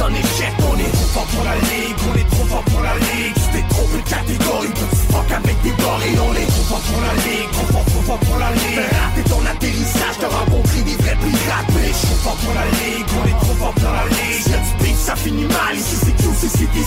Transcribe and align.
On 0.00 0.14
est 0.14 0.92
trop 0.92 1.06
fort 1.12 1.26
pour 1.26 1.44
la 1.44 1.54
ligue, 1.56 1.96
on 2.08 2.14
est 2.16 2.30
trop 2.30 2.44
fort 2.44 2.62
pour 2.64 2.80
la 2.82 2.94
ligue. 2.94 3.34
Tu 3.34 3.50
t'es 3.50 3.64
trompé 3.68 3.96
de 3.98 4.08
catégorie, 4.08 4.68
petit 4.68 5.06
fuck 5.10 5.30
avec 5.32 5.62
des 5.62 5.70
gorilles 5.70 6.18
On 6.22 6.34
est 6.34 6.46
trop 6.46 6.64
fort 6.68 6.80
pour 6.80 7.00
la 7.02 7.14
ligue, 7.14 7.50
trop 7.50 7.66
fort, 7.72 7.84
trop 7.84 8.02
fort 8.02 8.18
pour 8.20 8.38
la 8.38 8.50
ligue. 8.52 8.78
Rater 8.78 9.28
ton 9.28 9.44
atterrissage, 9.44 10.18
t'as 10.20 10.28
rencontré 10.28 10.82
des 10.82 10.94
vrais 11.02 11.16
pirates. 11.16 11.70
Mais 11.74 11.88
je 11.88 12.06
trop 12.06 12.16
fort 12.22 12.36
pour 12.36 12.54
la 12.54 12.64
ligue, 12.78 13.06
on 13.10 13.26
est 13.26 13.40
trop 13.40 13.54
fort 13.58 13.74
pour 13.74 13.92
la 13.92 14.04
ligue. 14.04 14.42
Si 14.42 14.50
y'a 14.50 14.58
du 14.58 14.94
ça 14.94 15.16
finit 15.16 15.46
mal, 15.46 15.76
ici 15.76 15.96
c'est 15.96 16.16
tout, 16.22 16.34
c'est 16.38 16.48
City 16.48 16.84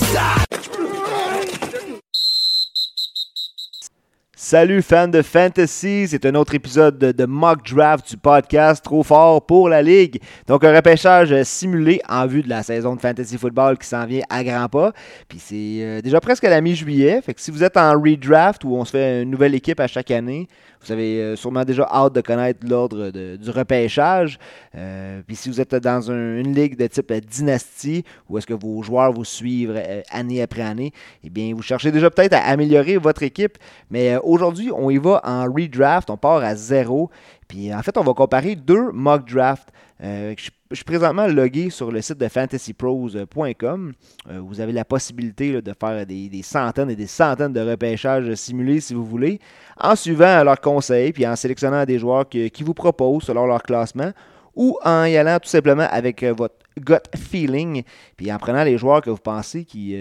Salut 4.51 4.81
fans 4.81 5.07
de 5.07 5.21
Fantasy, 5.21 6.09
c'est 6.09 6.25
un 6.25 6.35
autre 6.35 6.53
épisode 6.55 6.97
de, 6.97 7.25
Mock 7.25 7.65
Draft 7.73 8.09
du 8.09 8.17
podcast 8.17 8.83
Trop 8.83 9.01
fort 9.01 9.45
pour 9.45 9.69
la 9.69 9.81
Ligue. 9.81 10.21
Donc 10.45 10.65
un 10.65 10.75
repêchage 10.75 11.33
simulé 11.43 12.01
en 12.09 12.27
vue 12.27 12.41
de 12.41 12.49
la 12.49 12.61
saison 12.61 12.97
de 12.97 12.99
Fantasy 12.99 13.37
Football 13.37 13.77
qui 13.77 13.87
s'en 13.87 14.05
vient 14.05 14.23
à 14.29 14.43
grands 14.43 14.67
pas. 14.67 14.91
Puis 15.29 15.39
c'est 15.39 15.77
euh, 15.79 16.01
déjà 16.01 16.19
presque 16.19 16.43
la 16.43 16.59
mi-juillet, 16.59 17.21
fait 17.21 17.33
que 17.33 17.39
si 17.39 17.49
vous 17.49 17.63
êtes 17.63 17.77
en 17.77 17.93
redraft 17.93 18.65
où 18.65 18.75
on 18.75 18.83
se 18.83 18.91
fait 18.91 19.21
une 19.23 19.31
nouvelle 19.31 19.55
équipe 19.55 19.79
à 19.79 19.87
chaque 19.87 20.11
année, 20.11 20.49
vous 20.83 20.91
avez 20.91 21.21
euh, 21.21 21.35
sûrement 21.35 21.63
déjà 21.63 21.87
hâte 21.91 22.13
de 22.13 22.21
connaître 22.21 22.65
l'ordre 22.67 23.11
du 23.11 23.49
repêchage. 23.49 24.39
Euh, 24.75 25.21
puis 25.25 25.35
si 25.35 25.49
vous 25.49 25.61
êtes 25.61 25.75
dans 25.75 26.11
un, 26.11 26.37
une 26.37 26.53
ligue 26.55 26.77
de 26.77 26.87
type 26.87 27.13
dynastie, 27.13 28.03
où 28.27 28.37
est-ce 28.37 28.47
que 28.47 28.53
vos 28.53 28.81
joueurs 28.81 29.13
vous 29.13 29.25
suivent 29.25 29.75
euh, 29.75 30.01
année 30.09 30.41
après 30.41 30.63
année, 30.63 30.91
eh 31.23 31.29
bien, 31.29 31.53
vous 31.53 31.61
cherchez 31.61 31.91
déjà 31.91 32.09
peut-être 32.09 32.33
à 32.33 32.39
améliorer 32.39 32.97
votre 32.97 33.23
équipe. 33.23 33.57
Mais 33.89 34.17
aujourd'hui, 34.23 34.71
on 34.75 34.89
y 34.89 34.97
va 34.97 35.21
en 35.23 35.43
redraft. 35.43 36.09
On 36.09 36.17
part 36.17 36.43
à 36.43 36.55
zéro. 36.55 37.09
Puis 37.47 37.73
en 37.73 37.81
fait, 37.81 37.97
on 37.97 38.03
va 38.03 38.13
comparer 38.13 38.55
deux 38.55 38.91
mock 38.91 39.29
drafts. 39.29 39.69
Euh, 40.03 40.33
je, 40.35 40.75
suis 40.75 40.83
présentement 40.83 41.27
logué 41.27 41.69
sur 41.69 41.91
le 41.91 42.01
site 42.01 42.17
de 42.17 42.27
fantasypros.com. 42.27 43.93
Euh, 44.29 44.39
vous 44.39 44.59
avez 44.59 44.71
la 44.71 44.83
possibilité 44.83 45.61
de 45.61 45.73
faire 45.79 46.05
des, 46.07 46.41
centaines 46.43 46.89
et 46.89 46.95
des 46.95 47.07
centaines 47.07 47.53
de 47.53 47.59
repêchages 47.59 48.33
simulés 48.33 48.79
si 48.79 48.95
vous 48.95 49.05
voulez, 49.05 49.39
en 49.79 49.95
suivant 49.95 50.43
leurs 50.43 50.59
conseils 50.59 51.11
puis 51.11 51.27
en 51.27 51.35
sélectionnant 51.35 51.85
des 51.85 51.99
joueurs 51.99 52.27
qui 52.27 52.63
vous 52.63 52.73
proposent 52.73 53.23
selon 53.23 53.45
leur 53.45 53.61
classement 53.61 54.11
ou 54.55 54.77
en 54.83 55.05
y 55.05 55.15
allant 55.17 55.37
tout 55.39 55.47
simplement 55.47 55.87
avec 55.91 56.23
euh, 56.23 56.33
votre 56.33 56.55
gut 56.79 56.95
feeling, 57.15 57.83
puis 58.17 58.31
en 58.33 58.37
prenant 58.37 58.63
les 58.63 58.77
joueurs 58.77 59.01
que 59.01 59.09
vous 59.09 59.17
pensez 59.17 59.65
qui, 59.65 59.95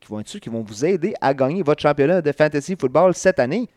qui 0.00 0.08
vont 0.08 0.20
être 0.20 0.28
ceux 0.28 0.38
qui 0.38 0.48
vont 0.48 0.62
vous 0.62 0.84
aider 0.84 1.14
à 1.20 1.32
gagner 1.32 1.62
votre 1.62 1.80
championnat 1.80 2.20
de 2.20 2.32
fantasy 2.32 2.76
football 2.78 3.14
cette 3.14 3.38
année. 3.38 3.68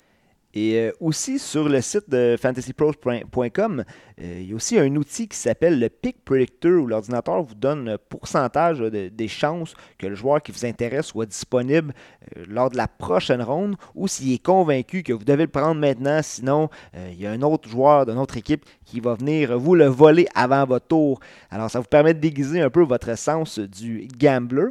Et 0.53 0.77
euh, 0.77 0.91
aussi 0.99 1.37
sur 1.37 1.69
le 1.69 1.79
site 1.79 2.09
de 2.09 2.35
fantasypros.com, 2.41 3.83
euh, 4.21 4.37
il 4.39 4.49
y 4.49 4.53
a 4.53 4.55
aussi 4.55 4.79
un 4.79 4.95
outil 4.95 5.27
qui 5.27 5.37
s'appelle 5.37 5.79
le 5.79 5.89
Pick 5.89 6.25
Predictor 6.25 6.81
où 6.81 6.87
l'ordinateur 6.87 7.43
vous 7.43 7.53
donne 7.53 7.87
un 7.87 7.97
pourcentage 7.97 8.79
de, 8.79 9.09
des 9.09 9.27
chances 9.27 9.75
que 9.99 10.07
le 10.07 10.15
joueur 10.15 10.41
qui 10.41 10.51
vous 10.51 10.65
intéresse 10.65 11.07
soit 11.07 11.27
disponible 11.27 11.93
euh, 12.35 12.45
lors 12.47 12.71
de 12.71 12.77
la 12.77 12.87
prochaine 12.87 13.43
ronde 13.43 13.75
ou 13.93 14.07
s'il 14.07 14.33
est 14.33 14.43
convaincu 14.43 15.03
que 15.03 15.13
vous 15.13 15.23
devez 15.23 15.43
le 15.43 15.51
prendre 15.51 15.79
maintenant, 15.79 16.21
sinon 16.23 16.69
il 17.11 17.19
y 17.19 17.27
a 17.27 17.31
un 17.31 17.41
autre 17.43 17.69
joueur 17.69 18.05
d'une 18.05 18.17
autre 18.17 18.37
équipe 18.37 18.65
qui 18.85 18.99
va 18.99 19.13
venir 19.13 19.57
vous 19.57 19.75
le 19.75 19.85
voler 19.85 20.27
avant 20.33 20.65
votre 20.65 20.87
tour. 20.87 21.19
Alors 21.51 21.69
ça 21.69 21.79
vous 21.79 21.85
permet 21.85 22.13
de 22.13 22.19
déguiser 22.19 22.61
un 22.61 22.69
peu 22.69 22.81
votre 22.81 23.15
sens 23.17 23.59
du 23.59 24.07
gambler. 24.17 24.69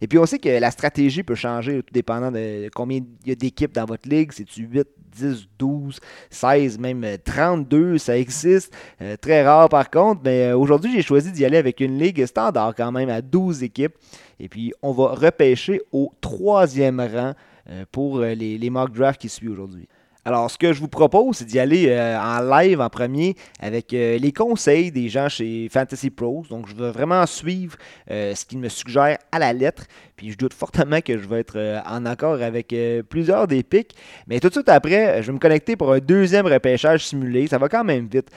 Et 0.00 0.06
puis 0.06 0.18
on 0.18 0.26
sait 0.26 0.38
que 0.38 0.48
la 0.48 0.70
stratégie 0.70 1.22
peut 1.22 1.34
changer 1.34 1.82
tout 1.82 1.92
dépendant 1.92 2.30
de 2.30 2.68
combien 2.74 3.00
il 3.24 3.28
y 3.28 3.32
a 3.32 3.34
d'équipes 3.34 3.72
dans 3.72 3.84
votre 3.84 4.08
ligue. 4.08 4.32
C'est-tu 4.32 4.62
8, 4.62 4.86
10, 5.16 5.48
12, 5.58 6.00
16, 6.30 6.78
même 6.78 7.04
32, 7.24 7.98
ça 7.98 8.16
existe. 8.18 8.74
Euh, 9.00 9.16
très 9.16 9.44
rare 9.44 9.68
par 9.68 9.90
contre, 9.90 10.22
mais 10.24 10.46
euh, 10.46 10.56
aujourd'hui 10.56 10.92
j'ai 10.92 11.02
choisi 11.02 11.32
d'y 11.32 11.44
aller 11.44 11.58
avec 11.58 11.80
une 11.80 11.98
ligue 11.98 12.24
standard 12.26 12.74
quand 12.74 12.92
même 12.92 13.08
à 13.08 13.20
12 13.22 13.62
équipes. 13.62 13.94
Et 14.40 14.48
puis 14.48 14.72
on 14.82 14.92
va 14.92 15.08
repêcher 15.08 15.82
au 15.92 16.12
troisième 16.20 17.00
rang 17.00 17.32
euh, 17.70 17.84
pour 17.92 18.20
les, 18.20 18.58
les 18.58 18.70
mock 18.70 18.92
drafts 18.92 19.20
qui 19.20 19.28
suivent 19.28 19.52
aujourd'hui. 19.52 19.88
Alors, 20.24 20.48
ce 20.52 20.56
que 20.56 20.72
je 20.72 20.78
vous 20.78 20.88
propose, 20.88 21.38
c'est 21.38 21.46
d'y 21.46 21.58
aller 21.58 21.88
euh, 21.88 22.16
en 22.16 22.40
live 22.42 22.80
en 22.80 22.88
premier 22.88 23.34
avec 23.58 23.92
euh, 23.92 24.18
les 24.18 24.30
conseils 24.30 24.92
des 24.92 25.08
gens 25.08 25.28
chez 25.28 25.68
Fantasy 25.68 26.10
Pros. 26.10 26.44
Donc, 26.48 26.68
je 26.68 26.76
veux 26.76 26.90
vraiment 26.90 27.26
suivre 27.26 27.76
euh, 28.08 28.32
ce 28.36 28.46
qu'ils 28.46 28.60
me 28.60 28.68
suggèrent 28.68 29.18
à 29.32 29.40
la 29.40 29.52
lettre. 29.52 29.84
Puis, 30.14 30.30
je 30.30 30.38
doute 30.38 30.54
fortement 30.54 31.00
que 31.00 31.18
je 31.18 31.26
vais 31.26 31.40
être 31.40 31.82
en 31.86 32.06
accord 32.06 32.40
avec 32.40 32.72
plusieurs 33.08 33.48
des 33.48 33.64
pics. 33.64 33.96
Mais 34.28 34.38
tout 34.38 34.46
de 34.46 34.52
suite 34.52 34.68
après, 34.68 35.20
je 35.22 35.26
vais 35.26 35.32
me 35.32 35.40
connecter 35.40 35.74
pour 35.74 35.92
un 35.92 35.98
deuxième 35.98 36.46
repêchage 36.46 37.04
simulé. 37.04 37.48
Ça 37.48 37.58
va 37.58 37.68
quand 37.68 37.82
même 37.82 38.06
vite. 38.06 38.28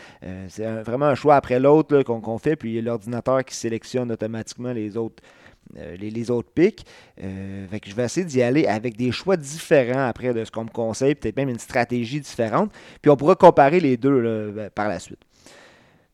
c'est 0.48 0.66
vraiment 0.82 1.06
un 1.06 1.16
choix 1.16 1.36
après 1.36 1.60
l'autre 1.60 2.02
qu'on 2.02 2.22
qu 2.22 2.42
fait. 2.42 2.56
Puis, 2.56 2.82
l'ordinateur 2.82 3.46
qui 3.46 3.54
sélectionne 3.54 4.12
automatiquement 4.12 4.74
les 4.74 4.98
autres 4.98 5.22
euh, 5.78 5.96
les, 5.98 6.32
autres 6.32 6.50
pics. 6.54 6.86
Euh, 7.22 7.68
je 7.84 7.96
vais 7.96 8.06
essayer 8.06 8.26
d'y 8.26 8.42
aller 8.42 8.66
avec 8.66 8.96
des 8.96 9.12
choix 9.12 9.36
différents 9.36 10.08
après 10.08 10.34
de 10.34 10.46
ce 10.46 10.52
qu'on 10.52 10.64
me 10.64 10.70
conseille, 10.70 11.16
peut-être 11.16 11.36
même 11.36 11.50
une 11.50 11.60
stratégie 11.60 12.20
différente. 12.20 12.72
Puis 13.02 13.12
on 13.12 13.18
pourra 13.18 13.36
comparer 13.36 13.80
les 13.80 13.98
deux 13.98 14.52
ben, 14.52 14.70
par 14.70 14.88
la 14.88 15.00
suite. 15.00 15.20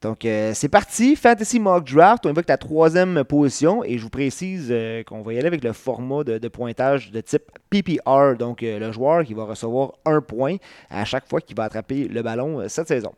Donc 0.01 0.25
euh, 0.25 0.53
c'est 0.56 0.67
parti, 0.67 1.16
Fantasy 1.16 1.59
Mock 1.59 1.85
Draft, 1.85 2.25
on 2.25 2.29
évoque 2.29 2.50
la 2.50 2.57
troisième 2.57 3.23
position 3.23 3.84
et 3.84 4.00
je 4.00 4.03
vous 4.03 4.09
précise 4.09 4.73
qu'on 5.06 5.22
va 5.22 5.34
y 5.34 5.38
aller 5.38 5.45
avec 5.45 5.63
le 5.63 5.73
format 5.73 6.23
de, 6.23 6.47
pointage 6.47 7.12
de 7.12 7.22
type 7.22 7.44
PPR, 7.69 8.35
donc 8.35 8.62
le 8.62 8.91
joueur 8.91 9.23
qui 9.23 9.35
va 9.35 9.44
recevoir 9.44 9.94
un 10.06 10.22
point 10.22 10.56
à 10.89 11.06
chaque 11.06 11.29
fois 11.29 11.39
qu'il 11.39 11.56
va 11.56 11.66
attraper 11.66 12.07
le 12.07 12.23
ballon 12.23 12.68
cette 12.68 12.88
saison. 12.88 13.13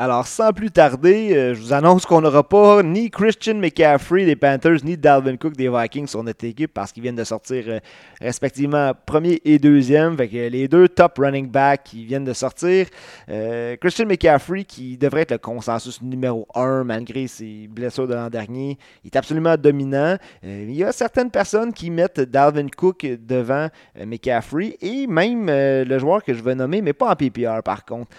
Alors, 0.00 0.28
sans 0.28 0.52
plus 0.52 0.70
tarder, 0.70 1.36
euh, 1.36 1.54
je 1.54 1.60
vous 1.60 1.72
annonce 1.72 2.06
qu'on 2.06 2.20
n'aura 2.20 2.48
pas 2.48 2.84
ni 2.84 3.10
Christian 3.10 3.56
McCaffrey 3.56 4.24
des 4.24 4.36
Panthers, 4.36 4.84
ni 4.84 4.96
Dalvin 4.96 5.36
Cook 5.36 5.56
des 5.56 5.68
Vikings 5.68 6.06
sur 6.06 6.22
notre 6.22 6.44
équipe 6.44 6.72
parce 6.72 6.92
qu'ils 6.92 7.02
viennent 7.02 7.16
de 7.16 7.24
sortir 7.24 7.64
euh, 7.66 7.80
respectivement 8.20 8.92
premier 9.06 9.40
et 9.44 9.58
deuxième. 9.58 10.16
Fait 10.16 10.28
que 10.28 10.36
les 10.36 10.68
deux 10.68 10.88
top 10.88 11.18
running 11.18 11.50
backs 11.50 11.82
qui 11.82 12.04
viennent 12.04 12.22
de 12.22 12.32
sortir. 12.32 12.86
Euh, 13.28 13.74
Christian 13.80 14.06
McCaffrey, 14.06 14.62
qui 14.62 14.96
devrait 14.96 15.22
être 15.22 15.32
le 15.32 15.38
consensus 15.38 16.00
numéro 16.00 16.46
un 16.54 16.84
malgré 16.84 17.26
ses 17.26 17.66
blessures 17.66 18.06
de 18.06 18.14
l'an 18.14 18.30
dernier, 18.30 18.78
est 19.04 19.16
absolument 19.16 19.56
dominant. 19.56 20.16
Il 20.44 20.76
y 20.76 20.84
a 20.84 20.92
certaines 20.92 21.32
personnes 21.32 21.72
qui 21.72 21.90
mettent 21.90 22.20
Dalvin 22.20 22.68
Cook 22.68 23.04
devant 23.04 23.66
McCaffrey 24.06 24.76
et 24.80 25.08
même 25.08 25.46
le 25.48 25.98
joueur 25.98 26.22
que 26.22 26.34
je 26.34 26.42
vais 26.44 26.54
nommer, 26.54 26.82
mais 26.82 26.92
pas 26.92 27.10
en 27.10 27.16
PPR 27.16 27.64
par 27.64 27.84
contre, 27.84 28.10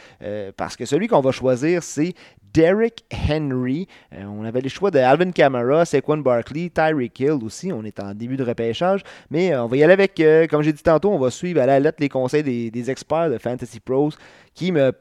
parce 0.57 0.75
que 0.75 0.83
celui 0.83 1.07
qu'on 1.07 1.21
va 1.21 1.31
choisir 1.31 1.68
c'est 1.81 2.13
Derrick 2.53 3.05
Henry. 3.13 3.87
Euh, 4.13 4.23
on 4.23 4.43
avait 4.43 4.61
les 4.61 4.69
choix 4.69 4.91
de 4.91 4.99
Alvin 4.99 5.31
Kamara, 5.31 5.85
Saquon 5.85 6.17
Barkley, 6.17 6.69
Tyreek 6.69 7.19
Hill 7.19 7.39
aussi. 7.43 7.71
On 7.71 7.83
est 7.83 7.99
en 7.99 8.13
début 8.13 8.37
de 8.37 8.43
repêchage. 8.43 9.03
Mais 9.29 9.53
euh, 9.53 9.63
on 9.63 9.67
va 9.67 9.77
y 9.77 9.83
aller 9.83 9.93
avec, 9.93 10.19
euh, 10.19 10.47
comme 10.47 10.61
j'ai 10.61 10.73
dit 10.73 10.83
tantôt, 10.83 11.11
on 11.11 11.19
va 11.19 11.29
suivre 11.29 11.61
à 11.61 11.65
la 11.65 11.79
lettre 11.79 11.97
les 11.99 12.09
conseils 12.09 12.43
des, 12.43 12.89
experts 12.89 13.29
de 13.29 13.37
Fantasy 13.37 13.79
Pros 13.79 14.11
qui 14.55 14.71
me 14.71 14.91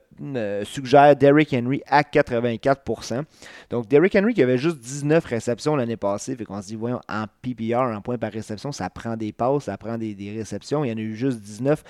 suggère 0.64 1.14
Derrick 1.16 1.52
Henry 1.52 1.82
à 1.86 2.02
84%. 2.02 3.22
Donc, 3.70 3.88
Derrick 3.88 4.16
Henry 4.16 4.34
qui 4.34 4.42
avait 4.42 4.58
juste 4.58 4.78
19 4.78 5.24
réceptions 5.24 5.76
l'année 5.76 5.96
passée, 5.96 6.34
fait 6.36 6.44
qu'on 6.44 6.60
se 6.60 6.68
dit, 6.68 6.76
voyons, 6.76 7.00
en 7.08 7.24
PPR, 7.42 7.94
en 7.94 8.00
points 8.00 8.18
par 8.18 8.32
réception, 8.32 8.72
ça 8.72 8.90
prend 8.90 9.16
des 9.16 9.32
passes, 9.32 9.64
ça 9.64 9.76
prend 9.76 9.98
des, 9.98 10.14
des, 10.14 10.32
réceptions. 10.32 10.84
Il 10.84 10.90
y 10.90 10.92
en 10.92 10.96
a 10.96 11.00
eu 11.00 11.14
juste 11.14 11.40
19. 11.40 11.82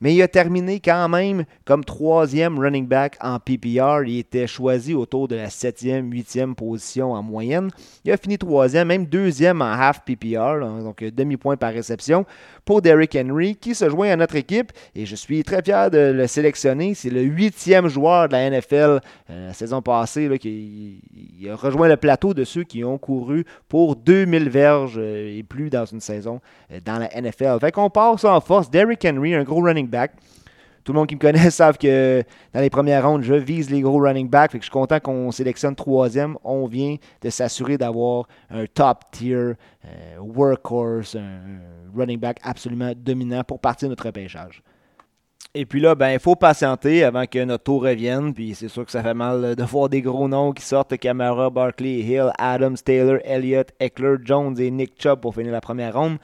Mais 0.00 0.14
il 0.14 0.22
a 0.22 0.28
terminé 0.28 0.80
quand 0.80 1.08
même 1.08 1.44
comme 1.64 1.84
troisième 1.84 2.58
running 2.58 2.86
back 2.86 3.16
en 3.20 3.38
PPR. 3.38 4.04
Il 4.06 4.18
était 4.18 4.46
choisi 4.46 4.94
autour 4.94 5.28
de 5.28 5.36
la 5.36 5.48
7e, 5.48 6.08
8e 6.08 6.54
position 6.54 7.12
en 7.12 7.22
moyenne. 7.22 7.70
Il 8.04 8.12
a 8.12 8.16
fini 8.16 8.38
troisième, 8.38 8.88
même 8.88 9.06
deuxième 9.06 9.62
en 9.62 9.72
half 9.72 10.04
PPR, 10.04 10.60
donc 10.82 11.02
demi-point 11.02 11.56
par 11.56 11.72
réception 11.72 12.26
pour 12.64 12.82
Derrick 12.82 13.16
Henry 13.16 13.56
qui 13.56 13.74
se 13.74 13.88
joint 13.88 14.10
à 14.10 14.16
notre 14.16 14.36
équipe 14.36 14.72
et 14.94 15.06
je 15.06 15.16
suis 15.16 15.42
très 15.42 15.62
fier 15.62 15.90
de 15.90 15.98
le 15.98 16.26
sélectionner. 16.26 16.94
C'est 16.94 17.10
le 17.10 17.22
huitième 17.22 17.88
joueur 17.88 18.28
de 18.28 18.32
la 18.32 18.50
NFL 18.50 19.00
euh, 19.30 19.46
la 19.48 19.52
saison 19.52 19.82
passée 19.82 20.38
qui 20.38 21.00
il 21.38 21.50
a 21.50 21.56
rejoint 21.56 21.88
le 21.88 21.96
plateau 21.96 22.34
de 22.34 22.44
ceux 22.44 22.64
qui 22.64 22.84
ont 22.84 22.98
couru 22.98 23.44
pour 23.68 23.96
2000 23.96 24.48
verges 24.48 24.98
euh, 24.98 25.38
et 25.38 25.42
plus 25.42 25.70
dans 25.70 25.84
une 25.84 26.00
saison 26.00 26.40
euh, 26.70 26.80
dans 26.84 26.98
la 26.98 27.08
NFL. 27.20 27.58
Fait 27.60 27.72
qu'on 27.72 27.90
passe 27.90 28.24
en 28.24 28.40
force. 28.40 28.70
Derrick 28.70 29.04
Henry, 29.04 29.34
un 29.34 29.42
gros 29.42 29.62
running 29.62 29.88
back. 29.88 30.12
Tout 30.84 30.92
le 30.92 30.98
monde 30.98 31.06
qui 31.06 31.14
me 31.14 31.20
connaît 31.20 31.50
savent 31.50 31.78
que 31.78 32.22
dans 32.52 32.60
les 32.60 32.70
premières 32.70 33.06
rondes, 33.06 33.22
je 33.22 33.34
vise 33.34 33.70
les 33.70 33.80
gros 33.80 33.98
running 33.98 34.28
backs. 34.28 34.52
Je 34.54 34.58
suis 34.58 34.70
content 34.70 35.00
qu'on 35.00 35.30
sélectionne 35.30 35.74
troisième. 35.74 36.36
On 36.44 36.66
vient 36.66 36.96
de 37.20 37.30
s'assurer 37.30 37.78
d'avoir 37.78 38.26
un 38.50 38.66
top 38.66 39.04
tier 39.12 39.36
euh, 39.36 39.54
workhorse, 40.18 41.16
un 41.16 41.60
running 41.96 42.18
back 42.18 42.38
absolument 42.42 42.92
dominant 42.96 43.44
pour 43.44 43.60
partir 43.60 43.88
notre 43.88 44.06
repêchage. 44.06 44.62
Et 45.54 45.66
puis 45.66 45.80
là, 45.80 45.94
ben, 45.94 46.12
il 46.12 46.18
faut 46.18 46.34
patienter 46.34 47.04
avant 47.04 47.26
que 47.26 47.44
notre 47.44 47.64
tour 47.64 47.82
revienne. 47.82 48.32
Puis 48.32 48.54
c'est 48.54 48.68
sûr 48.68 48.86
que 48.86 48.90
ça 48.90 49.02
fait 49.02 49.12
mal 49.12 49.54
de 49.54 49.62
voir 49.64 49.90
des 49.90 50.00
gros 50.00 50.26
noms 50.26 50.52
qui 50.52 50.62
sortent 50.62 50.96
Camara, 50.96 51.50
Barkley, 51.50 52.00
Hill, 52.00 52.30
Adams, 52.38 52.76
Taylor, 52.82 53.18
Elliott, 53.24 53.68
Eckler, 53.78 54.16
Jones 54.24 54.58
et 54.58 54.70
Nick 54.70 54.94
Chubb 54.98 55.20
pour 55.20 55.34
finir 55.34 55.52
la 55.52 55.60
première 55.60 55.94
ronde. 55.94 56.16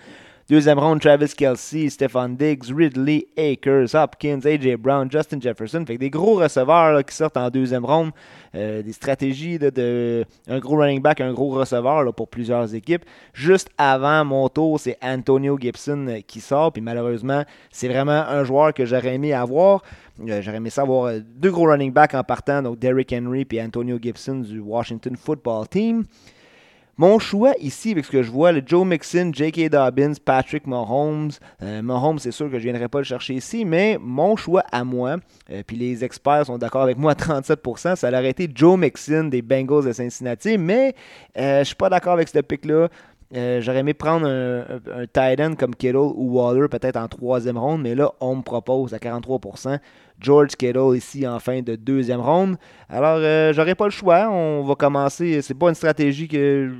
Deuxième 0.51 0.79
ronde, 0.79 0.99
Travis 1.03 1.35
Kelsey, 1.37 1.91
Stefan 1.91 2.35
Diggs, 2.35 2.75
Ridley, 2.75 3.27
Akers, 3.37 3.95
Hopkins, 3.95 4.41
AJ 4.47 4.77
Brown, 4.79 5.07
Justin 5.11 5.39
Jefferson. 5.43 5.85
Fait 5.87 5.99
des 5.99 6.09
gros 6.09 6.37
receveurs 6.37 7.05
qui 7.05 7.15
sortent 7.15 7.37
en 7.37 7.51
deuxième 7.51 7.85
ronde. 7.85 8.13
Euh, 8.55 8.81
des 8.81 8.95
stratégies 8.95 9.59
de, 9.59 10.25
un 10.49 10.59
gros 10.59 10.79
running 10.79 11.03
back, 11.03 11.21
un 11.21 11.35
gros 11.35 11.51
receveur 11.51 12.15
pour 12.15 12.29
plusieurs 12.29 12.75
équipes. 12.75 13.05
Juste 13.35 13.69
avant 13.77 14.25
mon 14.25 14.49
tour, 14.49 14.81
c'est 14.81 14.97
Antonio 15.03 15.59
Gibson 15.61 16.07
euh, 16.09 16.21
qui 16.27 16.41
sort. 16.41 16.73
Puis 16.73 16.81
malheureusement, 16.81 17.45
c'est 17.71 17.89
vraiment 17.89 18.25
un 18.27 18.43
joueur 18.43 18.73
que 18.73 18.87
j'aurais 18.87 19.17
aimé 19.17 19.35
avoir. 19.35 19.83
Euh, 20.27 20.41
j'aurais 20.41 20.57
aimé 20.57 20.71
savoir 20.71 21.13
deux 21.37 21.51
gros 21.51 21.67
running 21.67 21.93
backs 21.93 22.15
en 22.15 22.25
partant, 22.25 22.63
donc 22.63 22.79
Derrick 22.79 23.13
Henry 23.13 23.47
et 23.53 23.63
Antonio 23.63 23.99
Gibson 24.01 24.37
du 24.37 24.61
Washington 24.61 25.15
Football 25.15 25.69
Team. 25.69 26.05
Mon 27.01 27.21
choix 27.21 27.53
ici, 27.61 27.93
avec 27.93 28.07
ce 28.07 28.11
que 28.11 28.25
je 28.25 28.31
vois, 28.33 28.51
le 28.51 28.61
Joe 28.67 28.85
Mixon, 28.85 29.31
J.K. 29.33 29.71
Dobbins, 29.71 30.15
Patrick 30.25 30.67
Mahomes. 30.67 31.31
Euh, 31.63 31.81
Mahomes, 31.81 32.19
c'est 32.19 32.33
sûr 32.33 32.47
que 32.47 32.59
je 32.59 32.67
ne 32.67 32.73
viendrai 32.73 32.89
pas 32.89 32.99
le 32.99 33.05
chercher 33.05 33.35
ici, 33.35 33.65
mais 33.65 33.99
mon 34.01 34.35
choix 34.35 34.65
à 34.73 34.83
moi, 34.83 35.19
euh, 35.53 35.63
puis 35.65 35.77
les 35.77 36.05
experts 36.05 36.47
sont 36.47 36.59
d'accord 36.59 36.83
avec 36.83 36.99
moi 36.99 37.13
à 37.13 37.15
37%, 37.15 37.95
ça 37.95 38.09
aurait 38.09 38.31
été 38.31 38.51
Joe 38.53 38.77
Mixon 38.77 39.29
des 39.31 39.43
Bengals 39.43 39.85
de 39.85 39.93
Cincinnati, 39.93 40.59
mais 40.59 40.97
euh, 41.37 41.55
je 41.55 41.59
ne 41.61 41.65
suis 41.65 41.77
pas 41.77 41.89
d'accord 41.89 42.15
avec 42.15 42.29
ce 42.29 42.41
pick-là. 42.41 42.89
J'aurais 43.31 43.81
aimé 43.81 43.95
prendre 43.95 44.27
un, 44.27 45.45
end 45.45 45.55
comme 45.55 45.77
Kittle 45.77 45.97
ou 45.97 46.41
Waller, 46.41 46.67
peut-être 46.69 46.97
en 46.97 47.07
troisième 47.07 47.59
ronde, 47.59 47.83
mais 47.83 47.95
là, 47.95 48.11
on 48.21 48.37
me 48.37 48.43
propose 48.43 48.93
à 48.93 48.97
43% 48.97 49.79
George 50.21 50.57
Kittle 50.57 50.97
ici 50.97 51.27
en 51.27 51.39
fin 51.39 51.63
de 51.63 51.77
deuxième 51.77 52.21
ronde. 52.21 52.57
Alors, 52.89 53.19
euh, 53.19 53.53
j'aurais 53.53 53.75
pas 53.75 53.85
le 53.85 53.91
choix. 53.91 54.29
On 54.31 54.63
va 54.63 54.75
commencer. 54.75 55.43
C'est 55.43 55.55
pas 55.55 55.69
une 55.69 55.75
stratégie 55.75 56.29
que 56.29 56.73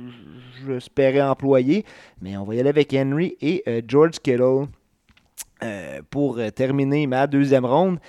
j'espérais 0.67 1.21
employer, 1.21 1.85
mais 2.21 2.35
on 2.37 2.43
va 2.43 2.55
y 2.55 2.59
aller 2.59 2.69
avec 2.69 2.93
Henry 2.93 3.37
et 3.41 3.63
euh, 3.67 3.81
George 3.87 4.19
Kittle 4.21 4.67
euh, 5.63 6.01
pour 6.09 6.39
terminer 6.53 7.07
ma 7.07 7.27
deuxième 7.27 7.65
ronde. 7.65 7.99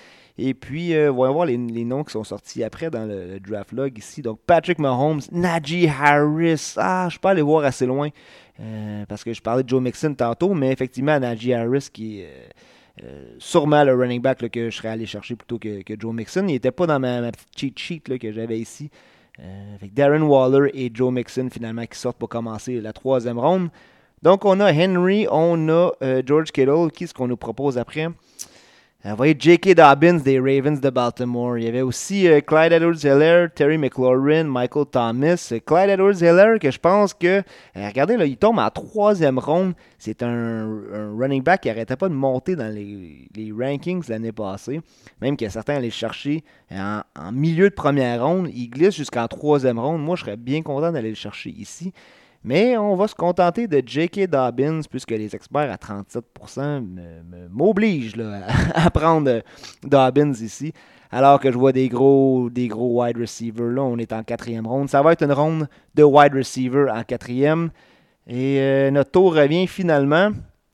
Et 0.43 0.55
puis, 0.55 0.95
on 0.97 1.23
va 1.23 1.31
voir 1.31 1.45
les, 1.45 1.59
noms 1.59 2.03
qui 2.03 2.13
sont 2.13 2.25
sortis 2.25 2.65
après 2.65 2.89
dans 2.89 3.07
le, 3.07 3.39
draft 3.41 3.73
log 3.73 3.99
ici. 3.99 4.23
Donc, 4.23 4.41
Patrick 4.47 4.79
Mahomes, 4.79 5.21
Najee 5.33 5.87
Harris. 5.87 6.75
Ah, 6.79 7.09
je 7.11 7.19
peux 7.19 7.29
aller 7.29 7.43
voir 7.43 7.65
assez 7.65 7.85
loin 7.85 8.09
parce 9.07 9.23
que 9.23 9.35
je 9.35 9.43
parlais 9.43 9.63
de 9.63 9.69
Joe 9.69 9.83
Mixon 9.83 10.15
tantôt, 10.15 10.55
mais 10.55 10.73
effectivement, 10.73 11.21
Najee 11.21 11.53
Harris 11.53 11.89
qui 11.93 12.21
est 12.21 12.49
euh, 13.03 13.35
sûrement 13.39 13.85
le 13.85 13.95
running 13.95 14.21
back 14.21 14.49
que 14.51 14.71
je 14.71 14.77
serais 14.77 14.89
allé 14.89 15.07
chercher 15.07 15.37
plutôt 15.37 15.59
que, 15.59 15.83
Joe 15.99 16.15
Mixon. 16.15 16.43
Il 16.43 16.53
n'était 16.53 16.71
pas 16.71 16.87
dans 16.87 16.99
ma, 16.99 17.31
petite 17.33 17.79
cheat 17.79 17.79
sheet 17.79 18.19
que 18.19 18.33
j'avais 18.33 18.59
ici. 18.59 18.91
Euh, 19.39 19.75
avec 19.75 19.95
Darren 19.95 20.23
Waller 20.23 20.71
et 20.75 20.91
Joe 20.93 21.13
Mixon 21.13 21.49
finalement 21.51 21.87
qui 21.87 21.99
sortent 21.99 22.19
pour 22.19 22.29
commencer 22.29 22.81
la 22.81 22.93
troisième 22.93 23.39
ronde. 23.39 23.71
Donc 24.23 24.45
on 24.45 24.61
a 24.61 24.71
Henry, 24.71 25.27
on 25.31 25.69
a 25.69 25.93
euh, 26.03 26.23
George 26.25 26.51
Kittle. 26.53 26.91
Qui 26.93 27.05
est-ce 27.05 27.15
qu'on 27.15 27.29
nous 27.29 27.39
propose 27.39 27.79
après? 27.79 28.09
Vous 29.03 29.17
voyez 29.17 29.35
J.K. 29.39 29.75
Dobbins 29.75 30.19
des 30.19 30.39
Ravens 30.39 30.79
de 30.79 30.91
Baltimore. 30.91 31.57
Il 31.57 31.65
y 31.65 31.69
avait 31.69 31.81
aussi 31.81 32.29
euh, 32.29 32.43
Clyde 32.43 32.73
Edwards-Helaire, 32.73 33.49
Terry 33.55 33.79
McLaurin, 33.79 34.45
Michael 34.45 34.85
Thomas. 34.93 35.55
Clyde 35.65 35.89
Edwards-Helaire, 35.89 36.59
que 36.59 36.71
je 36.71 36.79
pense 36.79 37.15
que... 37.15 37.39
Euh, 37.39 37.43
regardez, 37.89 38.19
là, 38.19 38.27
il 38.27 38.37
tombe 38.37 38.59
en 38.59 38.69
troisième 38.69 39.39
ronde. 39.39 39.73
C'est 39.99 40.23
un, 40.23 40.69
running 41.19 41.43
back 41.43 41.63
qui 41.63 41.69
n'arrêtait 41.69 41.97
pas 41.97 42.11
de 42.11 42.15
monter 42.15 42.57
dans 42.57 42.69
les, 42.69 43.53
rankings 43.59 44.07
l'année 44.07 44.33
passée. 44.33 44.83
Même 45.23 45.39
que 45.39 45.49
certains 45.49 45.77
allaient 45.77 45.89
chercher 45.89 46.45
en, 46.71 47.01
en, 47.19 47.33
milieu 47.33 47.71
de 47.71 47.75
première 47.75 48.23
ronde. 48.23 48.51
Il 48.53 48.69
glisse 48.69 48.97
jusqu'en 48.97 49.27
troisième 49.29 49.79
ronde. 49.79 50.03
Moi, 50.03 50.17
je 50.17 50.25
serais 50.25 50.37
bien 50.37 50.61
content 50.61 50.93
d'aller 50.93 51.09
le 51.09 51.15
chercher 51.15 51.49
ici. 51.49 51.95
Mais 52.43 52.77
on 52.79 52.97
va 52.97 53.07
se 53.07 53.15
contenter 53.15 53.67
de 53.67 53.83
J.K. 53.85 54.27
Dobbins, 54.27 54.81
puisque 54.89 55.11
les 55.11 55.35
experts 55.35 55.71
à 55.71 55.77
37% 55.77 56.83
m'obligent 57.51 58.15
à 58.75 58.91
prendre 58.91 59.43
Dobbins 59.83 60.33
ici. 60.33 60.73
Alors 61.11 61.41
que 61.41 61.51
je 61.51 61.59
vois 61.59 61.73
des 61.73 61.89
gros, 61.89 62.49
des 62.51 62.69
gros 62.69 63.03
wide 63.03 63.19
receivers. 63.19 63.67
Là, 63.67 63.83
on 63.83 63.99
est 63.99 64.13
en 64.13 64.23
quatrième 64.23 64.67
ronde. 64.67 64.89
Ça 64.89 65.03
va 65.03 65.13
être 65.13 65.23
une 65.23 65.33
ronde 65.33 65.69
de 65.95 66.03
wide 66.03 66.35
receiver 66.35 66.87
en 66.91 67.03
quatrième. 67.03 67.71
Et 68.27 68.59
euh, 68.61 68.91
notre 68.91 69.11
tour 69.11 69.35
revient 69.35 69.67
finalement. 69.67 70.31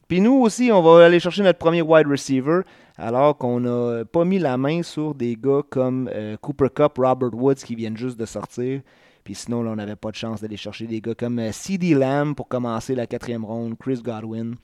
Puis 0.08 0.20
nous 0.20 0.34
aussi, 0.34 0.70
on 0.70 0.82
va 0.82 1.06
aller 1.06 1.18
chercher 1.18 1.42
notre 1.42 1.58
premier 1.58 1.82
wide 1.82 2.06
receiver. 2.06 2.60
Alors 2.98 3.36
qu'on 3.36 3.60
n'a 3.60 4.04
pas 4.04 4.24
mis 4.24 4.38
la 4.38 4.56
main 4.56 4.82
sur 4.82 5.14
des 5.14 5.36
gars 5.36 5.62
comme 5.68 6.08
euh, 6.14 6.36
Cooper 6.40 6.68
Cup, 6.74 6.92
Robert 6.98 7.34
Woods 7.34 7.54
qui 7.56 7.74
viennent 7.74 7.96
juste 7.96 8.18
de 8.18 8.26
sortir. 8.26 8.82
Puis 9.26 9.34
sinon, 9.34 9.64
là, 9.64 9.72
on 9.72 9.74
n'avait 9.74 9.96
pas 9.96 10.12
de 10.12 10.14
chance 10.14 10.40
d'aller 10.40 10.56
chercher 10.56 10.86
des 10.86 11.00
gars 11.00 11.16
comme 11.16 11.40
euh, 11.40 11.50
CD 11.50 11.94
Lamb 11.94 12.36
pour 12.36 12.46
commencer 12.46 12.94
la 12.94 13.08
quatrième 13.08 13.44
ronde, 13.44 13.74
Chris 13.76 14.00
Godwin. 14.00 14.54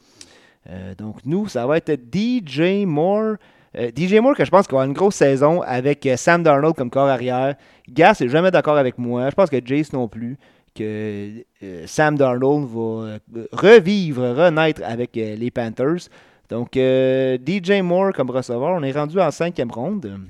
Euh, 0.70 0.94
donc 0.94 1.16
nous, 1.24 1.48
ça 1.48 1.66
va 1.66 1.78
être 1.78 1.90
DJ 1.90 2.86
Moore. 2.86 3.38
Euh, 3.76 3.90
DJ 3.90 4.20
Moore, 4.20 4.36
que 4.36 4.44
je 4.44 4.50
pense 4.52 4.68
qu'il 4.68 4.76
va 4.76 4.82
avoir 4.82 4.86
une 4.86 4.92
grosse 4.92 5.16
saison 5.16 5.62
avec 5.62 6.08
Sam 6.14 6.44
Darnold 6.44 6.76
comme 6.76 6.90
corps 6.90 7.08
arrière. 7.08 7.56
Gas 7.88 8.18
n'est 8.20 8.28
jamais 8.28 8.52
d'accord 8.52 8.76
avec 8.76 8.98
moi. 8.98 9.28
Je 9.30 9.34
pense 9.34 9.50
que 9.50 9.56
Jace 9.64 9.92
non 9.92 10.06
plus. 10.06 10.38
Que 10.76 11.44
Sam 11.86 12.16
Darnold 12.16 12.68
va 12.68 13.18
revivre, 13.50 14.22
renaître 14.22 14.80
avec 14.84 15.16
les 15.16 15.50
Panthers. 15.50 16.08
Donc 16.48 16.74
DJ 16.74 17.82
Moore 17.82 18.12
comme 18.12 18.30
receveur, 18.30 18.70
on 18.70 18.82
est 18.84 18.92
rendu 18.92 19.18
en 19.18 19.32
cinquième 19.32 19.72
ronde. 19.72 20.20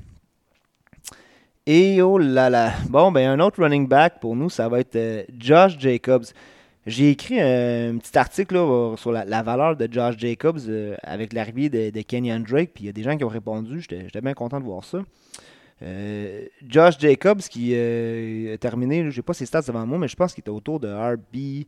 Et 1.67 2.03
oh 2.03 2.19
là 2.19 2.51
là. 2.51 2.73
Bon, 2.89 3.13
ben 3.13 3.31
un 3.31 3.39
autre 3.39 3.63
running 3.63 3.87
back 3.87 4.19
pour 4.21 4.35
nous, 4.35 4.51
ça 4.51 4.69
va 4.69 4.81
être 4.81 4.97
euh, 4.97 5.23
Josh 5.39 5.79
Jacobs. 5.79 6.25
J'ai 6.87 7.11
écrit 7.11 7.41
un, 7.41 7.99
petit 7.99 8.19
article 8.19 8.57
sur 8.97 9.13
la, 9.13 9.43
valeur 9.45 9.77
de 9.77 9.89
Josh 9.89 10.19
Jacobs 10.19 10.59
euh, 10.69 10.97
avec 11.05 11.33
l'arrivée 11.33 11.69
de, 11.69 12.03
Kenyon 12.03 12.41
Drake. 12.41 12.73
Puis 12.75 12.85
il 12.85 12.87
y 12.87 12.91
a 12.91 12.93
des 12.93 13.05
gens 13.05 13.17
qui 13.17 13.23
ont 13.23 13.29
répondu. 13.29 13.81
J'étais 13.81 14.21
bien 14.21 14.35
content 14.35 14.59
de 14.59 14.65
voir 14.65 14.83
ça. 14.83 14.99
Euh, 15.83 16.47
Josh 16.67 16.99
Jacobs 16.99 17.43
qui 17.43 17.77
a 17.77 18.59
terminé, 18.59 19.09
je 19.09 19.15
sais 19.15 19.23
pas 19.23 19.33
ses 19.33 19.47
stats 19.47 19.63
devant 19.63 19.87
moi, 19.87 19.99
mais 19.99 20.09
je 20.09 20.17
pense 20.17 20.35
qu'il 20.35 20.43
était 20.43 20.51
autour 20.51 20.81
de 20.81 20.89
RB 20.89 21.65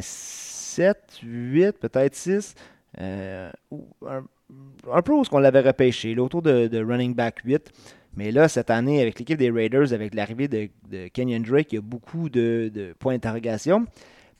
7, 0.00 0.96
8, 1.24 1.72
peut-être 1.80 2.14
6. 2.14 2.54
un, 2.96 3.50
peu 5.04 5.12
où 5.12 5.24
ce 5.24 5.30
qu'on 5.30 5.40
l'avait 5.40 5.62
repêché, 5.62 6.16
autour 6.16 6.42
de, 6.42 6.68
de 6.68 6.84
running 6.84 7.12
back 7.12 7.40
8. 7.44 7.72
Mais 8.16 8.32
là, 8.32 8.48
cette 8.48 8.70
année, 8.70 9.00
avec 9.00 9.18
l'équipe 9.18 9.38
des 9.38 9.50
Raiders, 9.50 9.92
avec 9.92 10.14
l'arrivée 10.14 10.48
de, 10.48 11.08
Kenyon 11.08 11.40
Drake, 11.40 11.72
il 11.72 11.76
y 11.76 11.78
a 11.78 11.82
beaucoup 11.82 12.28
de, 12.28 12.94
points 12.98 13.14
d'interrogation. 13.14 13.86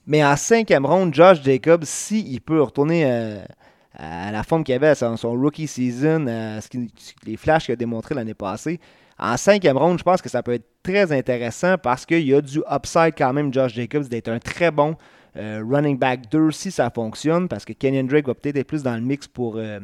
Mais 0.07 0.25
en 0.25 0.37
cinquième 0.37 0.87
ronde, 0.87 1.15
Josh 1.15 1.43
Jacobs, 1.43 1.85
s'il 1.85 2.41
peut 2.41 2.63
retourner 2.63 3.05
euh, 3.05 3.39
à, 3.95 4.33
la 4.33 4.43
forme 4.43 4.65
qu'il 4.65 4.75
avait 4.75 4.89
à 4.89 4.95
son, 4.95 5.33
rookie 5.33 5.67
season, 5.67 6.27
ce 6.27 6.79
les 7.25 7.37
flashs 7.37 7.67
qu'il 7.67 7.73
a 7.73 7.77
démontré 7.77 8.15
l'année 8.15 8.35
passée, 8.35 8.81
en 9.19 9.37
cinquième 9.37 9.77
ronde, 9.77 9.99
je 9.99 10.03
pense 10.03 10.23
que 10.23 10.31
ça 10.31 10.43
peut 10.43 10.55
être 10.55 10.67
très 10.83 11.13
intéressant 11.13 11.77
parce 11.77 12.07
qu'il 12.07 12.27
y 12.27 12.35
a 12.35 12.41
du 12.41 12.63
upside 12.71 13.13
quand 13.17 13.33
même, 13.33 13.53
Josh 13.53 13.75
Jacobs, 13.75 14.09
d'être 14.09 14.29
un 14.29 14.39
très 14.39 14.71
bon 14.71 14.97
euh, 15.37 15.63
running 15.69 15.97
back 15.97 16.29
2 16.31 16.51
si 16.51 16.71
ça 16.71 16.91
fonctionne, 16.91 17.49
parce 17.49 17.65
que 17.65 17.73
Kenyon 17.73 18.05
Drake 18.05 18.27
va 18.27 18.35
peut-être 18.35 18.57
être 18.57 18.67
plus 18.67 18.83
dans 18.83 18.95
le 18.95 19.01
mix 19.01 19.29
pour 19.29 19.55
euh, 19.57 19.79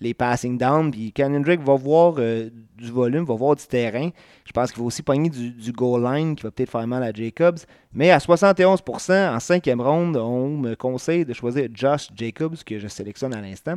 les 0.00 0.14
passing 0.14 0.56
down. 0.56 0.90
Puis 0.92 1.12
Kenyon 1.12 1.40
Drake 1.40 1.60
va 1.60 1.74
voir 1.74 2.14
euh, 2.18 2.50
du 2.78 2.90
volume, 2.92 3.24
va 3.24 3.34
voir 3.34 3.56
du 3.56 3.66
terrain. 3.66 4.10
Je 4.44 4.52
pense 4.52 4.70
qu'il 4.70 4.80
va 4.80 4.86
aussi 4.86 5.02
pogner 5.02 5.28
du, 5.28 5.72
goal 5.72 6.04
line 6.04 6.36
qui 6.36 6.44
va 6.44 6.52
peut-être 6.52 6.70
faire 6.70 6.86
mal 6.86 7.02
à 7.02 7.12
Jacobs. 7.12 7.58
Mais 7.92 8.10
à 8.10 8.18
71%, 8.18 9.34
en 9.34 9.40
cinquième 9.40 9.80
ronde, 9.80 10.16
on 10.16 10.50
me 10.50 10.74
conseille 10.76 11.24
de 11.24 11.32
choisir 11.32 11.68
Josh 11.74 12.08
Jacobs, 12.14 12.56
que 12.64 12.78
je 12.78 12.86
sélectionne 12.86 13.34
à 13.34 13.40
l'instant. 13.40 13.74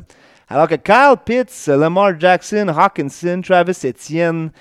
Alors 0.48 0.68
que 0.68 0.76
Kyle 0.76 1.16
Pitts, 1.26 1.68
Lamar 1.68 2.20
Jackson, 2.20 2.68
Hawkinson, 2.68 3.42
Travis 3.44 3.80
Etienne, 3.84 4.52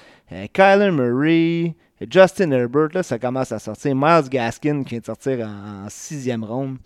Kyler 0.52 0.90
Murray, 0.92 1.74
Justin 2.08 2.52
Herbert, 2.52 2.88
là, 2.94 3.02
ça 3.02 3.18
commence 3.18 3.50
à 3.50 3.58
sortir. 3.58 3.94
Miles 3.94 4.28
Gaskin 4.30 4.84
qui 4.84 4.90
vient 4.90 5.00
de 5.00 5.04
sortir 5.04 5.46
en, 5.46 5.88
sixième 5.88 6.44
ronde. 6.44 6.76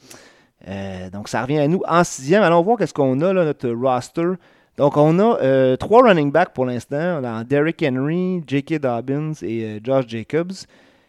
Euh, 0.66 1.10
donc, 1.10 1.28
ça 1.28 1.42
revient 1.42 1.58
à 1.58 1.68
nous 1.68 1.82
en 1.86 2.04
sixième. 2.04 2.42
Allons 2.42 2.62
voir 2.62 2.78
qu'est-ce 2.78 2.94
qu'on 2.94 3.20
a, 3.20 3.32
là, 3.32 3.44
notre 3.44 3.68
roster. 3.70 4.32
Donc, 4.78 4.96
on 4.96 5.18
a 5.18 5.38
euh, 5.42 5.76
trois 5.76 6.02
running 6.02 6.32
backs 6.32 6.54
pour 6.54 6.64
l'instant. 6.64 7.20
On 7.20 7.24
a 7.24 7.44
Derrick 7.44 7.84
Henry, 7.86 8.42
J.K. 8.46 8.78
Dobbins 8.78 9.32
et 9.42 9.64
euh, 9.64 9.80
Josh 9.82 10.06
Jacobs. 10.08 10.52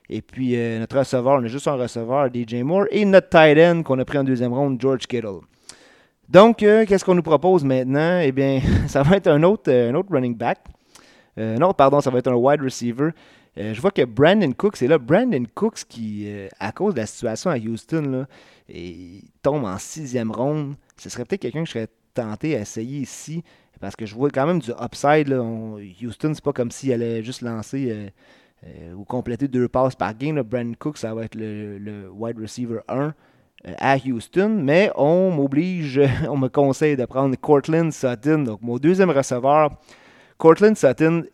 Et 0.09 0.21
puis, 0.21 0.57
notre 0.79 0.99
receveur, 0.99 1.39
on 1.39 1.43
a 1.43 1.47
juste 1.47 1.67
un 1.67 1.75
receveur, 1.75 2.27
DJ 2.27 2.55
Moore. 2.55 2.85
Et 2.91 3.05
notre 3.05 3.29
tight 3.29 3.57
end 3.57 3.83
qu'on 3.83 3.97
a 3.99 4.05
pris 4.05 4.17
en 4.17 4.23
deuxième 4.25 4.53
ronde, 4.53 4.79
George 4.79 5.07
Kittle. 5.07 5.39
Donc, 6.27 6.57
qu'est-ce 6.57 7.05
qu'on 7.05 7.15
nous 7.15 7.23
propose 7.23 7.63
maintenant? 7.63 8.19
Eh 8.19 8.33
bien, 8.33 8.59
ça 8.87 9.01
va 9.01 9.15
être 9.15 9.27
un 9.27 9.41
autre, 9.43 9.71
un 9.71 9.95
autre 9.95 10.09
running 10.11 10.35
back. 10.35 10.59
non, 11.37 11.73
pardon, 11.73 12.01
ça 12.01 12.11
va 12.11 12.19
être 12.19 12.27
un 12.27 12.35
wide 12.35 12.61
receiver. 12.61 13.11
Euh, 13.57 13.73
je 13.73 13.81
vois 13.81 13.91
que 13.91 14.03
Brandon 14.03 14.51
Cooks 14.51 14.81
est 14.81 14.87
là. 14.87 14.97
Brandon 14.97 15.43
Cooks 15.53 15.85
qui, 15.87 16.23
euh, 16.27 16.47
à 16.59 16.71
cause 16.71 16.95
de 16.95 17.01
la 17.01 17.05
situation 17.05 17.51
à 17.51 17.57
Houston, 17.57 18.01
là, 18.01 18.27
tombe 19.41 19.65
en 19.65 19.77
sixième 19.77 20.31
ronde. 20.31 20.75
Ce 20.97 21.09
serait 21.09 21.25
peut-être 21.25 21.41
quelqu'un 21.41 21.61
que 21.61 21.67
je 21.67 21.73
serais 21.73 21.89
tenté 22.13 22.55
à 22.55 22.61
essayer 22.61 22.99
ici. 22.99 23.43
Parce 23.79 23.95
que 23.95 24.05
je 24.05 24.15
vois 24.15 24.29
quand 24.29 24.47
même 24.47 24.59
du 24.59 24.71
upside. 24.71 25.27
Là. 25.27 25.41
Houston, 26.01 26.31
c'est 26.33 26.43
pas 26.43 26.53
comme 26.53 26.71
s'il 26.71 26.93
allait 26.93 27.21
juste 27.21 27.41
lancer 27.41 28.11
euh, 28.65 28.93
ou 28.93 29.03
compléter 29.03 29.47
deux 29.47 29.67
passes 29.67 29.95
par 29.95 30.15
game. 30.15 30.41
Brandon 30.41 30.73
Cooks, 30.77 30.97
ça 30.97 31.13
va 31.13 31.25
être 31.25 31.35
le, 31.35 32.09
wide 32.11 32.39
receiver 32.39 32.79
1. 32.87 33.13
à 33.77 33.97
Houston, 33.97 34.49
mais 34.63 34.89
on 34.95 35.31
m'oblige, 35.31 36.01
on 36.29 36.37
me 36.37 36.47
conseille 36.47 36.95
de 36.95 37.05
prendre 37.05 37.35
Cortland 37.35 37.91
Sutton, 37.91 38.39
donc 38.39 38.61
mon 38.61 38.77
deuxième 38.77 39.09
receveur. 39.09 39.77
Cortland 40.37 40.77
Sutton, 40.77 41.25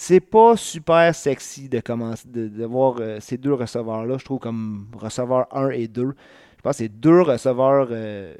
c'est 0.00 0.20
pas 0.20 0.56
super 0.56 1.12
sexy 1.12 1.68
de 1.68 1.80
commencer 1.80 2.28
de, 2.28 2.64
voir 2.64 2.98
euh, 3.00 3.18
ces 3.18 3.36
deux 3.36 3.52
receveurs-là. 3.52 4.16
Je 4.16 4.24
trouve 4.24 4.38
comme 4.38 4.86
receveur 4.96 5.48
1 5.50 5.70
et 5.70 5.88
2. 5.88 6.02
Je 6.02 6.62
pense 6.62 6.76
que 6.76 6.84
c'est 6.84 6.88
deux 6.88 7.22
receveurs. 7.22 7.88
Euh, 7.90 8.32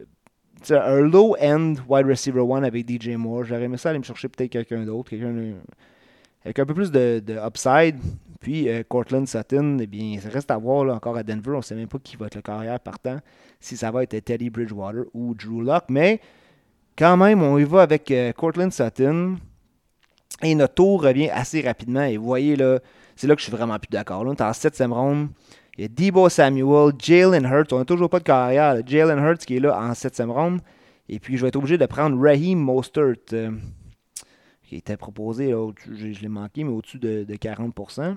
un 0.70 1.00
low-end 1.00 1.74
wide 1.88 2.06
receiver 2.06 2.44
1 2.48 2.62
avec 2.62 2.88
DJ 2.88 3.08
Moore. 3.16 3.42
J'aurais 3.42 3.64
aimé 3.64 3.76
ça 3.76 3.90
aller 3.90 3.98
me 3.98 4.04
chercher 4.04 4.28
peut-être 4.28 4.52
quelqu'un 4.52 4.84
d'autre, 4.84 5.10
quelqu'un 5.10 5.54
avec 6.44 6.60
un 6.60 6.64
peu 6.64 6.74
plus 6.74 6.92
de, 6.92 7.20
upside. 7.44 7.96
Puis 8.38 8.68
euh, 8.68 8.84
Cortland 8.88 9.26
Sutton, 9.26 9.78
eh 9.80 9.88
bien, 9.88 10.20
ça 10.20 10.28
reste 10.28 10.52
à 10.52 10.56
voir 10.58 10.94
encore 10.94 11.16
à 11.16 11.24
Denver. 11.24 11.54
On 11.54 11.56
ne 11.56 11.62
sait 11.62 11.74
même 11.74 11.88
pas 11.88 11.98
qui 11.98 12.14
va 12.14 12.26
être 12.26 12.36
le 12.36 12.42
carrière 12.42 12.78
partant, 12.78 13.18
si 13.58 13.76
ça 13.76 13.90
va 13.90 14.04
être 14.04 14.16
Teddy 14.24 14.48
Bridgewater 14.48 15.06
ou 15.12 15.34
Drew 15.34 15.64
Locke. 15.64 15.86
Mais 15.88 16.20
quand 16.96 17.16
même, 17.16 17.42
on 17.42 17.58
y 17.58 17.64
va 17.64 17.82
avec 17.82 18.12
Cortland 18.36 18.72
Sutton. 18.72 19.38
Et 20.42 20.54
notre 20.54 20.74
tour 20.74 21.02
revient 21.02 21.30
assez 21.30 21.60
rapidement. 21.60 22.04
Et 22.04 22.16
vous 22.16 22.24
voyez, 22.24 22.56
là, 22.56 22.78
c'est 23.16 23.26
là 23.26 23.34
que 23.34 23.40
je 23.40 23.46
suis 23.46 23.56
vraiment 23.56 23.78
plus 23.78 23.88
d'accord. 23.90 24.24
Là, 24.24 24.30
on 24.30 24.34
est 24.34 24.40
en 24.40 24.52
7 24.52 24.82
round. 24.88 25.30
Il 25.76 25.82
y 25.82 25.84
a 25.84 25.88
Debo 25.88 26.28
Samuel, 26.28 26.92
Jalen 26.98 27.44
Hurts. 27.44 27.72
On 27.72 27.78
n'a 27.78 27.84
toujours 27.84 28.08
pas 28.08 28.18
de 28.18 28.24
carrière. 28.24 28.76
Jalen 28.86 29.18
Hurts 29.18 29.38
qui 29.38 29.56
est 29.56 29.60
là 29.60 29.78
en 29.78 29.94
7 29.94 30.22
round. 30.26 30.60
Et 31.08 31.18
puis, 31.18 31.36
je 31.36 31.42
vais 31.42 31.48
être 31.48 31.56
obligé 31.56 31.78
de 31.78 31.86
prendre 31.86 32.20
Raheem 32.20 32.58
Mostert, 32.58 33.16
euh, 33.32 33.50
qui 34.62 34.76
était 34.76 34.96
proposé, 34.96 35.54
je, 35.90 36.20
l'ai 36.20 36.28
manqué, 36.28 36.64
mais 36.64 36.70
au-dessus 36.70 36.98
de, 36.98 37.24
de, 37.24 37.34
40%. 37.34 38.16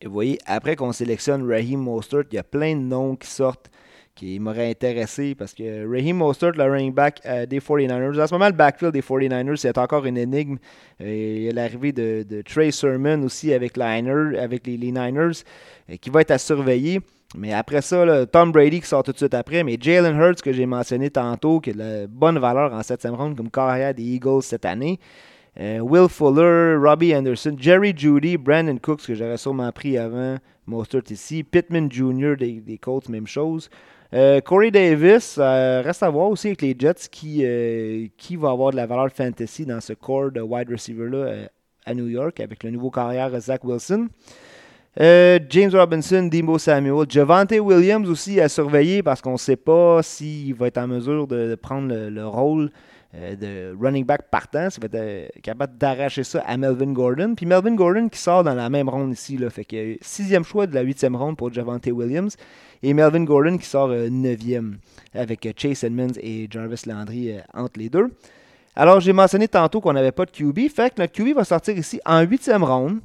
Et 0.00 0.06
vous 0.06 0.12
voyez, 0.12 0.38
après 0.44 0.76
qu'on 0.76 0.92
sélectionne 0.92 1.48
Raheem 1.48 1.80
Mostert, 1.80 2.24
il 2.32 2.34
y 2.34 2.38
a 2.38 2.42
plein 2.42 2.74
de 2.74 2.80
noms 2.80 3.14
qui 3.14 3.28
sortent 3.28 3.70
qui 4.16 4.40
m'aurait 4.40 4.70
intéressé 4.70 5.34
parce 5.34 5.52
que 5.52 5.86
Raheem 5.86 6.16
Mostert, 6.16 6.52
le 6.52 6.64
running 6.64 6.92
back 6.92 7.20
euh, 7.26 7.44
des 7.44 7.60
49ers, 7.60 8.20
en 8.20 8.26
ce 8.26 8.34
moment, 8.34 8.46
le 8.46 8.52
backfield 8.52 8.92
des 8.92 9.02
49ers, 9.02 9.56
c'est 9.56 9.76
encore 9.76 10.06
une 10.06 10.16
énigme. 10.16 10.56
il 10.98 11.42
y 11.42 11.48
a 11.50 11.52
l'arrivée 11.52 11.92
de, 11.92 12.42
Trey 12.42 12.70
Sermon 12.70 13.22
aussi 13.22 13.52
avec, 13.52 13.78
avec 13.78 14.66
les, 14.66 14.78
Niners 14.78 15.42
euh, 15.90 15.96
qui 16.00 16.10
va 16.10 16.22
être 16.22 16.30
à 16.30 16.38
surveiller. 16.38 17.00
Mais 17.36 17.52
après 17.52 17.82
ça, 17.82 18.24
Tom 18.26 18.52
Brady 18.52 18.80
qui 18.80 18.86
sort 18.86 19.02
tout 19.02 19.12
de 19.12 19.18
suite 19.18 19.34
après. 19.34 19.62
Mais 19.62 19.76
Jalen 19.78 20.16
Hurts, 20.16 20.40
que 20.42 20.52
j'ai 20.52 20.64
mentionné 20.64 21.10
tantôt, 21.10 21.60
qui 21.60 21.70
a 21.70 21.72
de 21.74 21.78
la 21.78 22.06
bonne 22.06 22.38
valeur 22.38 22.72
en 22.72 22.82
7 22.82 23.06
round 23.10 23.36
comme 23.36 23.50
carrière 23.50 23.92
des 23.92 24.02
Eagles 24.02 24.42
cette 24.42 24.64
année. 24.64 24.98
Euh, 25.58 25.80
Will 25.80 26.08
Fuller, 26.08 26.76
Robbie 26.76 27.14
Anderson, 27.14 27.56
Jerry 27.58 27.92
Judy, 27.94 28.36
Brandon 28.38 28.78
Cooks, 28.78 29.06
que 29.06 29.14
j'aurais 29.14 29.38
sûrement 29.38 29.70
pris 29.72 29.98
avant 29.98 30.36
Mostert 30.66 31.02
ici. 31.10 31.42
Pittman 31.42 31.90
Jr. 31.90 32.36
des, 32.38 32.60
des 32.60 32.78
Colts, 32.78 33.08
même 33.08 33.26
chose. 33.26 33.68
Euh, 34.16 34.40
Corey 34.40 34.70
Davis, 34.70 35.36
euh, 35.38 35.82
reste 35.84 36.02
à 36.02 36.08
voir 36.08 36.30
aussi 36.30 36.46
avec 36.46 36.62
les 36.62 36.74
Jets 36.78 37.06
qui, 37.10 37.42
euh, 37.44 38.06
qui 38.16 38.36
va 38.36 38.48
avoir 38.48 38.70
de 38.70 38.76
la 38.76 38.86
valeur 38.86 39.10
fantasy 39.10 39.66
dans 39.66 39.80
ce 39.82 39.92
corps 39.92 40.30
de 40.30 40.40
wide 40.40 40.70
receiver-là 40.70 41.48
à 41.84 41.92
New 41.92 42.06
York 42.06 42.40
avec 42.40 42.64
le 42.64 42.70
nouveau 42.70 42.90
carrière 42.90 43.38
Zach 43.38 43.62
Wilson. 43.62 44.08
James 44.98 45.70
Robinson, 45.74 46.22
Dimo 46.32 46.56
Samuel, 46.56 47.04
Javante 47.06 47.52
Williams 47.60 48.08
aussi 48.08 48.40
à 48.40 48.48
surveiller 48.48 49.02
parce 49.02 49.20
qu'on 49.20 49.32
ne 49.32 49.36
sait 49.36 49.56
pas 49.56 50.02
s'il 50.02 50.54
va 50.54 50.68
être 50.68 50.78
en 50.78 50.86
mesure 50.86 51.26
de, 51.26 51.54
prendre 51.54 51.94
le 51.94 52.26
rôle 52.26 52.70
de 53.16 53.74
running 53.80 54.04
back 54.04 54.30
partant. 54.30 54.70
Ça 54.70 54.80
va 54.80 54.86
être 54.86 54.94
euh, 54.94 55.28
capable 55.42 55.76
d'arracher 55.78 56.24
ça 56.24 56.40
à 56.46 56.56
Melvin 56.56 56.92
Gordon. 56.92 57.34
Puis 57.34 57.46
Melvin 57.46 57.74
Gordon 57.74 58.08
qui 58.08 58.18
sort 58.18 58.44
dans 58.44 58.54
la 58.54 58.68
même 58.68 58.88
ronde 58.88 59.12
ici. 59.12 59.36
Là, 59.36 59.50
fait 59.50 59.64
que 59.64 59.96
sixième 60.00 60.44
choix 60.44 60.66
de 60.66 60.74
la 60.74 60.82
huitième 60.82 61.16
ronde 61.16 61.36
pour 61.36 61.52
Javante 61.52 61.86
Williams. 61.86 62.36
Et 62.82 62.92
Melvin 62.94 63.24
Gordon 63.24 63.56
qui 63.58 63.66
sort 63.66 63.88
euh, 63.90 64.08
neuvième 64.10 64.78
avec 65.14 65.48
Chase 65.56 65.84
Edmonds 65.84 66.18
et 66.20 66.46
Jarvis 66.50 66.82
Landry 66.86 67.34
entre 67.54 67.78
les 67.78 67.88
deux. 67.88 68.10
Alors, 68.74 69.00
j'ai 69.00 69.14
mentionné 69.14 69.48
tantôt 69.48 69.80
qu'on 69.80 69.94
n'avait 69.94 70.12
pas 70.12 70.26
de 70.26 70.30
QB. 70.30 70.68
Fait 70.68 70.94
que 70.94 71.00
notre 71.00 71.12
QB 71.12 71.34
va 71.34 71.44
sortir 71.44 71.76
ici 71.78 72.00
en 72.04 72.20
huitième 72.20 72.62
ronde. 72.62 73.00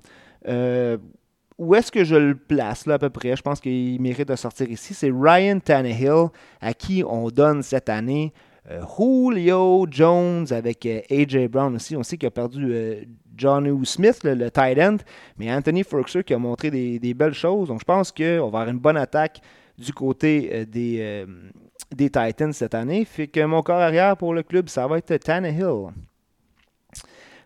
où 1.57 1.75
est-ce 1.75 1.91
que 1.91 2.03
je 2.03 2.15
le 2.15 2.35
place 2.35 2.85
là 2.85 2.95
à 2.95 2.99
peu 2.99 3.09
près? 3.09 3.35
Je 3.35 3.41
pense 3.41 3.61
qu'il 3.61 4.01
mérite 4.01 4.27
de 4.27 4.35
sortir 4.35 4.69
ici. 4.69 4.93
C'est 4.93 5.11
Ryan 5.13 5.59
Tannehill 5.59 6.27
à 6.59 6.73
qui 6.73 7.03
on 7.07 7.29
donne 7.29 7.63
cette 7.63 7.87
année 7.87 8.33
euh, 8.35 8.49
Julio 8.69 9.87
Jones 9.89 10.45
avec 10.51 10.85
euh, 10.85 11.01
AJ 11.09 11.47
Brown 11.47 11.75
aussi. 11.75 11.95
On 11.95 12.03
sait 12.03 12.17
qu'il 12.17 12.27
a 12.27 12.31
perdu 12.31 12.67
euh, 12.71 13.01
Johnny 13.35 13.85
Smith, 13.85 14.19
le, 14.23 14.51
tight 14.51 14.77
end, 14.77 14.97
mais 15.37 15.51
Anthony 15.51 15.83
Ferguson 15.83 16.21
qui 16.21 16.33
a 16.33 16.37
montré 16.37 16.69
des, 16.69 17.13
belles 17.13 17.33
choses. 17.33 17.69
Donc 17.69 17.79
je 17.79 17.85
pense 17.85 18.11
qu'on 18.11 18.23
va 18.23 18.45
avoir 18.45 18.69
une 18.69 18.77
bonne 18.77 18.97
attaque 18.97 19.41
du 19.77 19.93
côté 19.93 20.65
des, 20.67 21.25
des 21.95 22.09
Titans 22.09 22.53
cette 22.53 22.75
année. 22.75 23.03
Fait 23.05 23.27
que 23.27 23.43
mon 23.43 23.63
corps 23.63 23.79
arrière 23.79 24.15
pour 24.15 24.33
le 24.35 24.43
club, 24.43 24.69
ça 24.69 24.85
va 24.85 24.99
être 24.99 25.15
Tannehill. 25.17 25.91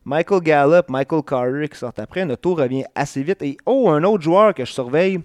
Michael 0.04 0.42
Gallup, 0.42 0.90
Michael 0.90 1.24
Carter 1.24 1.70
qui 1.70 1.78
sortent 1.78 2.00
après. 2.00 2.26
Notre 2.26 2.42
tour 2.42 2.60
revient 2.60 2.84
assez 2.94 3.24
vite. 3.24 3.42
Et 3.42 3.58
oh, 3.66 3.90
un 3.90 4.04
autre 4.04 4.24
joueur 4.24 4.54
que 4.54 4.66
je 4.66 4.72
surveille. 4.72 5.20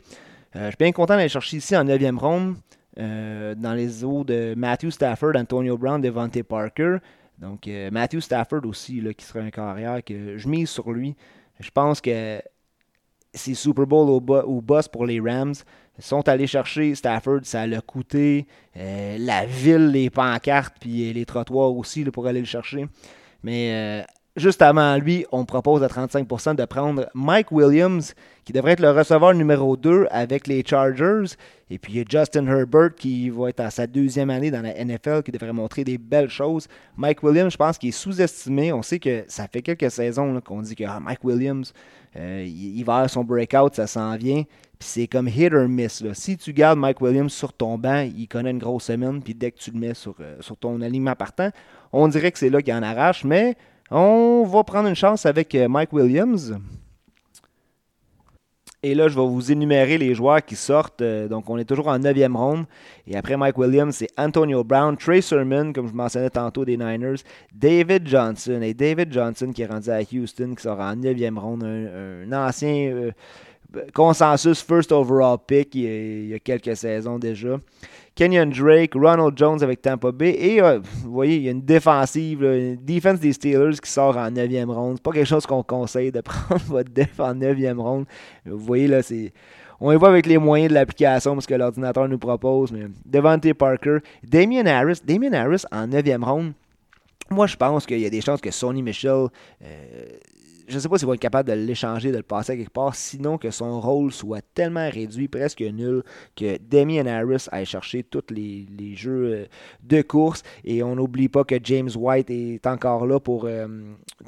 je 0.54 0.66
suis 0.66 0.76
bien 0.78 0.92
content 0.92 1.16
d'aller 1.16 1.28
chercher 1.28 1.56
ici 1.56 1.76
en 1.76 1.84
9e 1.84 2.16
ronde. 2.16 2.56
Euh, 2.98 3.54
dans 3.54 3.74
les 3.74 4.04
eaux 4.04 4.24
de 4.24 4.54
Matthew 4.56 4.90
Stafford, 4.90 5.36
Antonio 5.36 5.78
Brown, 5.78 6.00
Devante 6.00 6.42
Parker. 6.42 6.96
Donc, 7.38 7.68
euh, 7.68 7.90
Matthew 7.90 8.20
Stafford 8.20 8.66
aussi, 8.66 9.00
là, 9.00 9.14
qui 9.14 9.24
sera 9.24 9.40
un 9.40 9.50
carrière 9.50 10.02
que 10.04 10.36
je 10.36 10.48
mise 10.48 10.68
sur 10.68 10.90
lui. 10.90 11.14
Je 11.60 11.70
pense 11.70 12.00
que 12.00 12.42
c'est 13.32 13.54
Super 13.54 13.86
Bowl 13.86 14.10
au, 14.10 14.60
boss 14.60 14.88
pour 14.88 15.06
les 15.06 15.20
Rams. 15.20 15.54
Sont 15.98 16.28
allés 16.28 16.46
chercher 16.46 16.94
Stafford, 16.94 17.40
ça 17.44 17.66
l'a 17.66 17.80
coûté. 17.80 18.46
Euh, 18.76 19.18
la 19.18 19.44
ville, 19.44 19.88
les 19.88 20.10
pancartes, 20.10 20.76
puis 20.80 21.12
les 21.12 21.24
trottoirs 21.26 21.76
aussi 21.76 22.04
pour 22.04 22.26
aller 22.26 22.40
le 22.40 22.46
chercher. 22.46 22.86
Mais 23.42 24.04
juste 24.40 24.62
avant 24.62 24.96
lui, 24.96 25.24
on 25.30 25.44
propose 25.44 25.82
à 25.82 25.86
35% 25.86 26.56
de 26.56 26.64
prendre 26.64 27.08
Mike 27.14 27.52
Williams, 27.52 28.14
qui 28.44 28.52
devrait 28.52 28.72
être 28.72 28.80
le 28.80 28.90
receveur 28.90 29.34
numéro 29.34 29.76
2 29.76 30.08
avec 30.10 30.46
les 30.46 30.64
Chargers. 30.66 31.36
Et 31.70 31.78
puis 31.78 31.92
il 31.92 31.98
y 31.98 32.00
a 32.00 32.04
Justin 32.08 32.46
Herbert 32.46 32.94
qui 32.96 33.30
va 33.30 33.50
être 33.50 33.60
à 33.60 33.70
sa 33.70 33.86
deuxième 33.86 34.30
année 34.30 34.50
dans 34.50 34.62
la 34.62 34.72
NFL, 34.84 35.22
qui 35.22 35.30
devrait 35.30 35.52
montrer 35.52 35.84
des 35.84 35.98
belles 35.98 36.28
choses. 36.28 36.66
Mike 36.96 37.22
Williams, 37.22 37.52
je 37.52 37.56
pense 37.56 37.78
qu'il 37.78 37.90
est 37.90 37.92
sous-estimé. 37.92 38.72
On 38.72 38.82
sait 38.82 38.98
que 38.98 39.24
ça 39.28 39.46
fait 39.46 39.62
quelques 39.62 39.90
saisons 39.90 40.40
qu'on 40.40 40.62
dit 40.62 40.74
que 40.74 40.84
ah, 40.84 40.98
Mike 40.98 41.22
Williams, 41.22 41.72
euh, 42.16 42.44
il, 42.44 42.82
va 42.82 42.94
avoir 42.94 43.10
son 43.10 43.22
breakout, 43.22 43.74
ça 43.74 43.86
s'en 43.86 44.16
vient. 44.16 44.42
Puis 44.78 44.88
c'est 44.88 45.06
comme 45.06 45.28
hit 45.28 45.52
or 45.52 45.68
miss. 45.68 46.02
Si 46.14 46.36
tu 46.36 46.52
gardes 46.52 46.78
Mike 46.78 47.00
Williams 47.00 47.32
sur 47.32 47.52
ton 47.52 47.78
banc, 47.78 48.08
il 48.16 48.26
connaît 48.26 48.50
une 48.50 48.58
grosse 48.58 48.84
semaine. 48.84 49.22
Puis 49.22 49.34
dès 49.34 49.52
que 49.52 49.58
tu 49.58 49.70
le 49.70 49.78
mets 49.78 49.94
sur, 49.94 50.16
euh, 50.20 50.38
sur 50.40 50.56
ton 50.56 50.80
alignement 50.80 51.14
partant, 51.14 51.50
on 51.92 52.08
dirait 52.08 52.32
que 52.32 52.38
c'est 52.38 52.50
là 52.50 52.62
qu'il 52.62 52.74
en 52.74 52.82
arrache. 52.82 53.24
Mais 53.24 53.56
on 53.90 54.44
va 54.44 54.64
prendre 54.64 54.88
une 54.88 54.94
chance 54.94 55.26
avec 55.26 55.54
euh, 55.54 55.68
Mike 55.68 55.92
Williams. 55.92 56.56
Et 58.82 58.94
là, 58.94 59.08
je 59.08 59.14
vais 59.14 59.26
vous 59.26 59.52
énumérer 59.52 59.98
les 59.98 60.14
joueurs 60.14 60.42
qui 60.42 60.56
sortent. 60.56 61.02
Euh, 61.02 61.28
donc, 61.28 61.50
on 61.50 61.58
est 61.58 61.66
toujours 61.66 61.88
en 61.88 61.98
9e 61.98 62.34
ronde. 62.34 62.64
Et 63.06 63.14
après 63.14 63.36
Mike 63.36 63.58
Williams, 63.58 63.94
c'est 63.94 64.08
Antonio 64.16 64.64
Brown, 64.64 64.96
Trey 64.96 65.20
Sermon, 65.20 65.72
comme 65.74 65.86
je 65.88 65.92
mentionnais 65.92 66.30
tantôt 66.30 66.64
des 66.64 66.78
Niners, 66.78 67.18
David 67.52 68.08
Johnson. 68.08 68.60
Et 68.62 68.72
David 68.72 69.12
Johnson 69.12 69.52
qui 69.52 69.62
est 69.62 69.66
rendu 69.66 69.90
à 69.90 70.00
Houston, 70.00 70.54
qui 70.54 70.62
sort 70.62 70.80
en 70.80 70.96
9e 70.96 71.38
ronde, 71.38 71.64
un, 71.64 72.32
ancien 72.32 72.90
euh, 72.90 73.10
consensus 73.92 74.62
first 74.62 74.92
overall 74.92 75.36
pick 75.46 75.74
il 75.74 76.28
y 76.28 76.34
a 76.34 76.38
quelques 76.38 76.76
saisons 76.76 77.18
déjà. 77.18 77.58
Kenyon 78.20 78.50
Drake, 78.50 78.92
Ronald 78.94 79.32
Jones 79.34 79.62
avec 79.62 79.80
Tampa 79.80 80.12
Bay. 80.12 80.36
Et 80.38 80.60
euh, 80.60 80.78
vous 81.02 81.10
voyez, 81.10 81.36
il 81.36 81.42
y 81.44 81.48
a 81.48 81.52
une 81.52 81.62
défensive, 81.62 82.42
une 82.42 82.76
défense 82.76 83.18
des 83.18 83.32
Steelers 83.32 83.78
qui 83.82 83.90
sort 83.90 84.14
en 84.18 84.30
9e 84.30 84.66
ronde. 84.66 84.96
C'est 84.96 85.02
pas 85.02 85.12
quelque 85.12 85.26
chose 85.26 85.46
qu'on 85.46 85.62
conseille 85.62 86.12
de 86.12 86.20
prendre 86.20 86.60
votre 86.66 86.90
def 86.90 87.18
en 87.18 87.34
9e 87.34 87.78
ronde. 87.78 88.04
Vous 88.44 88.58
voyez, 88.58 88.88
là, 88.88 89.02
c'est. 89.02 89.32
On 89.80 89.90
y 89.90 89.96
va 89.96 90.08
avec 90.08 90.26
les 90.26 90.36
moyens 90.36 90.68
de 90.68 90.74
l'application 90.74 91.32
parce 91.32 91.46
que 91.46 91.54
l'ordinateur 91.54 92.06
nous 92.10 92.18
propose. 92.18 92.72
Mais 92.72 92.88
Devante 93.06 93.54
Parker, 93.54 94.00
Damien 94.22 94.66
Harris, 94.66 95.00
Damien 95.02 95.32
Harris 95.32 95.64
en 95.72 95.88
9e 95.88 96.22
ronde. 96.22 96.52
Moi, 97.30 97.46
je 97.46 97.56
pense 97.56 97.86
qu'il 97.86 98.00
y 98.00 98.06
a 98.06 98.10
des 98.10 98.20
chances 98.20 98.42
que 98.42 98.50
Sony 98.50 98.82
Michel 98.82 99.28
euh, 99.64 100.08
je 100.70 100.76
ne 100.76 100.80
sais 100.80 100.88
pas 100.88 100.98
s'il 100.98 101.08
va 101.08 101.14
être 101.14 101.20
capable 101.20 101.48
de 101.48 101.54
l'échanger, 101.54 102.12
de 102.12 102.16
le 102.16 102.22
passer 102.22 102.52
à 102.52 102.56
quelque 102.56 102.72
part, 102.72 102.94
sinon 102.94 103.38
que 103.38 103.50
son 103.50 103.80
rôle 103.80 104.12
soit 104.12 104.42
tellement 104.54 104.88
réduit, 104.88 105.26
presque 105.26 105.60
nul, 105.60 106.02
que 106.36 106.58
Damien 106.58 107.06
Harris 107.06 107.46
aille 107.50 107.66
chercher 107.66 108.04
tous 108.04 108.22
les, 108.30 108.94
jeux 108.94 109.32
euh, 109.32 109.44
de 109.82 110.02
course. 110.02 110.42
Et 110.64 110.82
on 110.82 110.94
n'oublie 110.94 111.28
pas 111.28 111.42
que 111.42 111.56
James 111.62 111.90
White 111.94 112.30
est 112.30 112.66
encore 112.66 113.06
là 113.06 113.18
pour 113.18 113.46
euh, 113.46 113.66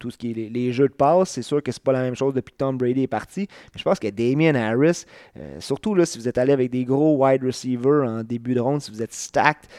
tout 0.01 0.11
ce 0.11 0.19
qui 0.19 0.33
est 0.33 0.51
les, 0.51 0.73
jeux 0.73 0.89
de 0.89 0.93
passe. 0.93 1.31
C'est 1.31 1.43
sûr 1.43 1.63
que 1.63 1.71
c'est 1.71 1.83
pas 1.83 1.93
la 1.93 2.03
même 2.03 2.17
chose 2.17 2.35
depuis 2.35 2.53
que 2.53 2.59
Tom 2.59 2.77
Brady 2.77 3.05
est 3.05 3.07
parti. 3.07 3.47
Mais 3.49 3.79
je 3.79 3.85
pense 3.85 4.01
que 4.01 4.09
Damien 4.09 4.55
Harris, 4.57 5.05
euh, 5.37 5.61
surtout 5.61 5.95
là, 5.95 6.05
si 6.07 6.19
vous 6.19 6.29
êtes 6.29 6.39
allé 6.39 6.53
avec 6.53 6.71
des 6.71 6.85
gros 6.85 7.25
wide 7.25 7.45
receivers 7.45 8.05
en 8.05 8.25
début 8.25 8.55
de 8.55 8.61
ronde, 8.61 8.83
si 8.83 8.91
vous 8.91 9.03
êtes 9.03 9.15
stacked, 9.15 9.71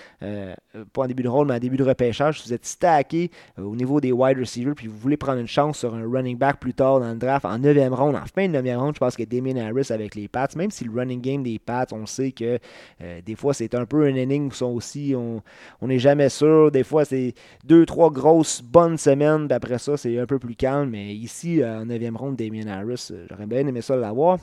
pas 0.93 1.01
en 1.03 1.07
début 1.07 1.23
de 1.23 1.27
ronde, 1.27 1.49
mais 1.49 1.55
en 1.55 1.59
début 1.59 1.75
de 1.75 1.83
repêchage, 1.83 2.41
si 2.41 2.47
vous 2.47 2.53
êtes 2.53 2.65
stacké 2.65 3.29
au 3.57 3.75
niveau 3.75 3.99
des 3.99 4.13
wide 4.13 4.39
receivers, 4.39 4.75
puis 4.75 4.87
vous 4.87 4.97
voulez 4.97 5.17
prendre 5.17 5.39
une 5.39 5.47
chance 5.47 5.79
sur 5.79 5.93
un 5.93 6.09
running 6.09 6.37
back 6.37 6.52
plus 6.57 6.73
tard 6.73 6.99
dans 6.99 7.11
le 7.11 7.17
draft, 7.17 7.45
en 7.45 7.57
9e 7.59 7.93
ronde, 7.93 8.15
en 8.15 8.25
fin 8.25 8.47
de 8.47 8.57
9e 8.57 8.77
ronde, 8.77 8.95
je 8.95 8.99
pense 8.99 9.15
que 9.15 9.23
Damien 9.23 9.57
Harris 9.57 9.87
avec 9.89 10.15
les 10.15 10.27
Pats, 10.27 10.47
même 10.55 10.71
si 10.71 10.83
le 10.83 10.91
running 10.91 11.21
game 11.21 11.43
des 11.43 11.59
Pats, 11.59 11.87
on 11.91 12.05
sait 12.05 12.31
que 12.31 12.59
euh, 13.01 13.21
des 13.25 13.35
fois 13.35 13.53
c'est 13.53 13.75
un 13.75 13.85
peu 13.85 14.05
un 14.05 14.15
inning 14.15 14.51
sont 14.51 14.67
aussi, 14.67 15.13
on 15.15 15.41
n'est 15.87 15.99
jamais 15.99 16.29
sûr. 16.29 16.71
Des 16.71 16.83
fois 16.83 17.05
c'est 17.05 17.33
deux, 17.63 17.85
trois 17.85 18.11
grosses 18.11 18.61
bonnes 18.61 18.97
semaines, 18.97 19.47
puis 19.47 19.55
après 19.55 19.79
ça 19.79 19.97
c'est 19.97 20.19
un 20.19 20.25
peu 20.25 20.39
plus 20.39 20.55
calme. 20.55 20.89
Mais 20.91 21.13
ici, 21.13 21.63
en 21.63 21.85
9e 21.85 22.15
ronde, 22.15 22.35
Damien 22.35 22.67
Harris, 22.67 23.11
j'aurais 23.29 23.45
bien 23.45 23.65
aimé 23.67 23.81
ça 23.81 23.95
l'avoir. 23.95 24.37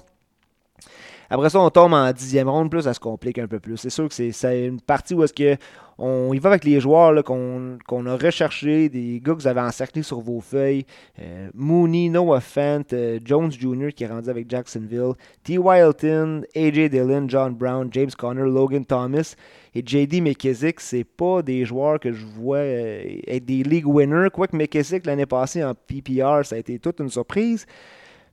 Après 1.32 1.48
ça, 1.48 1.60
on 1.60 1.70
tombe 1.70 1.92
en 1.92 2.12
dixième 2.12 2.48
ronde, 2.48 2.70
plus 2.70 2.82
ça 2.82 2.92
se 2.92 2.98
complique 2.98 3.38
un 3.38 3.46
peu 3.46 3.60
plus. 3.60 3.76
C'est 3.76 3.90
sûr 3.90 4.08
que 4.08 4.32
c'est 4.32 4.66
une 4.66 4.80
partie 4.80 5.14
où 5.14 5.22
est-ce 5.22 5.32
que 5.32 5.56
on 6.02 6.32
y 6.32 6.38
va 6.38 6.48
avec 6.48 6.64
les 6.64 6.80
joueurs 6.80 7.22
qu'on 7.22 8.06
a 8.06 8.16
recherchés, 8.16 8.88
des 8.88 9.20
gars 9.22 9.34
que 9.34 9.38
vous 9.38 9.46
avez 9.46 9.60
encerclés 9.60 10.02
sur 10.02 10.20
vos 10.20 10.40
feuilles. 10.40 10.86
Euh, 11.20 11.50
Mooney, 11.54 12.08
Noah 12.08 12.40
Fant, 12.40 12.82
euh, 12.94 13.20
Jones 13.22 13.52
Jr. 13.52 13.90
qui 13.94 14.04
est 14.04 14.06
rendu 14.06 14.30
avec 14.30 14.50
Jacksonville, 14.50 15.12
T. 15.44 15.58
Wilton, 15.58 16.42
AJ 16.56 16.88
Dillon, 16.88 17.28
John 17.28 17.54
Brown, 17.54 17.88
James 17.92 18.10
Conner, 18.16 18.50
Logan 18.50 18.84
Thomas 18.84 19.36
et 19.74 19.82
JD 19.86 20.22
McKissick. 20.22 20.80
C'est 20.80 21.04
pas 21.04 21.42
des 21.42 21.66
joueurs 21.66 22.00
que 22.00 22.12
je 22.12 22.24
vois 22.24 22.58
euh, 22.58 23.20
être 23.26 23.44
des 23.44 23.62
league 23.62 23.86
winners. 23.86 24.30
Quoique 24.32 24.56
McKissick 24.56 25.04
l'année 25.04 25.26
passée 25.26 25.62
en 25.62 25.74
PPR, 25.74 26.44
ça 26.44 26.56
a 26.56 26.58
été 26.58 26.78
toute 26.78 27.00
une 27.00 27.10
surprise. 27.10 27.66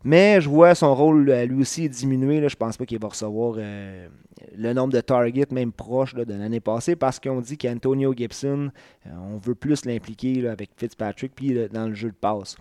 Mais 0.04 0.39
je 0.42 0.50
vois 0.50 0.75
son 0.75 0.94
rôle 0.96 1.30
lui 1.32 1.62
aussi 1.62 1.89
diminuer. 1.89 2.39
Là. 2.39 2.48
Je 2.48 2.56
pense 2.56 2.77
pas 2.77 2.86
qu'il 2.86 3.00
va 3.00 3.08
recevoir 3.08 3.56
euh, 3.58 4.08
le 4.56 4.74
nombre 4.74 4.94
de 4.94 5.01
targets, 5.01 5.48
même 5.51 5.72
proche 5.72 6.13
de 6.13 6.34
l'année 6.34 6.60
passée, 6.60 6.96
parce 6.96 7.20
qu'on 7.20 7.42
dit 7.42 7.58
qu'Antonio 7.58 8.13
Gibson, 8.16 8.70
euh, 9.06 9.10
on 9.34 9.38
veut 9.38 9.56
plus 9.56 9.86
l'impliquer 9.86 10.48
avec 10.48 10.70
Fitzpatrick 10.77 11.34
puis 11.36 11.68
dans 11.72 11.88
le 11.88 11.96
jeu 11.96 12.10
de 12.10 12.16
passe. 12.16 12.56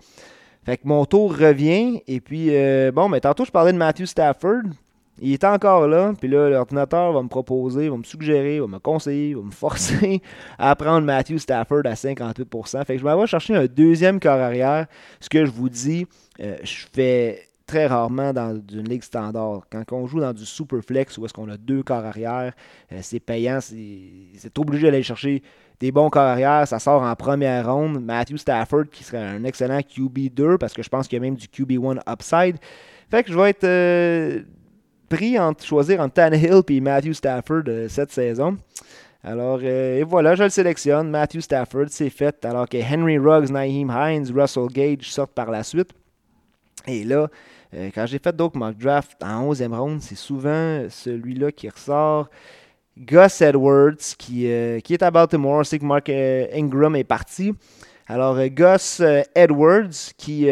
Fait 0.67 0.75
que 0.75 0.85
mon 0.85 1.05
tour 1.05 1.33
revient. 1.37 2.01
Et 2.07 2.19
puis, 2.19 2.47
euh, 2.49 2.91
bon, 2.91 3.07
mais 3.07 3.21
tantôt, 3.21 3.45
je 3.45 3.51
parlais 3.51 3.71
de 3.71 3.77
Matthew 3.77 4.03
Stafford. 4.03 4.63
Il 5.19 5.33
est 5.33 5.43
encore 5.43 5.87
là, 5.87 6.13
puis 6.19 6.29
là, 6.29 6.49
l'ordinateur 6.49 7.11
va 7.11 7.23
me 7.23 7.27
proposer, 7.27 7.89
va 7.89 7.97
me 7.97 8.03
suggérer, 8.03 8.59
va 8.59 8.67
me 8.67 8.79
conseiller, 8.79 9.33
va 9.33 9.41
me 9.41 9.51
forcer 9.51 10.21
à 10.59 10.75
prendre 10.75 11.05
Matthew 11.05 11.37
Stafford 11.37 11.81
à 11.85 11.93
58%. 11.93 12.85
Fait 12.85 12.93
que 12.93 12.99
je 12.99 13.03
vais 13.03 13.11
aller 13.11 13.27
chercher 13.27 13.55
un 13.55 13.65
deuxième 13.65 14.19
corps 14.19 14.39
arrière. 14.39 14.85
Ce 15.19 15.29
que 15.29 15.45
je 15.45 15.51
vous 15.51 15.69
dis, 15.69 16.05
euh, 16.39 16.57
je 16.63 16.85
fais 16.93 17.47
très 17.65 17.85
rarement 17.85 18.31
dans 18.31 18.59
une 18.71 18.87
ligue 18.87 19.03
standard. 19.03 19.63
Quand 19.69 19.83
on 19.91 20.07
joue 20.07 20.21
dans 20.21 20.33
du 20.33 20.45
super 20.45 20.81
flex 20.81 21.17
où 21.17 21.25
est-ce 21.25 21.33
qu'on 21.33 21.49
a 21.49 21.57
deux 21.57 21.83
corps 21.83 22.05
arrière, 22.05 22.53
euh, 22.91 22.99
c'est 23.01 23.19
payant, 23.19 23.59
c'est 23.61 24.57
obligé 24.57 24.89
d'aller 24.89 25.03
chercher 25.03 25.43
des 25.79 25.91
bons 25.91 26.09
corps 26.09 26.23
arrière. 26.23 26.67
Ça 26.67 26.79
sort 26.79 27.03
en 27.03 27.15
première 27.15 27.71
ronde. 27.71 28.03
Matthew 28.03 28.37
Stafford 28.37 28.85
qui 28.91 29.03
serait 29.03 29.17
un 29.17 29.43
excellent 29.43 29.79
QB2 29.79 30.57
parce 30.57 30.73
que 30.73 30.81
je 30.81 30.89
pense 30.89 31.07
qu'il 31.07 31.17
y 31.17 31.19
a 31.19 31.21
même 31.21 31.35
du 31.35 31.47
QB1 31.47 31.99
upside. 32.09 32.57
Fait 33.11 33.23
que 33.23 33.31
je 33.31 33.37
vais 33.37 33.49
être 33.49 33.63
euh, 33.65 34.43
pris 35.07 35.39
entre 35.39 35.63
choisir 35.63 35.99
entre 36.01 36.13
Tannehill 36.13 36.61
et 36.67 36.81
Matthew 36.81 37.13
Stafford 37.13 37.63
euh, 37.67 37.87
cette 37.87 38.11
saison. 38.11 38.57
Alors, 39.23 39.59
euh, 39.63 39.99
et 39.99 40.03
voilà, 40.03 40.35
je 40.35 40.43
le 40.43 40.49
sélectionne. 40.49 41.09
Matthew 41.09 41.39
Stafford, 41.39 41.87
c'est 41.89 42.09
fait. 42.09 42.45
Alors 42.45 42.67
que 42.67 42.77
Henry 42.77 43.17
Ruggs, 43.17 43.49
Naheem 43.49 43.91
Hines, 43.91 44.31
Russell 44.33 44.67
Gage 44.67 45.11
sortent 45.11 45.33
par 45.33 45.51
la 45.51 45.63
suite. 45.63 45.89
Et 46.85 47.03
là, 47.03 47.27
euh, 47.73 47.89
quand 47.93 48.05
j'ai 48.05 48.19
fait 48.19 48.35
d'autres 48.35 48.57
mock 48.57 48.77
drafts 48.77 49.21
en 49.23 49.51
11e 49.53 49.75
ronde, 49.75 50.01
c'est 50.01 50.15
souvent 50.15 50.85
celui-là 50.89 51.51
qui 51.51 51.67
ressort. 51.69 52.29
Gus 52.97 53.41
Edwards, 53.41 54.15
qui, 54.17 54.49
qui 54.83 54.93
est 54.93 55.03
à 55.03 55.11
Baltimore. 55.11 55.65
C'est 55.65 55.77
que 55.77 55.85
Mark 55.85 56.09
Ingram 56.09 56.95
est 56.95 57.03
parti. 57.03 57.53
Alors, 58.07 58.39
Gus 58.47 59.03
Edwards, 59.35 60.13
qui 60.17 60.47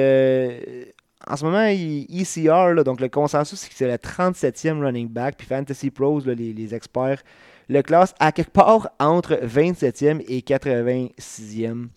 en 1.28 1.36
ce 1.36 1.46
moment, 1.46 1.68
ECR, 1.68 2.84
donc 2.84 3.00
le 3.00 3.10
consensus, 3.10 3.60
c'est 3.60 3.70
que 3.70 3.76
c'est 3.76 3.88
le 3.88 3.96
37e 3.96 4.82
running 4.82 5.10
back. 5.10 5.36
Puis 5.38 5.48
Fantasy 5.48 5.90
Pros, 5.90 6.22
les, 6.22 6.76
experts, 6.76 7.24
le 7.70 7.82
classe 7.82 8.14
à 8.20 8.32
quelque 8.32 8.52
part 8.52 8.90
entre 9.00 9.36
27e 9.44 10.24
et 10.28 10.40
86e. 10.42 11.88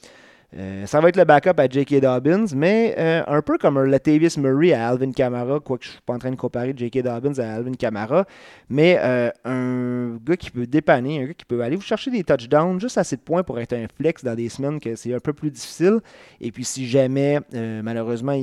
Euh, 0.56 0.87
ça 0.87 1.00
va 1.00 1.11
être 1.11 1.16
le 1.16 1.25
backup 1.25 1.58
à 1.58 1.68
J.K. 1.68 2.00
Dobbins, 2.00 2.47
mais 2.56 2.94
euh, 2.99 3.23
un 3.26 3.42
peu 3.42 3.58
comme 3.58 3.85
Latavius 3.85 4.38
Murray 4.38 4.73
à 4.73 4.88
Alvin 4.88 5.12
Kamara, 5.12 5.61
quoique 5.61 5.85
je 5.85 5.90
ne 5.90 5.92
suis 5.92 6.02
pas 6.06 6.14
en 6.14 6.18
train 6.18 6.30
de 6.30 6.37
comparer 6.37 6.73
J.K. 6.75 7.02
Dobbins 7.02 7.38
à 7.38 7.56
Alvin 7.56 7.75
Kamara, 7.75 8.25
mais 8.71 8.99
euh, 8.99 9.30
un 9.45 10.17
gars 10.25 10.38
qui 10.38 10.50
peut 10.50 10.67
dépanner, 10.67 11.23
un 11.23 11.26
gars 11.26 11.34
qui 11.34 11.45
peut 11.45 11.62
aller 11.62 11.76
vous 11.76 11.82
chercher 11.82 12.10
des 12.10 12.25
touchdowns 12.25 12.80
juste 12.80 12.97
assez 12.97 13.17
de 13.17 13.21
points 13.21 13.43
pour 13.43 13.60
être 13.60 13.75
un 13.75 13.86
flex 13.95 14.25
dans 14.25 14.34
des 14.34 14.49
semaines 14.49 14.80
que 14.80 14.97
c'est 14.97 15.12
un 15.12 15.21
peu 15.21 15.34
plus 15.34 15.50
difficile. 15.50 15.99
Et 16.41 16.50
puis 16.50 16.64
si 16.64 16.88
jamais, 16.88 17.41
malheureusement, 17.52 18.34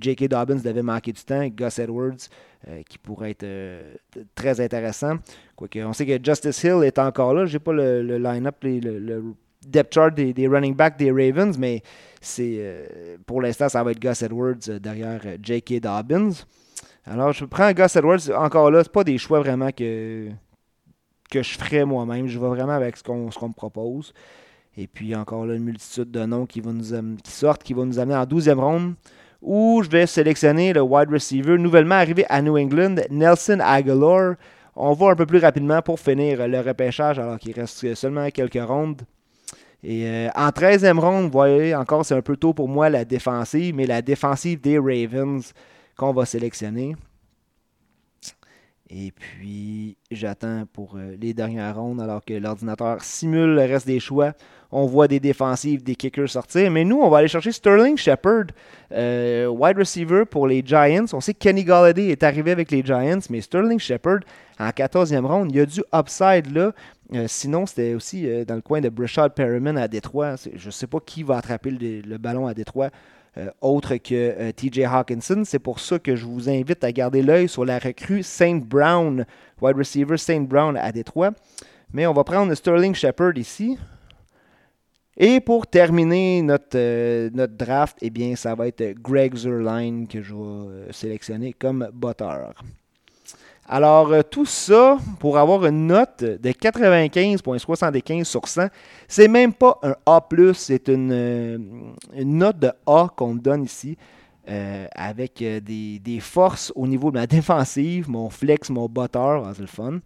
J.K. 0.00 0.28
Dobbins 0.28 0.56
devait 0.56 0.82
manquer 0.82 1.12
du 1.12 1.22
temps, 1.22 1.46
Gus 1.48 1.78
Edwards, 1.78 2.28
qui 2.88 2.98
pourrait 2.98 3.30
être 3.30 3.46
très 4.34 4.60
intéressant. 4.60 5.16
Quoique, 5.54 5.78
on 5.78 5.92
sait 5.92 6.06
que 6.06 6.24
Justice 6.24 6.64
Hill 6.64 6.82
est 6.82 6.98
encore 6.98 7.32
là. 7.34 7.46
Je 7.46 7.54
n'ai 7.54 7.58
pas 7.60 7.72
le, 7.72 8.18
line-up, 8.18 8.56
le, 8.62 9.22
depth 9.66 9.94
chart 9.94 10.14
des, 10.14 10.48
running 10.48 10.74
backs 10.74 10.96
des 10.96 11.10
Ravens, 11.10 11.58
mais 11.58 11.82
c'est 12.20 12.56
euh, 12.58 13.16
pour 13.26 13.40
l'instant, 13.42 13.68
ça 13.68 13.82
va 13.82 13.90
être 13.92 14.00
Gus 14.00 14.22
Edwards 14.22 14.68
euh, 14.68 14.78
derrière 14.78 15.20
euh, 15.24 15.36
J.K. 15.42 15.80
Dobbins. 15.80 16.30
Alors, 17.04 17.32
je 17.32 17.44
prends 17.44 17.72
Gus 17.72 17.94
Edwards. 17.96 18.30
Encore 18.36 18.70
là, 18.70 18.82
ce 18.82 18.88
pas 18.88 19.04
des 19.04 19.18
choix 19.18 19.40
vraiment 19.40 19.70
que, 19.70 20.28
que 21.30 21.42
je 21.42 21.58
ferais 21.58 21.84
moi-même. 21.84 22.26
Je 22.26 22.38
vais 22.38 22.48
vraiment 22.48 22.72
avec 22.72 22.96
ce 22.96 23.02
qu'on 23.02 23.26
me 23.26 23.54
propose. 23.54 24.12
Et 24.76 24.86
puis, 24.86 25.14
encore 25.14 25.46
là, 25.46 25.54
une 25.54 25.64
multitude 25.64 26.10
de 26.10 26.24
noms 26.24 26.46
qui, 26.46 26.60
vont 26.60 26.72
nous, 26.72 27.16
qui 27.22 27.30
sortent, 27.30 27.62
qui 27.62 27.74
vont 27.74 27.86
nous 27.86 27.98
amener 27.98 28.16
en 28.16 28.24
12e 28.24 28.58
ronde, 28.58 28.94
où 29.42 29.82
je 29.82 29.88
vais 29.88 30.06
sélectionner 30.06 30.72
le 30.72 30.82
wide 30.82 31.10
receiver 31.10 31.58
nouvellement 31.58 31.96
arrivé 31.96 32.24
à 32.28 32.42
New 32.42 32.56
England, 32.56 32.96
Nelson 33.10 33.58
Aguilar. 33.60 34.34
On 34.74 34.92
va 34.92 35.08
un 35.08 35.16
peu 35.16 35.26
plus 35.26 35.38
rapidement 35.38 35.80
pour 35.82 35.98
finir 35.98 36.46
le 36.46 36.60
repêchage, 36.60 37.18
alors 37.18 37.38
qu'il 37.38 37.52
reste 37.52 37.94
seulement 37.94 38.28
quelques 38.30 38.62
rondes. 38.62 39.02
Et 39.82 40.06
euh, 40.06 40.28
en 40.34 40.48
13e 40.48 40.98
ronde, 40.98 41.24
vous 41.26 41.30
voyez, 41.30 41.74
encore 41.74 42.04
c'est 42.04 42.14
un 42.14 42.22
peu 42.22 42.36
tôt 42.36 42.52
pour 42.52 42.68
moi 42.68 42.90
la 42.90 43.04
défensive, 43.04 43.74
mais 43.74 43.86
la 43.86 44.02
défensive 44.02 44.60
des 44.60 44.78
Ravens 44.78 45.52
qu'on 45.96 46.12
va 46.12 46.24
sélectionner. 46.24 46.96
Et 48.88 49.10
puis, 49.10 49.96
j'attends 50.12 50.64
pour 50.72 50.94
euh, 50.96 51.16
les 51.20 51.34
dernières 51.34 51.76
rondes 51.76 52.00
alors 52.00 52.24
que 52.24 52.34
l'ordinateur 52.34 53.02
simule 53.02 53.54
le 53.54 53.62
reste 53.62 53.86
des 53.86 53.98
choix. 53.98 54.32
On 54.70 54.86
voit 54.86 55.08
des 55.08 55.18
défensives, 55.18 55.82
des 55.82 55.96
kickers 55.96 56.28
sortir. 56.28 56.70
Mais 56.70 56.84
nous, 56.84 57.00
on 57.00 57.08
va 57.08 57.18
aller 57.18 57.28
chercher 57.28 57.50
Sterling 57.50 57.96
Shepard, 57.96 58.46
euh, 58.92 59.46
wide 59.48 59.78
receiver 59.78 60.24
pour 60.24 60.46
les 60.46 60.62
Giants. 60.64 61.06
On 61.12 61.20
sait 61.20 61.34
que 61.34 61.38
Kenny 61.38 61.64
Galladay 61.64 62.08
est 62.08 62.22
arrivé 62.22 62.52
avec 62.52 62.70
les 62.70 62.84
Giants, 62.84 63.18
mais 63.28 63.40
Sterling 63.40 63.80
Shepard, 63.80 64.20
en 64.60 64.68
14e 64.68 65.24
ronde, 65.24 65.50
il 65.50 65.56
y 65.56 65.60
a 65.60 65.66
du 65.66 65.82
upside 65.92 66.54
là. 66.54 66.72
Euh, 67.14 67.26
sinon, 67.28 67.66
c'était 67.66 67.94
aussi 67.94 68.28
dans 68.44 68.56
le 68.56 68.60
coin 68.60 68.80
de 68.80 68.88
Brashad 68.88 69.32
Perriman 69.34 69.78
à 69.78 69.88
Détroit. 69.88 70.34
Je 70.54 70.66
ne 70.66 70.72
sais 70.72 70.86
pas 70.86 70.98
qui 71.04 71.22
va 71.24 71.38
attraper 71.38 71.70
le 71.70 72.18
ballon 72.18 72.46
à 72.46 72.54
Détroit. 72.54 72.90
Euh, 73.38 73.50
autre 73.60 73.96
que 73.96 74.14
euh, 74.14 74.52
TJ 74.52 74.84
Hawkinson. 74.84 75.42
C'est 75.44 75.58
pour 75.58 75.78
ça 75.78 75.98
que 75.98 76.16
je 76.16 76.24
vous 76.24 76.48
invite 76.48 76.82
à 76.84 76.92
garder 76.92 77.22
l'œil 77.22 77.48
sur 77.48 77.66
la 77.66 77.78
recrue 77.78 78.22
Saint 78.22 78.56
Brown, 78.56 79.26
wide 79.60 79.76
receiver 79.76 80.16
Saint 80.16 80.40
Brown 80.40 80.76
à 80.76 80.90
Détroit. 80.90 81.32
Mais 81.92 82.06
on 82.06 82.14
va 82.14 82.24
prendre 82.24 82.54
Sterling 82.54 82.94
Shepard 82.94 83.36
ici. 83.36 83.78
Et 85.18 85.40
pour 85.40 85.66
terminer 85.66 86.40
notre, 86.42 86.76
euh, 86.76 87.30
notre 87.32 87.54
draft, 87.54 87.98
eh 88.00 88.10
bien, 88.10 88.36
ça 88.36 88.54
va 88.54 88.68
être 88.68 88.94
Greg 89.00 89.34
Zerline 89.34 90.08
que 90.08 90.22
je 90.22 90.34
vais 90.34 90.92
sélectionner 90.92 91.52
comme 91.52 91.88
botteur. 91.92 92.54
Alors, 93.68 94.12
euh, 94.12 94.22
tout 94.22 94.46
ça 94.46 94.96
pour 95.18 95.38
avoir 95.38 95.66
une 95.66 95.88
note 95.88 96.22
de 96.22 96.50
95,75 96.50 98.24
sur 98.24 98.46
100. 98.46 98.68
C'est 99.08 99.26
même 99.26 99.52
pas 99.52 99.78
un 99.82 99.96
A, 100.06 100.20
c'est 100.54 100.88
une, 100.88 101.10
euh, 101.12 101.58
note 102.24 102.60
de 102.60 102.70
A 102.86 103.08
qu'on 103.16 103.34
donne 103.34 103.64
ici. 103.64 103.96
Euh, 104.48 104.86
avec 104.94 105.42
des, 105.42 106.18
forces 106.20 106.72
au 106.76 106.86
niveau 106.86 107.10
de 107.10 107.16
ma 107.16 107.26
défensive, 107.26 108.08
mon 108.08 108.30
flex, 108.30 108.70
mon 108.70 108.88
botteur, 108.88 109.44
ah, 109.44 109.52
c'est 109.52 109.62
le 109.62 109.66
fun. 109.66 109.98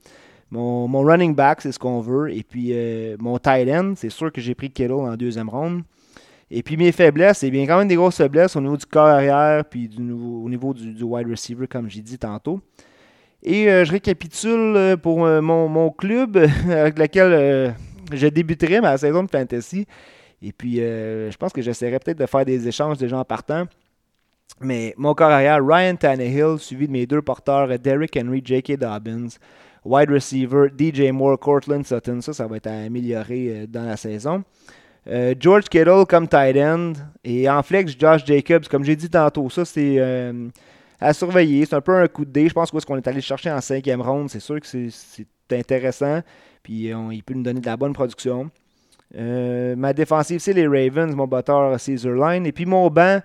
Mon, 0.50 0.88
running 1.02 1.34
back, 1.34 1.60
c'est 1.60 1.72
ce 1.72 1.78
qu'on 1.78 2.00
veut. 2.00 2.32
Et 2.34 2.42
puis 2.42 2.72
mon 3.18 3.38
tight 3.38 3.68
end, 3.68 3.92
c'est 3.96 4.08
sûr 4.08 4.32
que 4.32 4.40
j'ai 4.40 4.54
pris 4.54 4.70
Kittle 4.70 4.92
en 4.92 5.14
deuxième 5.16 5.50
ronde. 5.50 5.82
Et 6.50 6.62
puis 6.62 6.78
mes 6.78 6.90
faiblesses, 6.90 7.38
c'est 7.38 7.50
bien 7.50 7.66
quand 7.66 7.78
même 7.78 7.86
des 7.86 7.96
grosses 7.96 8.16
faiblesses 8.16 8.56
au 8.56 8.62
niveau 8.62 8.78
du 8.78 8.86
corps 8.86 9.06
arrière, 9.06 9.62
puis 9.66 9.90
au 9.98 10.48
niveau 10.48 10.72
du 10.72 11.02
wide 11.02 11.28
receiver, 11.28 11.66
comme 11.66 11.90
j'ai 11.90 12.00
dit 12.00 12.18
tantôt. 12.18 12.62
Et 13.42 13.70
euh, 13.70 13.84
je 13.84 13.92
récapitule 13.92 14.76
euh, 14.76 14.96
pour 14.96 15.24
euh, 15.24 15.40
mon, 15.40 15.90
club 15.90 16.36
avec 16.70 16.98
lequel 16.98 17.74
je 18.12 18.26
débuterai 18.26 18.80
ma 18.80 18.96
saison 18.98 19.24
de 19.24 19.30
fantasy. 19.30 19.86
Et 20.42 20.52
puis, 20.52 20.76
je 20.76 21.36
pense 21.36 21.52
que 21.52 21.60
j'essaierai 21.60 21.98
peut-être 21.98 22.18
de 22.18 22.24
faire 22.24 22.46
des 22.46 22.66
échanges 22.66 22.96
de 22.96 23.06
gens 23.06 23.22
partants. 23.24 23.64
Mais 24.60 24.94
mon 24.96 25.14
corps 25.14 25.30
arrière, 25.30 25.60
Ryan 25.62 25.96
Tannehill, 25.96 26.58
suivi 26.58 26.86
de 26.86 26.92
mes 26.92 27.06
deux 27.06 27.20
porteurs, 27.20 27.78
Derrick 27.78 28.16
Henry, 28.16 28.40
J.K. 28.42 28.78
Dobbins. 28.78 29.28
Wide 29.84 30.10
receiver, 30.10 30.68
DJ 30.76 31.10
Moore, 31.12 31.38
Cortland 31.38 31.84
Sutton. 31.84 32.22
Ça, 32.22 32.32
ça 32.32 32.46
va 32.46 32.56
être 32.56 32.68
amélioré 32.68 33.66
dans 33.68 33.84
la 33.84 33.98
saison. 33.98 34.42
George 35.38 35.64
Kittle 35.64 36.06
comme 36.08 36.26
tight 36.26 36.56
end. 36.56 36.94
Et 37.22 37.48
en 37.48 37.62
flex, 37.62 37.94
Josh 37.98 38.24
Jacobs. 38.24 38.66
Comme 38.66 38.84
j'ai 38.84 38.96
dit 38.96 39.10
tantôt, 39.10 39.50
ça, 39.50 39.66
c'est 39.66 39.98
à 41.00 41.12
surveiller. 41.12 41.64
C'est 41.66 41.74
un 41.74 41.80
peu 41.80 41.96
un 41.96 42.06
coup 42.08 42.24
de 42.24 42.30
dé. 42.30 42.48
Je 42.48 42.54
pense 42.54 42.70
qu'on 42.70 42.96
est 42.96 43.08
allé 43.08 43.20
chercher 43.20 43.50
en 43.50 43.60
cinquième 43.60 44.02
ronde. 44.02 44.30
C'est 44.30 44.40
sûr 44.40 44.60
que 44.60 44.66
c'est 44.66 45.26
intéressant. 45.52 46.20
Puis 46.62 46.92
il 46.92 47.22
peut 47.22 47.34
nous 47.34 47.42
donner 47.42 47.60
de 47.60 47.66
la 47.66 47.76
bonne 47.76 47.92
production. 47.92 48.50
ma 49.14 49.92
défensive, 49.92 50.40
c'est 50.40 50.52
les 50.52 50.66
Ravens. 50.66 51.14
Mon 51.14 51.26
batteur, 51.26 51.78
Caesar 51.80 52.14
Line. 52.14 52.46
Et 52.46 52.52
puis 52.52 52.66
mon 52.66 52.88
banc, 52.88 53.20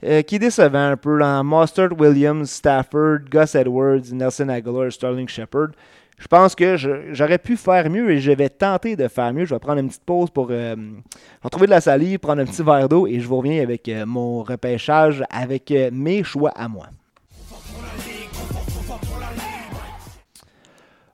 qui 0.00 0.34
est 0.36 0.38
décevant 0.38 0.90
un 0.90 0.96
peu. 0.96 1.16
Là, 1.16 1.42
Mustard, 1.42 1.98
Williams, 1.98 2.50
Stafford, 2.50 3.20
Gus 3.30 3.54
Edwards, 3.54 4.12
Nelson 4.12 4.48
Aguilar, 4.48 4.90
Sterling 4.90 5.28
Shepard. 5.28 5.70
Je 6.20 6.28
pense 6.28 6.54
que 6.54 6.76
j'aurais 7.12 7.38
pu 7.38 7.56
faire 7.56 7.88
mieux 7.88 8.10
et 8.10 8.20
je 8.20 8.30
vais 8.30 8.50
tenter 8.50 8.94
de 8.94 9.08
faire 9.08 9.32
mieux. 9.32 9.46
Je 9.46 9.54
vais 9.54 9.58
prendre 9.58 9.80
une 9.80 9.88
petite 9.88 10.04
pause 10.04 10.28
pour 10.28 10.48
euh, 10.50 10.76
retrouver 11.42 11.64
de 11.64 11.70
la 11.70 11.80
salive, 11.80 12.18
prendre 12.18 12.42
un 12.42 12.44
petit 12.44 12.62
verre 12.62 12.90
d'eau 12.90 13.06
et 13.06 13.18
je 13.20 13.26
vous 13.26 13.38
reviens 13.38 13.62
avec 13.62 13.88
euh, 13.88 14.04
mon 14.04 14.42
repêchage 14.42 15.24
avec 15.30 15.70
euh, 15.70 15.88
mes 15.90 16.22
choix 16.22 16.50
à 16.50 16.68
moi. 16.68 16.88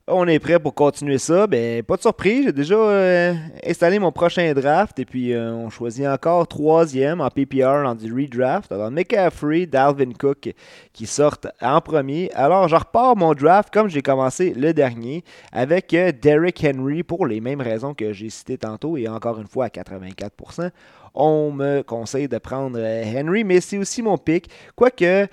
On 0.08 0.28
est 0.28 0.38
prêt 0.38 0.60
pour 0.60 0.72
continuer 0.72 1.18
ça. 1.18 1.48
Ben, 1.48 1.82
pas 1.82 1.96
de 1.96 2.02
surprise, 2.02 2.44
j'ai 2.44 2.52
déjà 2.52 2.76
euh, 2.76 3.34
installé 3.66 3.98
mon 3.98 4.12
prochain 4.12 4.54
draft 4.54 4.96
et 5.00 5.04
puis 5.04 5.32
euh, 5.32 5.52
on 5.52 5.68
choisit 5.68 6.06
encore 6.06 6.46
troisième 6.46 7.20
en 7.20 7.28
PPR 7.28 7.82
dans 7.82 7.96
du 7.96 8.14
redraft. 8.14 8.70
Alors 8.70 8.92
McCaffrey, 8.92 9.66
Dalvin 9.66 10.12
Cook 10.12 10.54
qui 10.92 11.06
sortent 11.06 11.48
en 11.60 11.80
premier. 11.80 12.30
Alors 12.34 12.68
je 12.68 12.76
repars 12.76 13.16
mon 13.16 13.34
draft 13.34 13.74
comme 13.74 13.88
j'ai 13.88 14.00
commencé 14.00 14.54
le 14.54 14.72
dernier 14.72 15.24
avec 15.50 15.92
euh, 15.92 16.12
Derrick 16.12 16.64
Henry 16.64 17.02
pour 17.02 17.26
les 17.26 17.40
mêmes 17.40 17.60
raisons 17.60 17.92
que 17.92 18.12
j'ai 18.12 18.30
citées 18.30 18.58
tantôt 18.58 18.96
et 18.96 19.08
encore 19.08 19.40
une 19.40 19.48
fois 19.48 19.64
à 19.64 19.68
84% 19.70 20.70
on 21.18 21.50
me 21.50 21.80
conseille 21.80 22.28
de 22.28 22.36
prendre 22.36 22.78
Henry, 22.78 23.42
mais 23.42 23.62
c'est 23.62 23.78
aussi 23.78 24.02
mon 24.02 24.18
pick. 24.18 24.50
Quoique, 24.76 25.26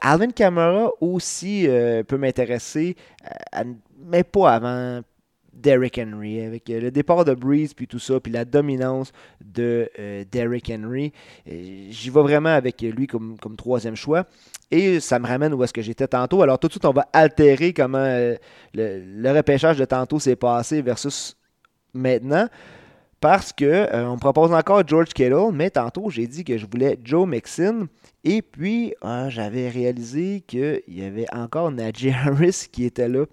Alvin 0.00 0.32
Kamara 0.32 0.90
aussi 1.00 1.68
peut 2.08 2.16
m'intéresser 2.16 2.96
à 3.52 3.62
mais 4.08 4.24
pas 4.24 4.54
avant 4.54 5.02
Derrick 5.52 5.98
Henry. 5.98 6.40
Avec 6.40 6.70
euh, 6.70 6.80
le 6.80 6.90
départ 6.90 7.24
de 7.24 7.34
Breeze, 7.34 7.74
puis 7.74 7.86
tout 7.86 7.98
ça, 7.98 8.20
puis 8.20 8.32
la 8.32 8.44
dominance 8.44 9.12
de 9.44 9.90
euh, 9.98 10.24
Derrick 10.30 10.70
Henry, 10.70 11.12
euh, 11.48 11.86
j'y 11.90 12.10
vais 12.10 12.22
vraiment 12.22 12.50
avec 12.50 12.80
lui 12.80 13.06
comme, 13.06 13.36
comme 13.38 13.56
troisième 13.56 13.96
choix. 13.96 14.24
Et 14.70 15.00
ça 15.00 15.18
me 15.18 15.26
ramène 15.26 15.54
où 15.54 15.64
est-ce 15.64 15.72
que 15.72 15.82
j'étais 15.82 16.08
tantôt. 16.08 16.42
Alors 16.42 16.58
tout 16.58 16.68
de 16.68 16.72
suite, 16.72 16.84
on 16.84 16.92
va 16.92 17.08
altérer 17.12 17.72
comment 17.72 18.04
le, 18.04 18.38
le, 18.74 19.32
repêchage 19.32 19.78
de 19.78 19.84
tantôt 19.84 20.18
s'est 20.18 20.36
passé 20.36 20.82
versus 20.82 21.36
maintenant. 21.94 22.48
Parce 23.20 23.52
que 23.52 23.88
on 23.94 24.14
me 24.14 24.20
propose 24.20 24.52
encore 24.52 24.86
George 24.86 25.08
Kittle, 25.08 25.52
mais 25.52 25.70
tantôt 25.70 26.08
j'ai 26.08 26.26
dit 26.26 26.44
que 26.44 26.56
je 26.56 26.66
voulais 26.66 26.98
Joe 27.02 27.26
Mixon. 27.26 27.88
Et 28.24 28.42
puis, 28.42 28.94
ah, 29.00 29.28
j'avais 29.28 29.68
réalisé 29.68 30.42
qu'il 30.46 30.82
y 30.88 31.02
avait 31.02 31.26
encore 31.32 31.70
Najee 31.70 32.12
Harris 32.26 32.68
qui 32.70 32.84
était 32.84 33.08
là. 33.08 33.24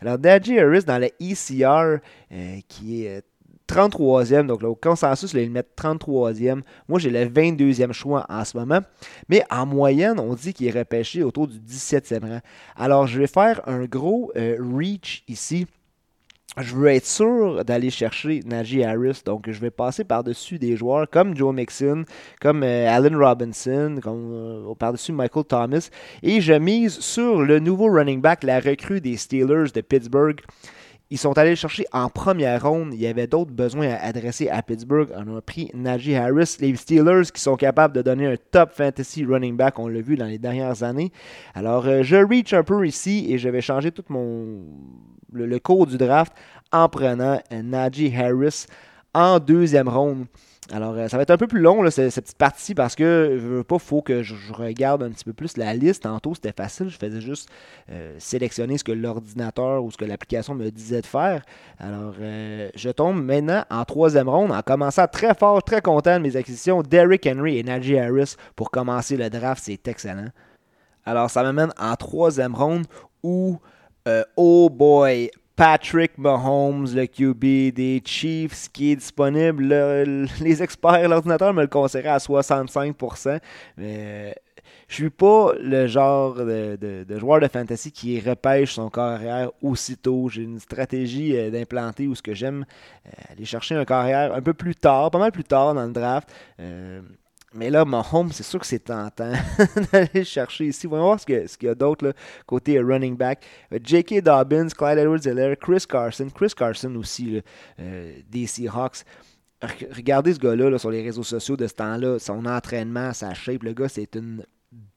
Alors, 0.00 0.18
Najee 0.18 0.58
Harris 0.58 0.84
dans 0.84 0.98
le 0.98 1.10
ECR, 1.20 2.00
euh, 2.32 2.58
qui 2.68 3.06
est 3.06 3.24
33e, 3.68 4.46
donc 4.46 4.62
au 4.64 4.74
consensus, 4.74 5.32
il 5.32 5.50
met 5.50 5.64
33e. 5.76 6.62
Moi, 6.88 6.98
j'ai 6.98 7.10
le 7.10 7.24
22e 7.24 7.92
choix 7.92 8.26
en 8.28 8.44
ce 8.44 8.56
moment. 8.56 8.80
Mais 9.28 9.44
en 9.50 9.64
moyenne, 9.64 10.20
on 10.20 10.34
dit 10.34 10.52
qu'il 10.52 10.66
est 10.66 10.78
repêché 10.78 11.22
autour 11.22 11.48
du 11.48 11.58
17e 11.58 12.20
rang. 12.20 12.40
Alors, 12.76 13.06
je 13.06 13.20
vais 13.20 13.26
faire 13.26 13.66
un 13.66 13.84
gros 13.84 14.32
euh, 14.36 14.56
reach 14.60 15.24
ici 15.28 15.66
je 16.58 16.74
veux 16.74 16.88
être 16.88 17.06
sûr 17.06 17.64
d'aller 17.64 17.90
chercher 17.90 18.40
Najee 18.44 18.84
Harris. 18.84 19.22
Donc, 19.24 19.50
je 19.50 19.58
vais 19.58 19.70
passer 19.70 20.04
par-dessus 20.04 20.58
des 20.58 20.76
joueurs 20.76 21.08
comme 21.08 21.34
Joe 21.34 21.54
Mixon, 21.54 22.04
comme 22.40 22.62
euh, 22.62 22.94
Allen 22.94 23.16
Robinson, 23.16 23.98
comme 24.02 24.30
euh, 24.32 24.74
par-dessus 24.74 25.12
Michael 25.12 25.44
Thomas. 25.44 25.88
Et 26.22 26.40
je 26.40 26.52
mise 26.52 26.98
sur 27.00 27.42
le 27.42 27.58
nouveau 27.58 27.90
running 27.90 28.20
back, 28.20 28.42
la 28.42 28.60
recrue 28.60 29.00
des 29.00 29.16
Steelers 29.16 29.70
de 29.74 29.80
Pittsburgh. 29.80 30.40
Ils 31.08 31.18
sont 31.18 31.36
allés 31.36 31.56
chercher 31.56 31.84
en 31.92 32.08
première 32.08 32.62
ronde. 32.66 32.94
Il 32.94 33.00
y 33.00 33.06
avait 33.06 33.26
d'autres 33.26 33.50
besoins 33.50 33.90
à 33.90 33.96
adresser 33.96 34.48
à 34.48 34.62
Pittsburgh. 34.62 35.08
On 35.14 35.36
a 35.36 35.40
pris 35.42 35.70
Najee 35.74 36.16
Harris. 36.16 36.56
Les 36.60 36.74
Steelers 36.74 37.30
qui 37.32 37.40
sont 37.40 37.56
capables 37.56 37.94
de 37.94 38.00
donner 38.00 38.26
un 38.26 38.36
top 38.50 38.72
fantasy 38.72 39.24
running 39.24 39.56
back, 39.56 39.78
on 39.78 39.88
l'a 39.88 40.00
vu 40.00 40.16
dans 40.16 40.24
les 40.24 40.38
dernières 40.38 40.82
années. 40.82 41.12
Alors, 41.54 41.86
euh, 41.86 42.02
je 42.02 42.16
reach 42.16 42.54
un 42.54 42.62
peu 42.62 42.86
ici 42.86 43.26
et 43.28 43.36
je 43.36 43.48
vais 43.50 43.60
changer 43.60 43.90
tout 43.90 44.04
mon 44.08 44.64
le, 45.32 45.58
cours 45.58 45.86
du 45.86 45.96
draft 45.96 46.32
en 46.72 46.88
prenant 46.88 47.40
Najee 47.50 48.14
Harris 48.16 48.66
en 49.14 49.38
deuxième 49.38 49.88
ronde. 49.88 50.26
Alors, 50.70 50.94
euh, 50.96 51.08
ça 51.08 51.16
va 51.16 51.24
être 51.24 51.30
un 51.30 51.36
peu 51.36 51.48
plus 51.48 51.60
long, 51.60 51.90
cette, 51.90 52.14
petite 52.14 52.38
partie, 52.38 52.74
parce 52.74 52.94
que 52.94 53.36
je 53.38 53.46
veux 53.46 53.64
pas, 53.64 53.78
faut 53.78 54.00
que 54.00 54.22
je, 54.22 54.34
regarde 54.52 55.02
un 55.02 55.10
petit 55.10 55.24
peu 55.24 55.32
plus 55.32 55.56
la 55.56 55.74
liste. 55.74 56.04
Tantôt, 56.04 56.34
c'était 56.34 56.52
facile, 56.52 56.88
je 56.88 56.96
faisais 56.96 57.20
juste 57.20 57.50
euh, 57.90 58.14
sélectionner 58.18 58.78
ce 58.78 58.84
que 58.84 58.92
l'ordinateur 58.92 59.82
ou 59.82 59.90
ce 59.90 59.96
que 59.96 60.04
l'application 60.04 60.54
me 60.54 60.70
disait 60.70 61.00
de 61.00 61.06
faire. 61.06 61.42
Alors, 61.78 62.14
euh, 62.20 62.70
je 62.76 62.90
tombe 62.90 63.22
maintenant 63.22 63.64
en 63.70 63.84
troisième 63.84 64.28
ronde, 64.28 64.52
en 64.52 64.62
commençant 64.62 65.06
très 65.08 65.34
fort, 65.34 65.62
très 65.64 65.82
content 65.82 66.18
de 66.18 66.22
mes 66.22 66.36
acquisitions. 66.36 66.82
Derrick 66.82 67.26
Henry 67.26 67.58
et 67.58 67.64
Najee 67.64 67.98
Harris 67.98 68.36
pour 68.54 68.70
commencer 68.70 69.16
le 69.16 69.28
draft, 69.30 69.64
c'est 69.64 69.88
excellent. 69.88 70.28
Alors, 71.04 71.28
ça 71.28 71.42
m'amène 71.42 71.72
en 71.78 71.96
troisième 71.96 72.54
ronde 72.54 72.86
où 73.24 73.58
euh, 74.08 74.24
oh 74.36 74.68
boy, 74.70 75.30
Patrick 75.54 76.18
Mahomes, 76.18 76.88
le 76.94 77.06
QB 77.06 77.74
des 77.74 78.02
Chiefs, 78.04 78.68
qui 78.72 78.92
est 78.92 78.96
disponible. 78.96 79.64
les 80.40 80.62
experts, 80.62 81.08
l'ordinateur 81.08 81.52
me 81.52 81.62
le 81.62 81.68
conseillerait 81.68 82.08
à 82.08 82.18
65%. 82.18 83.38
Mais 83.76 84.34
je 84.88 84.94
suis 84.94 85.10
pas 85.10 85.52
le 85.60 85.86
genre 85.86 86.34
de, 86.34 87.18
joueur 87.18 87.40
de 87.40 87.48
fantasy 87.48 87.92
qui 87.92 88.20
repêche 88.20 88.74
son 88.74 88.90
carrière 88.90 89.50
aussitôt. 89.62 90.28
J'ai 90.28 90.42
une 90.42 90.58
stratégie 90.58 91.36
euh, 91.36 91.50
d'implanter 91.50 92.08
où 92.08 92.14
ce 92.14 92.22
que 92.22 92.34
j'aime 92.34 92.64
euh, 93.06 93.10
aller 93.30 93.44
chercher 93.44 93.74
un 93.74 93.84
carrière 93.84 94.34
un 94.34 94.42
peu 94.42 94.54
plus 94.54 94.74
tard, 94.74 95.10
pas 95.10 95.18
mal 95.18 95.32
plus 95.32 95.44
tard 95.44 95.74
dans 95.74 95.86
le 95.86 95.92
draft. 95.92 96.28
Mais 97.54 97.70
là, 97.70 97.84
home, 98.12 98.30
c'est 98.32 98.42
sûr 98.42 98.60
que 98.60 98.66
c'est 98.66 98.78
tentant 98.78 99.32
d'aller 99.92 100.24
chercher 100.24 100.66
ici. 100.66 100.86
Voyons 100.86 101.04
voir 101.04 101.20
ce 101.20 101.26
qu'il 101.26 101.68
y 101.68 101.68
a 101.68 101.74
d'autre 101.74 102.14
côté 102.46 102.80
running 102.80 103.16
back. 103.16 103.44
Euh, 103.72 103.78
J.K. 103.82 104.22
Dobbins, 104.22 104.68
Clyde 104.68 104.98
Edwards-Helaire, 104.98 105.56
Chris 105.58 105.84
Carson. 105.88 106.28
Chris 106.34 106.52
Carson 106.56 106.94
aussi, 106.96 107.42
euh, 107.78 108.12
des 108.28 108.46
Seahawks. 108.46 109.04
Regardez 109.94 110.34
ce 110.34 110.38
gars-là 110.38 110.76
sur 110.78 110.90
les 110.90 111.02
réseaux 111.02 111.22
sociaux 111.22 111.56
de 111.56 111.66
ce 111.66 111.74
temps-là, 111.74 112.18
son 112.18 112.46
entraînement, 112.46 113.12
sa 113.12 113.32
shape. 113.34 113.62
Le 113.62 113.72
gars, 113.74 113.88
c'est 113.88 114.16
une 114.16 114.44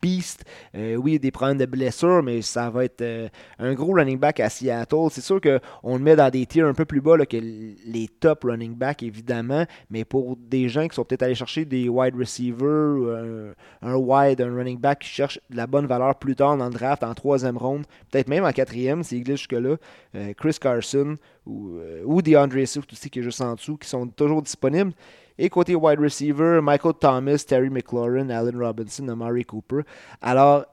beast. 0.01 0.43
Euh, 0.75 0.95
oui, 0.95 1.11
il 1.11 1.13
y 1.13 1.17
a 1.17 1.19
des 1.19 1.31
problèmes 1.31 1.57
de 1.57 1.65
blessure, 1.65 2.23
mais 2.23 2.41
ça 2.41 2.69
va 2.69 2.85
être 2.85 3.01
euh, 3.01 3.27
un 3.59 3.73
gros 3.73 3.93
running 3.93 4.17
back 4.17 4.39
à 4.39 4.49
Seattle. 4.49 5.07
C'est 5.11 5.21
sûr 5.21 5.39
qu'on 5.41 5.97
le 5.97 6.03
met 6.03 6.15
dans 6.15 6.29
des 6.29 6.45
tiers 6.45 6.67
un 6.67 6.73
peu 6.73 6.85
plus 6.85 7.01
bas 7.01 7.17
que 7.25 7.37
les 7.37 8.07
top 8.19 8.43
running 8.43 8.75
backs, 8.75 9.03
évidemment, 9.03 9.65
mais 9.89 10.05
pour 10.05 10.37
des 10.37 10.69
gens 10.69 10.87
qui 10.87 10.95
sont 10.95 11.03
peut-être 11.03 11.23
allés 11.23 11.35
chercher 11.35 11.65
des 11.65 11.89
wide 11.89 12.15
receivers, 12.15 13.53
un, 13.81 13.95
wide, 13.95 14.41
un 14.41 14.55
running 14.55 14.79
back 14.79 14.99
qui 14.99 15.09
cherche 15.09 15.39
de 15.49 15.57
la 15.57 15.67
bonne 15.67 15.85
valeur 15.85 16.15
plus 16.15 16.35
tard 16.35 16.57
dans 16.57 16.67
le 16.67 16.73
draft, 16.73 17.03
en 17.03 17.13
troisième 17.13 17.57
ronde, 17.57 17.85
peut-être 18.11 18.27
même 18.27 18.45
en 18.45 18.51
quatrième, 18.51 19.03
s'il 19.03 19.23
glisse 19.23 19.39
jusque-là, 19.39 19.75
euh, 20.15 20.33
Chris 20.33 20.57
Carson 20.59 21.17
ou, 21.45 21.79
ou 22.05 22.21
DeAndre 22.21 22.67
Swift 22.67 22.91
aussi 22.93 23.09
qui 23.09 23.19
est 23.19 23.23
juste 23.23 23.41
en 23.41 23.55
dessous, 23.55 23.77
qui 23.77 23.87
sont 23.87 24.07
toujours 24.07 24.41
disponibles. 24.41 24.93
Et 25.37 25.49
côté 25.49 25.75
wide 25.75 25.99
receiver, 25.99 26.61
Michael 26.61 26.93
Thomas, 26.99 27.43
Terry 27.45 27.69
McLaurin, 27.69 28.29
Allen 28.29 28.57
Robinson, 28.57 29.07
Amari 29.09 29.43
Cooper. 29.43 29.81
Alors, 30.21 30.65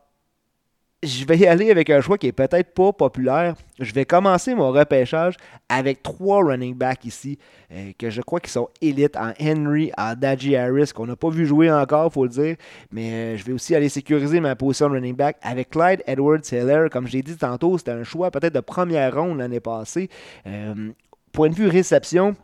je 1.03 1.25
vais 1.25 1.37
y 1.37 1.47
aller 1.47 1.71
avec 1.71 1.91
un 1.91 2.01
choix 2.01 2.17
qui 2.17 2.29
est 2.29 2.33
peut-être 2.33 2.75
pas 2.75 2.93
populaire. 2.93 3.55
Je 3.81 3.93
vais 3.93 4.05
commencer 4.05 4.55
mon 4.55 4.71
repêchage 4.71 5.37
avec 5.69 6.03
trois 6.03 6.45
running 6.45 6.75
backs 6.75 7.05
ici, 7.05 7.39
euh, 7.73 7.91
que 7.99 8.09
je 8.09 8.23
crois 8.23 8.39
qu'ils 8.39 8.53
sont 8.53 8.69
élites 8.81 9.17
en 9.17 9.33
Henry, 9.41 9.91
en 9.99 10.15
Daji 10.15 10.55
Harris, 10.55 10.91
qu'on 10.95 11.07
n'a 11.07 11.17
pas 11.17 11.31
vu 11.31 11.45
jouer 11.45 11.73
encore, 11.73 12.13
faut 12.13 12.25
le 12.25 12.31
dire. 12.31 12.57
Mais 12.93 13.11
euh, 13.11 13.37
je 13.37 13.45
vais 13.45 13.53
aussi 13.53 13.75
aller 13.75 13.89
sécuriser 13.89 14.39
ma 14.39 14.55
position 14.55 14.89
de 14.89 14.95
running 14.95 15.17
back 15.17 15.39
avec 15.43 15.71
Clyde 15.71 16.03
Edwards 16.07 16.53
Heller. 16.53 16.89
Comme 16.91 17.09
j'ai 17.09 17.23
dit 17.23 17.37
tantôt, 17.37 17.79
c'était 17.79 17.91
un 17.91 18.05
choix 18.05 18.31
peut-être 18.31 18.55
de 18.55 18.61
première 18.61 19.17
ronde 19.17 19.39
l'année 19.39 19.61
passée. 19.61 20.09
Euh, 20.47 20.93
point 21.33 21.49
de 21.49 21.55
vue 21.55 21.69
réception, 21.69 22.37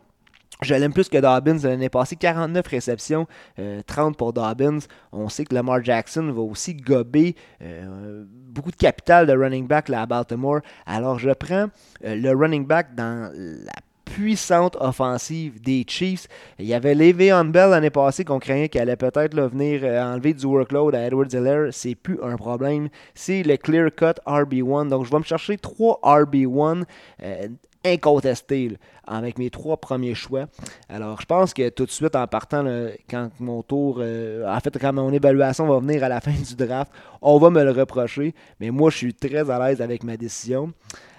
je 0.61 0.75
l'aime 0.75 0.93
plus 0.93 1.07
que 1.07 1.17
Dobbins 1.17 1.57
l'année 1.63 1.89
passée. 1.89 2.15
49 2.17 2.67
réceptions, 2.67 3.27
30 3.87 4.13
euh, 4.13 4.17
pour 4.17 4.33
Dobbins. 4.33 4.79
On 5.11 5.29
sait 5.29 5.45
que 5.45 5.55
Lamar 5.55 5.83
Jackson 5.83 6.31
va 6.33 6.41
aussi 6.41 6.75
gober 6.75 7.35
euh, 7.61 8.25
beaucoup 8.27 8.71
de 8.71 8.75
capital 8.75 9.25
de 9.25 9.33
running 9.33 9.67
back 9.67 9.87
là, 9.87 10.01
à 10.01 10.05
Baltimore. 10.05 10.59
Alors 10.85 11.17
je 11.17 11.29
prends 11.31 11.67
euh, 12.03 12.15
le 12.15 12.35
running 12.35 12.65
back 12.65 12.93
dans 12.93 13.31
la 13.33 13.71
puissante 14.03 14.75
offensive 14.81 15.61
des 15.61 15.85
Chiefs. 15.87 16.27
Il 16.57 16.65
y 16.65 16.73
avait 16.73 16.95
Le'Veon 16.95 17.45
Bell 17.45 17.69
l'année 17.69 17.91
passée 17.91 18.25
qu'on 18.25 18.39
craignait 18.39 18.67
qu'elle 18.67 18.81
allait 18.81 18.97
peut-être 18.97 19.39
venir 19.39 19.83
enlever 19.83 20.33
du 20.33 20.45
workload 20.45 20.95
à 20.95 21.05
Edwards 21.05 21.27
Hiller. 21.31 21.69
C'est 21.71 21.95
plus 21.95 22.19
un 22.23 22.35
problème. 22.35 22.89
C'est 23.13 23.43
le 23.43 23.55
clear 23.55 23.89
cut 23.95 24.19
RB1. 24.25 24.89
Donc 24.89 25.05
je 25.05 25.11
vais 25.11 25.19
me 25.19 25.23
chercher 25.23 25.57
3 25.57 25.99
RB1 26.03 26.83
incontesté 27.93 28.77
avec 29.05 29.37
mes 29.37 29.49
trois 29.49 29.77
premiers 29.77 30.15
choix. 30.15 30.45
Alors, 30.87 31.19
je 31.21 31.25
pense 31.25 31.53
que 31.53 31.69
tout 31.69 31.85
de 31.85 31.91
suite, 31.91 32.15
en 32.15 32.27
partant, 32.27 32.65
quand 33.09 33.29
mon 33.39 33.63
tour, 33.63 33.97
euh, 33.99 34.47
en 34.47 34.59
fait, 34.59 34.77
quand 34.79 34.93
mon 34.93 35.11
évaluation 35.11 35.67
va 35.67 35.79
venir 35.79 36.03
à 36.03 36.09
la 36.09 36.21
fin 36.21 36.31
du 36.31 36.55
draft, 36.55 36.91
on 37.21 37.37
va 37.37 37.49
me 37.49 37.63
le 37.63 37.71
reprocher. 37.71 38.33
Mais 38.59 38.69
moi, 38.69 38.89
je 38.89 38.97
suis 38.97 39.13
très 39.13 39.49
à 39.49 39.59
l'aise 39.59 39.81
avec 39.81 40.03
ma 40.03 40.17
décision. 40.17 40.73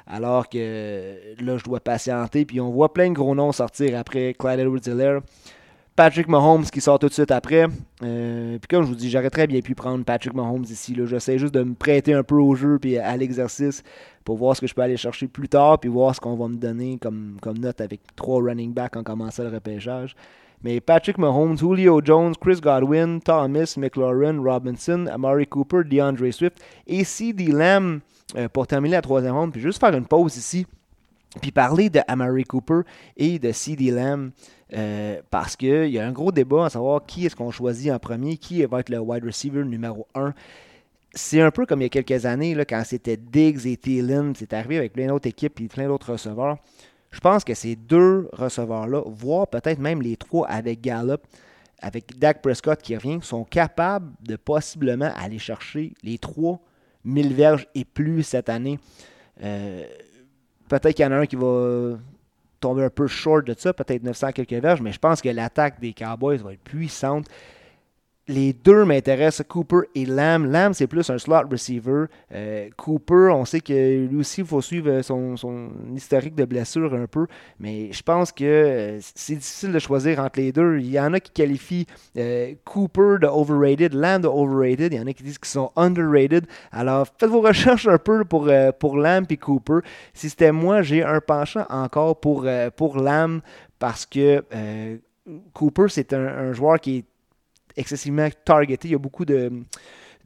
Alors 0.06 0.48
que 0.48 1.36
là, 1.40 1.56
je 1.56 1.64
dois 1.64 1.80
patienter. 1.80 2.44
Puis 2.44 2.60
on 2.60 2.70
voit 2.70 2.92
plein 2.92 3.10
de 3.10 3.14
gros 3.14 3.34
noms 3.34 3.52
sortir 3.52 3.98
après 3.98 4.34
Clyde 4.34 4.60
edwards 4.60 5.22
Patrick 5.96 6.28
Mahomes 6.28 6.64
qui 6.64 6.80
sort 6.80 6.98
tout 6.98 7.08
de 7.08 7.12
suite 7.12 7.30
après. 7.30 7.66
Euh, 8.02 8.58
puis 8.58 8.68
comme 8.68 8.84
je 8.84 8.88
vous 8.88 8.94
dis, 8.94 9.10
j'aurais 9.10 9.30
très 9.30 9.46
bien 9.46 9.60
pu 9.60 9.74
prendre 9.74 10.04
Patrick 10.04 10.34
Mahomes 10.34 10.64
ici. 10.64 10.96
J'essaie 11.04 11.38
juste 11.38 11.54
de 11.54 11.62
me 11.62 11.74
prêter 11.74 12.14
un 12.14 12.22
peu 12.22 12.36
au 12.36 12.54
jeu 12.54 12.78
puis 12.78 12.96
à 12.96 13.16
l'exercice 13.16 13.82
pour 14.24 14.36
voir 14.36 14.56
ce 14.56 14.62
que 14.62 14.66
je 14.66 14.74
peux 14.74 14.82
aller 14.82 14.96
chercher 14.96 15.26
plus 15.26 15.48
tard 15.48 15.78
puis 15.78 15.90
voir 15.90 16.14
ce 16.14 16.20
qu'on 16.20 16.36
va 16.36 16.48
me 16.48 16.56
donner 16.56 16.98
comme, 16.98 17.36
comme 17.42 17.58
note 17.58 17.80
avec 17.80 18.00
trois 18.16 18.42
running 18.42 18.72
backs 18.72 18.96
en 18.96 19.02
commençant 19.02 19.42
le 19.42 19.50
repêchage. 19.50 20.14
Mais 20.62 20.80
Patrick 20.80 21.16
Mahomes, 21.16 21.56
Julio 21.56 22.00
Jones, 22.04 22.34
Chris 22.38 22.60
Godwin, 22.60 23.20
Thomas, 23.20 23.74
McLaurin, 23.78 24.42
Robinson, 24.42 25.06
Amari 25.06 25.46
Cooper, 25.46 25.82
DeAndre 25.84 26.32
Swift 26.32 26.62
et 26.86 27.02
C.D. 27.02 27.46
Lamb 27.46 28.00
euh, 28.36 28.48
pour 28.48 28.66
terminer 28.66 28.96
la 28.96 29.02
troisième 29.02 29.34
ronde. 29.34 29.52
Puis 29.52 29.62
juste 29.62 29.80
faire 29.80 29.94
une 29.94 30.06
pause 30.06 30.36
ici. 30.36 30.66
Puis 31.40 31.52
parler 31.52 31.90
de 31.90 32.00
Amari 32.08 32.44
Cooper 32.44 32.80
et 33.16 33.38
de 33.38 33.52
C.D. 33.52 33.90
Lamb. 33.90 34.30
Euh, 34.72 35.20
parce 35.30 35.56
qu'il 35.56 35.88
y 35.88 35.98
a 35.98 36.06
un 36.06 36.12
gros 36.12 36.30
débat 36.30 36.66
à 36.66 36.70
savoir 36.70 37.04
qui 37.04 37.26
est-ce 37.26 37.34
qu'on 37.34 37.50
choisit 37.50 37.90
en 37.90 37.98
premier, 37.98 38.36
qui 38.36 38.64
va 38.64 38.80
être 38.80 38.88
le 38.88 38.98
wide 38.98 39.24
receiver 39.24 39.64
numéro 39.64 40.06
1. 40.14 40.32
C'est 41.12 41.40
un 41.40 41.50
peu 41.50 41.66
comme 41.66 41.80
il 41.80 41.84
y 41.84 41.86
a 41.86 41.88
quelques 41.88 42.24
années, 42.24 42.54
là, 42.54 42.64
quand 42.64 42.82
c'était 42.84 43.16
Diggs 43.16 43.66
et 43.66 43.76
Thielen, 43.76 44.32
c'est 44.36 44.52
arrivé 44.52 44.78
avec 44.78 44.92
plein 44.92 45.08
d'autres 45.08 45.28
équipes 45.28 45.60
et 45.60 45.66
plein 45.66 45.88
d'autres 45.88 46.12
receveurs. 46.12 46.58
Je 47.10 47.18
pense 47.18 47.42
que 47.42 47.54
ces 47.54 47.74
deux 47.74 48.28
receveurs-là, 48.32 49.02
voire 49.06 49.48
peut-être 49.48 49.80
même 49.80 50.02
les 50.02 50.16
trois 50.16 50.46
avec 50.46 50.80
Gallup, 50.80 51.22
avec 51.80 52.16
Dak 52.16 52.40
Prescott 52.40 52.80
qui 52.80 52.94
revient, 52.94 53.18
sont 53.22 53.42
capables 53.42 54.12
de 54.22 54.36
possiblement 54.36 55.10
aller 55.16 55.38
chercher 55.38 55.94
les 56.04 56.18
trois 56.18 56.60
1000 57.04 57.34
verges 57.34 57.66
et 57.74 57.84
plus 57.84 58.22
cette 58.22 58.48
année. 58.48 58.78
Euh, 59.42 59.84
peut-être 60.70 60.94
qu'il 60.94 61.04
y 61.04 61.08
en 61.08 61.12
a 61.12 61.16
un 61.16 61.26
qui 61.26 61.36
va 61.36 61.98
tomber 62.60 62.84
un 62.84 62.90
peu 62.90 63.06
short 63.06 63.46
de 63.46 63.54
ça, 63.56 63.72
peut-être 63.72 64.02
900 64.02 64.32
quelques 64.32 64.52
verges, 64.52 64.80
mais 64.80 64.92
je 64.92 64.98
pense 64.98 65.20
que 65.20 65.28
l'attaque 65.28 65.80
des 65.80 65.92
Cowboys 65.92 66.38
va 66.38 66.52
être 66.52 66.62
puissante 66.62 67.26
les 68.28 68.52
deux 68.52 68.84
m'intéressent, 68.84 69.46
Cooper 69.48 69.80
et 69.94 70.06
Lamb. 70.06 70.46
Lamb, 70.46 70.72
c'est 70.72 70.86
plus 70.86 71.08
un 71.10 71.18
slot 71.18 71.48
receiver. 71.50 72.04
Euh, 72.32 72.68
Cooper, 72.76 73.30
on 73.32 73.44
sait 73.44 73.60
que 73.60 74.06
lui 74.06 74.18
aussi, 74.18 74.42
il 74.42 74.46
faut 74.46 74.60
suivre 74.60 75.02
son, 75.02 75.34
historique 75.94 76.36
de 76.36 76.44
blessure 76.44 76.94
un 76.94 77.06
peu. 77.06 77.26
Mais 77.58 77.92
je 77.92 78.02
pense 78.02 78.30
que 78.30 78.44
euh, 78.44 78.98
c'est 79.00 79.34
difficile 79.34 79.72
de 79.72 79.78
choisir 79.80 80.20
entre 80.20 80.38
les 80.38 80.52
deux. 80.52 80.78
Il 80.78 80.90
y 80.90 81.00
en 81.00 81.12
a 81.12 81.20
qui 81.20 81.32
qualifient 81.32 81.86
euh, 82.16 82.54
Cooper 82.64 83.16
de 83.20 83.26
overrated, 83.26 83.94
Lamb 83.94 84.22
de 84.22 84.28
overrated. 84.28 84.92
Il 84.92 84.98
y 84.98 85.00
en 85.00 85.06
a 85.06 85.12
qui 85.12 85.24
disent 85.24 85.38
qu'ils 85.38 85.48
sont 85.48 85.72
underrated. 85.74 86.46
Alors, 86.70 87.08
faites 87.18 87.30
vos 87.30 87.40
recherches 87.40 87.88
un 87.88 87.98
peu 87.98 88.24
pour, 88.24 88.48
pour 88.78 88.96
Lamb 88.96 89.26
et 89.28 89.36
Cooper. 89.36 89.80
Si 90.14 90.30
c'était 90.30 90.52
moi, 90.52 90.82
j'ai 90.82 91.02
un 91.02 91.20
penchant 91.20 91.66
encore 91.68 92.20
pour, 92.20 92.46
pour 92.76 92.96
Lamb 92.96 93.40
parce 93.80 94.06
que 94.06 94.44
Cooper, 95.52 95.86
c'est 95.88 96.12
un 96.12 96.52
joueur 96.52 96.78
qui 96.80 96.98
est 96.98 97.04
excessivement 97.80 98.28
targeté. 98.44 98.88
Il 98.88 98.92
y 98.92 98.94
a 98.94 98.98
beaucoup 98.98 99.24
de, 99.24 99.50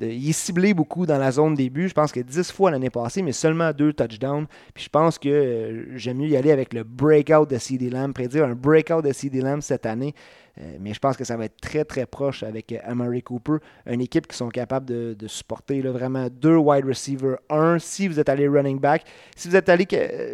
il 0.00 0.28
est 0.28 0.32
ciblé 0.32 0.74
beaucoup 0.74 1.06
dans 1.06 1.18
la 1.18 1.30
zone 1.30 1.54
début. 1.54 1.88
Je 1.88 1.94
pense 1.94 2.10
que 2.10 2.20
10 2.20 2.50
fois 2.50 2.70
l'année 2.70 2.90
passée, 2.90 3.22
mais 3.22 3.32
seulement 3.32 3.72
deux 3.72 3.92
touchdowns. 3.92 4.46
Puis 4.74 4.84
je 4.84 4.88
pense 4.88 5.18
que 5.18 5.28
euh, 5.28 5.96
j'aime 5.96 6.18
mieux 6.18 6.28
y 6.28 6.36
aller 6.36 6.50
avec 6.50 6.72
le 6.72 6.82
breakout 6.82 7.48
de 7.48 7.58
CD 7.58 7.90
Lamb, 7.90 8.12
prédire 8.12 8.44
un 8.44 8.54
breakout 8.54 9.02
de 9.02 9.12
CD 9.12 9.40
Lamb 9.40 9.60
cette 9.60 9.86
année. 9.86 10.14
Euh, 10.60 10.76
mais 10.80 10.94
je 10.94 11.00
pense 11.00 11.16
que 11.16 11.24
ça 11.24 11.36
va 11.36 11.46
être 11.46 11.60
très 11.60 11.84
très 11.84 12.06
proche 12.06 12.42
avec 12.42 12.72
euh, 12.72 12.78
Amari 12.84 13.22
Cooper, 13.22 13.56
une 13.86 14.00
équipe 14.00 14.26
qui 14.26 14.36
sont 14.36 14.48
capables 14.48 14.86
de, 14.86 15.16
supporter 15.26 15.80
vraiment 15.80 16.28
deux 16.30 16.56
wide 16.56 16.84
receivers, 16.84 17.38
un 17.50 17.78
si 17.78 18.06
vous 18.06 18.20
êtes 18.20 18.28
allé 18.28 18.46
running 18.46 18.78
back, 18.78 19.04
si 19.34 19.48
vous 19.48 19.56
êtes 19.56 19.68
allé 19.68 19.86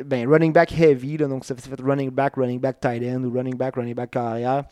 ben, 0.04 0.28
running 0.28 0.52
back 0.52 0.78
heavy, 0.78 1.16
donc 1.16 1.44
ça 1.44 1.54
fait 1.54 1.80
running 1.80 2.10
back, 2.10 2.34
running 2.36 2.60
back 2.60 2.80
tight 2.80 3.02
end 3.02 3.24
ou 3.24 3.32
running 3.32 3.56
back, 3.56 3.76
running 3.76 3.94
back 3.94 4.10
carrière. 4.10 4.64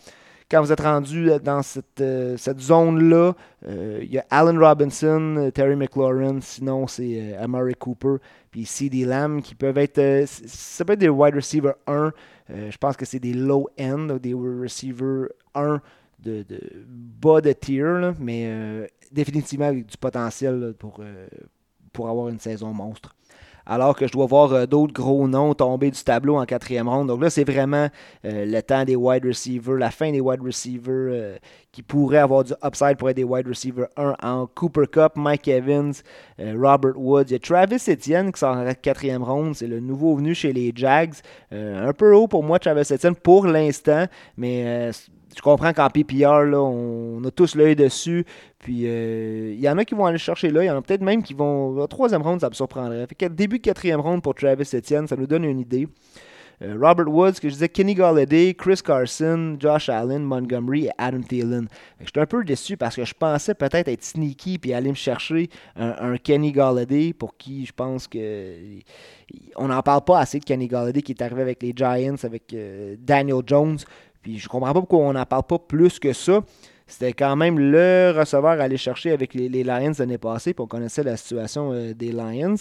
Quand 0.51 0.63
vous 0.63 0.73
êtes 0.73 0.81
rendu 0.81 1.31
euh, 1.31 1.39
dans 1.39 1.63
cette, 1.63 2.01
euh, 2.01 2.37
zone-là, 2.39 3.35
euh, 3.67 4.01
il 4.03 4.11
y 4.11 4.19
a 4.19 4.25
Allen 4.31 4.59
Robinson, 4.59 5.51
Terry 5.55 5.77
McLaurin, 5.77 6.41
sinon 6.41 6.87
c'est 6.87 7.37
Amari 7.37 7.75
Cooper, 7.75 8.17
puis 8.51 8.65
CD 8.65 9.05
Lamb 9.05 9.43
qui 9.43 9.55
peuvent 9.55 9.77
être. 9.77 10.27
ça 10.27 10.87
peut 10.87 10.95
être 10.95 11.01
des 11.01 11.11
wide 11.11 11.35
receivers 11.35 11.75
1. 11.87 12.13
je 12.49 12.77
pense 12.79 12.97
que 12.97 13.05
c'est 13.05 13.19
des 13.19 13.35
low-end, 13.35 14.17
des 14.23 14.33
receivers 14.33 15.29
1 15.55 15.83
de, 16.21 16.43
de, 16.43 16.59
bas 16.87 17.43
de 17.43 17.53
tier, 17.53 18.13
mais 18.19 18.91
définitivement 19.13 19.67
avec 19.67 19.85
du 19.85 19.99
potentiel 19.99 20.75
pour, 20.79 21.03
pour 21.93 22.09
avoir 22.09 22.29
une 22.29 22.39
saison 22.39 22.73
monstre 22.73 23.15
alors 23.69 23.95
que 23.95 24.07
je 24.07 24.13
dois 24.13 24.27
voir 24.27 24.53
euh, 24.53 24.67
d'autres 24.67 24.95
gros 24.95 25.29
noms 25.29 25.55
tomber 25.55 25.91
du 25.91 26.03
tableau 26.03 26.37
en 26.37 26.47
quatrième 26.47 26.89
ronde. 26.89 27.09
Donc 27.09 27.23
là, 27.23 27.31
c'est 27.31 27.45
vraiment 27.45 27.89
euh, 28.25 28.47
le 28.47 28.61
temps 28.63 28.85
des 28.85 28.97
wide 28.97 29.25
receivers, 29.27 29.77
la 29.77 29.91
fin 29.91 30.11
des 30.11 30.21
wide 30.21 30.41
receivers 30.41 30.83
euh, 30.89 31.37
qui 31.71 31.83
pourraient 31.83 32.19
avoir 32.19 32.45
du 32.45 32.55
upside 32.65 32.97
pour 32.97 33.11
être 33.11 33.17
des 33.17 33.25
wide 33.25 33.47
receivers 33.47 33.89
1 33.97 34.15
en 34.23 34.47
Cooper 34.47 34.87
Cup, 34.91 35.13
Mike 35.17 35.47
Evans, 35.47 35.93
Robert 36.39 36.97
Woods. 36.99 37.25
Il 37.29 37.33
y 37.33 37.35
a 37.35 37.39
Travis 37.39 37.83
Etienne 37.89 38.33
qui 38.33 38.41
sort 38.41 38.57
en 38.57 38.73
quatrième 38.75 39.23
ronde. 39.23 39.55
C'est 39.55 39.67
le 39.67 39.79
nouveau 39.79 40.17
venu 40.17 40.35
chez 40.35 40.53
les 40.53 40.73
Jags. 40.75 41.15
un 41.53 41.93
peu 41.93 42.15
haut 42.15 42.27
pour 42.27 42.43
moi, 42.43 42.59
Travis 42.59 42.91
Etienne, 42.91 43.15
pour 43.15 43.47
l'instant, 43.47 44.07
mais 44.37 44.91
je 45.37 45.43
comprends 45.43 45.73
qu'en 45.73 45.89
PPR, 45.89 46.45
là, 46.45 46.61
on, 46.61 47.23
a 47.25 47.31
tous 47.31 47.55
l'œil 47.55 47.77
dessus. 47.77 48.25
Puis 48.59 48.83
euh, 48.87 49.53
il 49.55 49.61
y 49.61 49.69
en 49.69 49.79
a 49.79 49.85
qui 49.85 49.95
vont 49.95 50.07
aller 50.07 50.19
chercher 50.19 50.51
là. 50.51 50.65
Il 50.65 50.67
y 50.67 50.71
en 50.71 50.77
a 50.77 50.83
peut-être 50.83 51.03
même 51.03 51.23
qui 51.23 51.35
vont. 51.35 51.87
troisième 51.87 52.23
round, 52.23 52.41
ça 52.41 52.49
me 52.49 52.55
surprendrait. 52.55 53.07
Début 53.31 53.59
de 53.59 53.63
quatrième 53.63 54.01
round 54.01 54.23
pour 54.23 54.35
Travis 54.35 54.69
Etienne, 54.75 55.07
ça 55.07 55.17
nous 55.17 55.27
donne 55.27 55.45
une 55.45 55.61
idée. 55.61 55.89
Euh, 56.61 56.77
Robert 56.81 57.09
Woods, 57.09 57.35
que 57.41 57.49
je 57.49 57.55
disais, 57.55 57.69
Kenny 57.69 57.95
Galladay, 57.95 58.53
Chris 58.55 58.81
Carson, 58.85 59.57
Josh 59.61 59.89
Allen, 59.89 60.25
Montgomery 60.25 60.87
et 60.87 60.91
Adam 60.99 61.21
Thielen. 61.21 61.69
J'étais 62.01 62.21
un 62.21 62.27
peu 62.27 62.43
déçu 62.43 62.77
parce 62.77 62.97
que 62.97 63.05
je 63.05 63.15
pensais 63.15 63.55
peut-être 63.55 63.87
être 63.87 64.03
sneaky 64.03 64.59
puis 64.59 64.73
aller 64.73 64.91
me 64.91 64.97
chercher 64.97 65.51
un, 65.77 66.17
Kenny 66.17 66.51
Galladay 66.51 67.13
pour 67.13 67.37
qui 67.37 67.65
je 67.65 67.73
pense 67.73 68.09
que. 68.09 68.55
On 69.57 69.69
n'en 69.69 69.83
parle 69.83 70.03
pas 70.05 70.21
assez 70.21 70.39
de 70.41 70.45
Kenny 70.45 70.69
Galladay 70.69 71.03
qui 71.03 71.13
est 71.13 71.23
arrivé 71.23 71.43
avec 71.43 71.63
les 71.63 71.73
Giants, 71.77 72.17
avec 72.23 72.53
euh, 72.55 72.97
Daniel 72.99 73.43
Jones. 73.47 73.79
Puis 74.23 74.39
je 74.39 74.49
comprends 74.49 74.73
pas 74.73 74.81
pourquoi 74.81 75.01
on 75.01 75.13
n'en 75.13 75.25
parle 75.25 75.45
pas 75.45 75.59
plus 75.59 75.99
que 75.99 76.13
ça. 76.13 76.41
C'était 76.89 77.13
quand 77.13 77.37
même 77.37 77.59
le 77.59 78.15
receveur 78.17 78.53
à 78.53 78.63
aller 78.63 78.79
chercher 78.79 79.13
avec 79.13 79.35
les, 79.35 79.63
Lions 79.63 79.93
l'année 79.99 80.17
passée, 80.17 80.55
puis 80.55 80.65
on 80.65 80.67
connaissait 80.67 81.03
la 81.03 81.19
situation 81.19 81.71
euh, 81.73 81.93
des 81.93 82.13
Lions. 82.13 82.55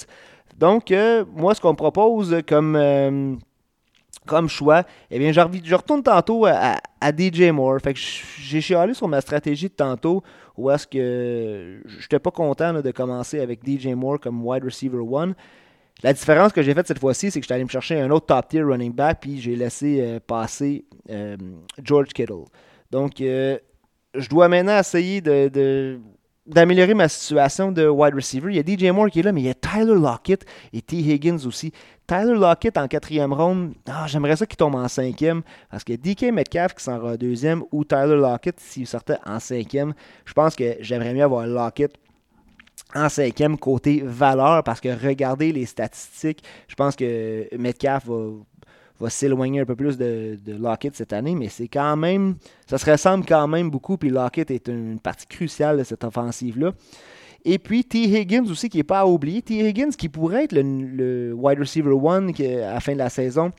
Donc, 0.58 0.91
euh, 0.91 1.24
moi, 1.34 1.56
ce 1.56 1.62
qu'on 1.62 1.76
propose 1.76 2.36
comme, 2.46 2.76
euh, 2.76 3.36
comme 4.26 4.50
choix, 4.50 4.84
eh 5.10 5.17
bien, 5.17 5.32
je, 5.32 5.39
retourne 5.74 6.04
tantôt 6.04 6.46
à, 6.46 6.76
DJ 7.17 7.52
Moore. 7.52 7.80
Fait 7.82 7.93
que 7.93 8.00
j'ai 8.00 8.60
chialé 8.60 8.93
sur 8.93 9.08
ma 9.08 9.22
stratégie 9.22 9.70
de 9.70 9.74
tantôt, 9.74 10.22
où 10.58 10.70
est-ce 10.70 10.86
que 10.86 11.80
je 11.86 12.02
n'étais 12.02 12.20
pas 12.20 12.32
content 12.32 12.74
de 12.82 12.91
commencer 12.91 13.39
avec 13.39 13.62
DJ 13.65 13.88
Moore 13.88 14.20
comme 14.20 14.46
wide 14.46 14.65
receiver 14.65 15.00
one. 15.00 15.36
La 16.04 16.14
différence 16.14 16.54
que 16.54 16.62
j'ai 16.62 16.76
faite 16.76 16.88
cette 16.88 17.00
fois-ci, 17.00 17.32
c'est 17.32 17.40
que 17.40 17.44
je 17.44 17.48
suis 17.48 17.54
allé 17.54 17.64
me 17.64 17.70
chercher 17.70 18.00
un 18.00 18.12
autre 18.12 18.28
top 18.28 18.48
tier 18.48 18.62
running 18.62 18.94
back, 18.94 19.20
puis 19.22 19.42
j'ai 19.42 19.56
laissé 19.56 20.00
euh, 20.00 20.20
passer 20.20 20.86
euh, 21.10 21.36
George 21.82 22.10
Kittle. 22.10 22.46
Donc, 22.92 23.20
euh, 23.20 23.58
je 24.14 24.30
dois 24.30 24.48
maintenant 24.48 24.78
essayer 24.78 25.22
d'améliorer 26.46 26.94
ma 26.94 27.10
situation 27.10 27.72
de 27.72 27.88
wide 27.88 28.14
receiver. 28.14 28.52
Il 28.52 28.58
y 28.58 28.60
a 28.60 28.64
DJ 28.64 28.94
Moore 28.94 29.10
qui 29.10 29.22
est 29.22 29.24
là, 29.24 29.32
mais 29.32 29.42
il 29.42 29.48
y 29.48 29.50
a 29.50 29.56
Tyler 29.56 29.96
Lockett 29.96 30.46
et 30.72 30.84
T. 30.84 30.98
Higgins 30.98 31.46
aussi. 31.48 31.74
Tyler 32.06 32.36
Lockett 32.36 32.78
en 32.78 32.88
quatrième 32.88 33.34
ronde, 33.34 33.74
ah, 33.90 34.06
j'aimerais 34.08 34.36
ça 34.36 34.46
qu'il 34.46 34.56
tombe 34.56 34.76
en 34.76 34.88
cinquième, 34.88 35.42
parce 35.72 35.84
que 35.84 35.94
DK 35.94 36.32
Metcalf 36.32 36.76
qui 36.76 36.84
s'en 36.84 37.00
va 37.00 37.18
deuxième 37.18 37.64
ou 37.72 37.84
Tyler 37.84 38.16
Lockett 38.16 38.60
s'il 38.60 38.86
sortait 38.86 39.18
en 39.26 39.40
cinquième, 39.40 39.94
je 40.26 40.34
pense 40.34 40.56
que 40.56 40.76
j'aimerais 40.80 41.16
mieux 41.16 41.24
avoir 41.24 41.48
Lockett 41.48 41.98
en 42.95 43.10
cinquième 43.10 43.58
côté 43.58 44.02
valeur 44.04 44.63
parce 44.63 44.80
que 44.80 44.89
regardez 44.89 45.52
les 45.52 45.65
statistiques, 45.65 46.43
je 46.67 46.76
pense 46.76 46.95
que 46.95 47.47
Metcalf 47.58 48.08
va, 49.00 49.10
s'éloigner 49.10 49.62
un 49.62 49.65
peu 49.65 49.76
plus 49.76 49.97
de, 49.97 50.38
Lockett 50.47 50.95
cette 50.95 51.13
année, 51.13 51.36
mais 51.36 51.50
c'est 51.50 51.67
quand 51.67 51.95
même, 51.97 52.36
ça 52.65 52.78
se 52.78 52.89
ressemble 52.89 53.26
quand 53.26 53.47
même 53.47 53.69
beaucoup, 53.69 53.97
puis 53.97 54.10
Lockett 54.10 54.50
est 54.52 54.67
une 54.67 55.00
partie 55.00 55.28
cruciale 55.28 55.78
de 55.78 55.84
cette 55.84 56.04
offensive-là. 56.04 56.71
Et 57.45 57.60
puis 57.60 57.86
T. 57.86 58.04
Higgins 58.04 58.50
aussi, 58.50 58.67
qui 58.67 58.78
n'est 58.78 58.84
pas 58.84 59.02
à 59.02 59.06
oublier. 59.06 59.41
T. 59.41 59.65
Higgins 59.65 59.91
qui 59.91 60.10
pourrait 60.10 60.45
être 60.45 60.54
le, 60.54 61.34
wide 61.34 61.60
receiver 61.60 61.91
one 61.91 62.32
à 62.39 62.73
la 62.73 62.80
fin 62.80 62.93
de 62.93 62.97
la 62.97 63.10
saison 63.10 63.54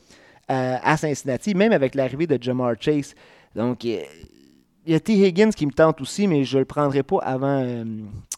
euh, 0.50 0.76
à 0.82 0.96
Cincinnati, 0.96 1.54
même 1.54 1.72
avec 1.72 1.94
l'arrivée 1.94 2.26
de 2.26 2.42
Jamar 2.42 2.74
Chase. 2.78 3.14
Donc, 3.54 3.84
euh, 3.84 4.02
il 4.86 4.92
y 4.92 4.94
a 4.94 5.00
T. 5.00 5.12
Higgins 5.12 5.50
qui 5.50 5.66
me 5.66 5.72
tente 5.72 6.00
aussi, 6.00 6.26
mais 6.26 6.44
je 6.44 6.56
ne 6.56 6.60
le 6.60 6.64
prendrai 6.64 7.02
pas 7.02 7.18
avant, 7.18 7.62
euh, 7.62 7.84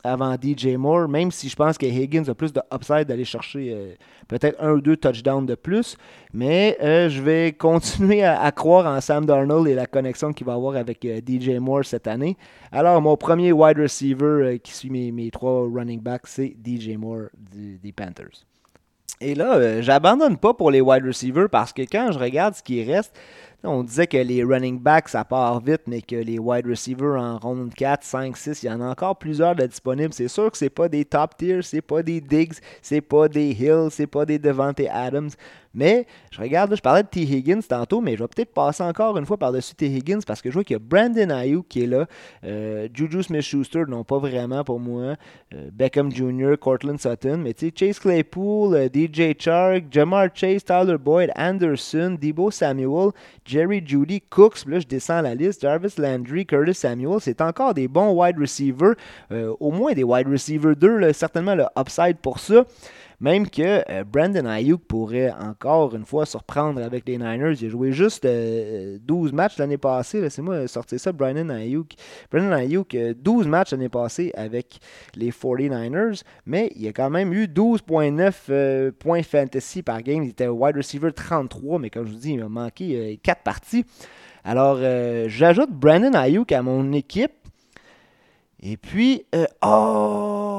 avant 0.05 0.35
DJ 0.35 0.77
Moore, 0.77 1.09
même 1.09 1.31
si 1.31 1.49
je 1.49 1.57
pense 1.57 1.79
que 1.79 1.87
Higgins 1.87 2.29
a 2.29 2.35
plus 2.35 2.53
de 2.53 2.61
upside 2.73 3.05
d'aller 3.05 3.25
chercher 3.25 3.73
euh, 3.73 3.95
peut-être 4.29 4.57
un 4.63 4.73
ou 4.73 4.81
deux 4.81 4.97
touchdowns 4.97 5.47
de 5.47 5.55
plus. 5.55 5.97
Mais 6.33 6.77
euh, 6.83 7.09
je 7.09 7.23
vais 7.23 7.53
continuer 7.59 8.25
à, 8.25 8.51
croire 8.53 8.87
en 8.87 9.01
Sam 9.01 9.27
Darnold 9.27 9.69
et 9.69 9.75
la 9.75 9.87
connexion 9.87 10.33
qu'il 10.33 10.47
va 10.47 10.55
avoir 10.55 10.77
avec 10.77 11.05
euh, 11.05 11.21
DJ 11.27 11.59
Moore 11.59 11.85
cette 11.85 12.07
année. 12.07 12.37
Alors, 12.73 13.01
mon 13.01 13.17
premier 13.17 13.53
wide 13.53 13.79
receiver 13.79 14.61
qui 14.63 14.73
suit 14.73 14.91
mes, 14.91 15.31
trois 15.31 15.69
running 15.69 16.01
backs, 16.01 16.27
c'est 16.27 16.57
DJ 16.65 16.97
Moore 16.97 17.29
des 17.53 17.93
Panthers. 17.93 18.47
Et 19.23 19.35
là, 19.35 19.83
j'abandonne 19.83 20.39
pas 20.39 20.55
pour 20.55 20.71
les 20.71 20.81
wide 20.81 21.05
receivers 21.05 21.51
parce 21.51 21.75
que 21.75 21.83
quand 21.83 22.11
je 22.11 22.19
regarde 22.19 22.55
ce 22.55 22.63
qui 22.63 22.83
reste, 22.83 23.15
on 23.65 23.83
disait 23.83 24.07
que 24.07 24.17
les 24.17 24.43
running 24.43 24.79
backs, 24.79 25.11
ça 25.11 25.25
part 25.25 25.61
vite, 25.61 25.83
mais 25.87 26.01
que 26.01 26.17
les 26.17 26.39
wide 26.39 26.67
receivers 26.67 27.21
en 27.21 27.39
ronde 27.39 27.75
4, 27.75 28.03
5, 28.03 28.37
6, 28.37 28.63
il 28.63 28.67
y 28.67 28.71
en 28.71 28.81
a 28.81 28.91
encore 28.91 29.19
plusieurs 29.19 29.55
de 29.55 29.67
disponibles. 29.67 30.15
C'est 30.15 30.29
sûr 30.29 30.51
que 30.51 30.57
c'est 30.57 30.71
pas 30.71 30.89
des 30.89 31.05
top 31.05 31.37
tiers, 31.37 31.65
c'est 31.65 31.83
pas 31.83 32.03
des 32.03 32.21
Diggs, 32.21 32.55
c'est 32.81 33.01
pas 33.01 33.29
des 33.29 33.51
Hills, 33.51 33.91
c'est 33.91 34.07
pas 34.07 34.25
des 34.25 34.39
Devante 34.39 34.81
Adams. 34.91 35.31
Mais 35.73 36.07
je 36.33 36.41
regarde, 36.41 36.75
je 36.75 36.81
parlais 36.81 37.05
de 37.05 37.09
T. 37.09 37.21
Higgins 37.21 37.63
tantôt, 37.63 38.01
mais 38.01 38.17
je 38.17 38.23
vais 38.23 38.29
peut-être 38.29 38.53
passer 38.53 38.83
encore 38.83 39.17
une 39.17 39.27
fois 39.27 39.37
par-dessus 39.37 39.75
T. 39.75 39.87
Higgins 39.87 40.21
parce 40.27 40.43
que 40.43 40.51
je 40.51 40.55
vois 40.55 40.65
qu'il 40.65 40.75
y 40.75 40.77
a 40.77 40.81
Brandon 40.81 41.31
Ayuk 41.31 41.69
qui 41.69 41.85
est 41.85 41.87
là. 41.87 42.07
Euh, 42.45 42.89
Juju 42.93 43.23
Smith-Schuster, 43.23 43.85
non 43.87 44.03
pas 44.03 44.19
vraiment 44.19 44.65
pour 44.65 44.81
moi. 44.81 45.15
Euh, 45.55 45.71
Beckham 45.73 46.11
Jr., 46.11 46.57
Cortland 46.61 46.99
Sutton. 47.01 47.39
Mais 47.39 47.55
tu 47.55 47.69
sais, 47.69 47.73
Chase 47.75 48.01
Claypool, 48.01 48.75
euh, 48.75 48.89
DJ 48.93 49.39
Chark, 49.39 49.85
Jamar 49.93 50.29
Chase, 50.35 50.65
Tyler 50.65 50.99
Boyd, 50.99 51.31
Anderson, 51.37 52.17
Debo 52.21 52.51
Samuel, 52.51 53.13
Jerry 53.51 53.83
Judy, 53.85 54.21
Cooks. 54.21 54.65
Là, 54.67 54.79
je 54.79 54.87
descends 54.87 55.23
la 55.23 55.35
liste. 55.35 55.63
Jarvis 55.63 55.95
Landry, 55.99 56.47
Curtis 56.47 56.75
Samuel. 56.75 57.19
C'est 57.21 57.41
encore 57.41 57.75
des 57.75 57.89
bons 57.89 58.13
wide 58.13 58.39
receivers. 58.39 58.95
au 59.59 59.73
moins 59.73 59.93
des 59.93 60.05
wide 60.05 60.29
receivers 60.29 60.77
2, 60.77 61.13
certainement 61.13 61.57
le 61.57 61.65
upside 61.77 62.19
pour 62.19 62.39
ça. 62.39 62.65
Même 63.21 63.51
que 63.51 63.85
euh, 63.91 64.05
Brandon 64.05 64.47
Ayuk 64.47 64.83
pourrait 64.87 65.31
encore 65.31 65.95
une 65.95 66.07
fois 66.07 66.25
surprendre 66.25 66.83
avec 66.83 67.07
les 67.07 67.19
Niners. 67.19 67.55
Il 67.61 67.67
a 67.67 67.69
joué 67.69 67.93
juste 67.93 68.25
12 68.25 68.29
euh, 68.31 69.35
matchs 69.35 69.59
l'année 69.59 69.77
passée. 69.77 70.31
C'est 70.31 70.41
moi 70.41 70.67
sorti 70.69 70.99
ça, 70.99 71.13
Brandon 71.13 71.51
Ayuk. 71.51 71.93
Brandon 72.33 72.53
Ayuk, 72.53 72.97
12 72.97 73.47
euh, 73.47 73.49
matchs 73.49 73.73
l'année 73.73 73.91
passée 73.91 74.33
avec 74.35 74.81
les 75.15 75.31
49ers, 75.31 76.23
mais 76.47 76.73
il 76.77 76.89
a 76.89 76.93
quand 76.93 77.11
même 77.11 77.35
eu 77.35 77.45
12,9 77.45 78.93
points 78.93 79.23
fantasy 79.23 79.83
par 79.83 80.03
game. 80.03 80.23
Il 80.23 80.31
était 80.31 80.49
wide 80.49 80.77
receiver 80.77 81.13
33, 81.13 81.79
mais 81.79 81.91
comme 81.91 82.07
je 82.07 82.13
vous 82.13 82.19
dis, 82.19 82.33
il 82.33 82.41
m'a 82.41 82.49
manqué 82.49 83.21
4 83.23 83.43
parties. 83.43 83.85
Alors, 84.45 84.79
j'ajoute 85.27 85.71
Brandon 85.71 86.15
Ayuk 86.15 86.53
à 86.53 86.63
mon 86.63 86.93
équipe. 86.93 87.33
Et 88.63 88.77
puis, 88.77 89.25
oh, 89.63 90.50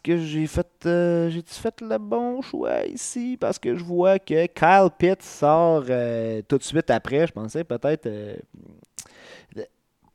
que 0.00 0.18
j'ai 0.18 0.46
fait 0.46 0.66
euh, 0.86 1.30
fait 1.46 1.80
le 1.80 1.98
bon 1.98 2.42
choix 2.42 2.84
ici? 2.86 3.36
Parce 3.40 3.58
que 3.58 3.76
je 3.76 3.84
vois 3.84 4.18
que 4.18 4.46
Kyle 4.46 4.90
Pitts 4.96 5.22
sort 5.22 5.84
euh, 5.88 6.42
tout 6.48 6.58
de 6.58 6.62
suite 6.62 6.90
après. 6.90 7.26
Je 7.26 7.32
pensais 7.32 7.64
peut-être 7.64 8.06
euh, 8.06 8.36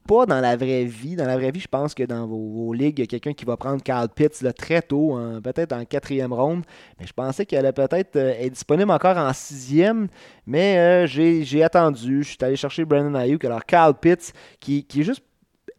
pas 0.08 0.26
dans 0.26 0.42
la 0.42 0.56
vraie 0.56 0.86
vie. 0.86 1.16
Dans 1.16 1.26
la 1.26 1.38
vraie 1.38 1.52
vie, 1.52 1.60
je 1.60 1.68
pense 1.68 1.94
que 1.94 2.04
dans 2.04 2.28
vos, 2.28 2.74
ligues, 2.74 3.00
il 3.00 3.02
y 3.02 3.04
a 3.04 3.08
quelqu'un 3.08 3.34
qui 3.34 3.46
va 3.46 3.58
prendre 3.58 3.82
Kyle 3.82 4.10
Pitts 4.14 4.46
très 4.56 4.82
tôt, 4.82 5.20
peut-être 5.44 5.74
en 5.74 5.86
quatrième 5.86 6.34
ronde. 6.34 6.64
Mais 7.00 7.08
je 7.08 7.14
pensais 7.14 7.46
qu'elle 7.46 7.60
allait 7.60 7.72
peut-être 7.72 8.16
être 8.16 8.54
disponible 8.54 8.92
encore 8.92 9.18
en 9.18 9.32
sixième. 9.34 10.08
Mais 10.46 11.08
j'ai 11.08 11.64
attendu. 11.64 12.24
Je 12.24 12.30
suis 12.30 12.38
allé 12.42 12.56
chercher 12.56 12.84
Brandon 12.84 13.16
Ayuk. 13.16 13.46
Alors 13.46 13.66
Kyle 13.66 13.94
Pitts, 14.00 14.34
qui, 14.60 14.84
qui 14.84 15.02
est 15.02 15.04
juste 15.04 15.24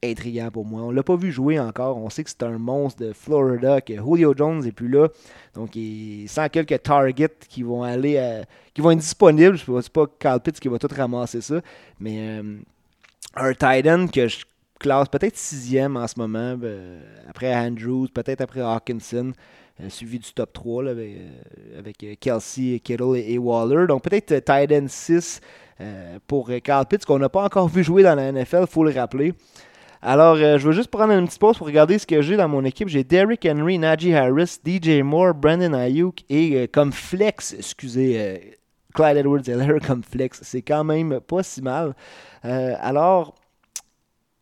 intriguant 0.02 0.50
pour 0.50 0.64
moi. 0.64 0.82
On 0.82 0.90
l'a 0.90 1.02
pas 1.02 1.16
vu 1.16 1.30
jouer 1.32 1.58
encore. 1.58 1.96
On 1.96 2.10
sait 2.10 2.24
que 2.24 2.30
c'est 2.30 2.42
un 2.42 2.58
monstre 2.58 3.02
de 3.02 3.12
Florida, 3.12 3.80
que 3.80 3.94
Julio 3.94 4.34
Jones 4.36 4.62
n'est 4.62 4.72
plus 4.72 4.88
là. 4.88 5.08
Donc, 5.54 5.76
il 5.76 6.28
sent 6.28 6.48
quelques 6.50 6.82
targets 6.82 7.28
qui 7.48 7.62
vont 7.62 7.82
aller, 7.82 8.42
qui 8.74 8.80
vont 8.80 8.90
être 8.90 8.98
disponibles. 8.98 9.56
Je 9.56 9.80
sais 9.80 9.90
pas 9.90 10.06
Carl 10.18 10.40
Pitts 10.40 10.60
qui 10.60 10.68
va 10.68 10.78
tout 10.78 10.88
ramasser 10.94 11.40
ça. 11.40 11.60
Mais 12.00 12.40
euh, 12.40 12.58
un 13.36 13.52
Titan 13.52 14.06
que 14.06 14.28
je 14.28 14.44
classe 14.78 15.08
peut-être 15.08 15.36
sixième 15.36 15.96
en 15.96 16.06
ce 16.06 16.18
moment. 16.18 16.56
Ben, 16.56 17.00
après 17.28 17.54
Andrews, 17.54 18.08
peut-être 18.12 18.40
après 18.40 18.60
Hawkinson. 18.60 19.32
Euh, 19.80 19.88
suivi 19.88 20.18
du 20.18 20.32
top 20.32 20.52
3 20.52 20.90
avec, 20.90 22.04
euh, 22.04 22.14
Kelsey, 22.20 22.78
Kittle 22.80 23.16
et, 23.16 23.38
Waller. 23.38 23.86
Donc 23.86 24.02
peut-être 24.02 24.44
Titan 24.44 24.86
6 24.86 25.40
pour 26.28 26.48
Carl 26.62 26.86
Pitts 26.86 27.04
qu'on 27.04 27.18
n'a 27.18 27.28
pas 27.28 27.42
encore 27.42 27.66
vu 27.66 27.82
jouer 27.82 28.04
dans 28.04 28.14
la 28.14 28.30
NFL, 28.30 28.60
il 28.60 28.66
faut 28.68 28.84
le 28.84 28.92
rappeler. 28.92 29.34
Alors, 30.04 30.34
euh, 30.34 30.58
je 30.58 30.66
veux 30.66 30.72
juste 30.72 30.90
prendre 30.90 31.12
une 31.12 31.26
petite 31.26 31.38
pause 31.38 31.56
pour 31.56 31.68
regarder 31.68 31.96
ce 31.96 32.08
que 32.08 32.20
j'ai 32.22 32.36
dans 32.36 32.48
mon 32.48 32.64
équipe. 32.64 32.88
J'ai 32.88 33.04
Derrick 33.04 33.46
Henry, 33.48 33.78
Najee 33.78 34.12
Harris, 34.14 34.58
DJ 34.66 35.00
Moore, 35.00 35.32
Brandon 35.32 35.72
Ayuk 35.74 36.24
et 36.28 36.56
euh, 36.56 36.66
comme 36.66 36.92
flex, 36.92 37.54
excusez, 37.56 38.20
euh, 38.20 38.36
Clyde 38.94 39.18
Edwards-Helaire 39.18 39.78
comme 39.86 40.02
flex. 40.02 40.40
C'est 40.42 40.62
quand 40.62 40.82
même 40.82 41.20
pas 41.20 41.44
si 41.44 41.62
mal. 41.62 41.94
alors, 42.42 43.36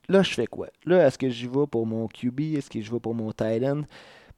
là, 0.08 0.22
je 0.22 0.32
fais 0.32 0.46
quoi? 0.46 0.68
Là, 0.86 1.06
est-ce 1.06 1.18
que 1.18 1.28
j'y 1.28 1.46
vais 1.46 1.66
pour 1.70 1.84
mon 1.84 2.08
QB? 2.08 2.40
Est-ce 2.56 2.70
que 2.70 2.80
je 2.80 2.90
vais 2.90 3.00
pour 3.00 3.14
mon 3.14 3.30
tight 3.30 3.62
end? 3.62 3.82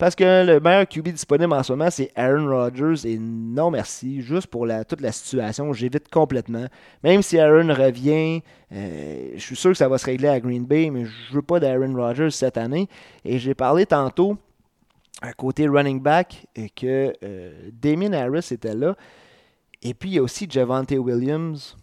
Parce 0.02 0.16
que 0.16 0.44
le 0.44 0.58
meilleur 0.58 0.88
QB 0.88 1.10
disponible 1.10 1.52
en 1.52 1.62
ce 1.62 1.72
moment, 1.72 1.88
c'est 1.88 2.10
Aaron 2.16 2.48
Rodgers. 2.48 3.08
Et 3.08 3.16
non 3.20 3.70
merci, 3.70 4.20
juste 4.20 4.48
pour 4.48 4.66
toute 4.88 5.00
la 5.00 5.12
situation, 5.12 5.72
j'évite 5.72 6.08
complètement. 6.08 6.66
Même 7.04 7.22
si 7.22 7.38
Aaron 7.38 7.72
revient, 7.72 8.42
euh, 8.72 9.30
je 9.36 9.38
suis 9.38 9.54
sûr 9.54 9.70
que 9.70 9.76
ça 9.76 9.86
va 9.86 9.98
se 9.98 10.06
régler 10.06 10.26
à 10.26 10.40
Green 10.40 10.64
Bay, 10.64 10.90
mais 10.90 11.04
je 11.04 11.32
veux 11.32 11.40
pas 11.40 11.60
d'Aaron 11.60 11.94
Rodgers 11.94 12.32
cette 12.32 12.56
année. 12.56 12.88
Et 13.24 13.38
j'ai 13.38 13.54
parlé 13.54 13.86
tantôt, 13.86 14.36
à 15.20 15.32
côté 15.34 15.68
running 15.68 16.00
back, 16.00 16.48
que 16.74 17.12
euh, 17.22 17.70
Damien 17.70 18.12
Harris 18.12 18.48
était 18.50 18.74
là. 18.74 18.96
Et 19.82 19.94
puis 19.94 20.10
il 20.10 20.14
y 20.14 20.18
a 20.18 20.22
aussi 20.24 20.48
Javante 20.50 20.90
Williams. 20.90 21.76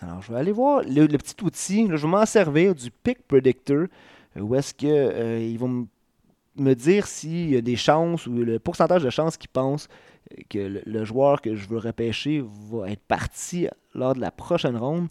Alors 0.00 0.22
je 0.22 0.32
vais 0.32 0.38
aller 0.38 0.52
voir 0.52 0.84
le, 0.84 1.06
petit 1.08 1.36
outil. 1.44 1.86
je 1.86 1.96
vais 1.96 2.08
m'en 2.08 2.24
servir 2.24 2.74
du 2.74 2.90
Pick 2.90 3.28
Predictor. 3.28 3.88
Où 4.36 4.54
est-ce 4.54 4.72
qu'ils 4.72 4.88
euh, 4.90 5.56
vont 5.58 5.68
me 5.68 5.86
me 6.58 6.74
dire 6.74 7.06
s'il 7.06 7.50
y 7.50 7.56
a 7.56 7.60
des 7.60 7.76
chances 7.76 8.26
ou 8.26 8.32
le 8.32 8.58
pourcentage 8.58 9.02
de 9.02 9.10
chances 9.10 9.36
qu'ils 9.36 9.50
pensent 9.50 9.88
que 10.50 10.82
le, 10.84 11.04
joueur 11.04 11.40
que 11.40 11.54
je 11.54 11.68
veux 11.68 11.78
repêcher 11.78 12.42
va 12.70 12.90
être 12.90 13.04
parti 13.06 13.68
lors 13.94 14.14
de 14.14 14.20
la 14.20 14.30
prochaine 14.30 14.76
ronde. 14.76 15.08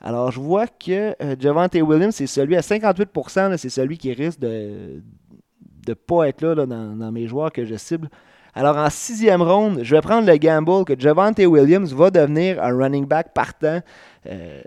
Alors, 0.00 0.32
je 0.32 0.40
vois 0.40 0.66
que 0.66 1.14
euh, 1.22 1.82
Williams, 1.82 2.14
c'est 2.14 2.26
celui 2.26 2.56
à 2.56 2.60
58%, 2.60 3.56
c'est 3.56 3.68
celui 3.68 3.98
qui 3.98 4.12
risque 4.12 4.40
de 4.40 5.02
ne 5.88 5.94
pas 5.94 6.28
être 6.28 6.42
là, 6.42 6.66
dans, 6.66 7.12
mes 7.12 7.26
joueurs 7.26 7.52
que 7.52 7.64
je 7.64 7.76
cible. 7.76 8.08
Alors, 8.54 8.76
en 8.76 8.90
sixième 8.90 9.40
ronde, 9.40 9.80
je 9.82 9.94
vais 9.94 10.02
prendre 10.02 10.26
le 10.26 10.36
gamble 10.36 10.84
que 10.84 10.92
Javante 10.98 11.38
Williams 11.38 11.94
va 11.94 12.10
devenir 12.10 12.62
un 12.62 12.76
running 12.76 13.06
back 13.06 13.32
partant. 13.32 13.80
Euh, 14.26 14.60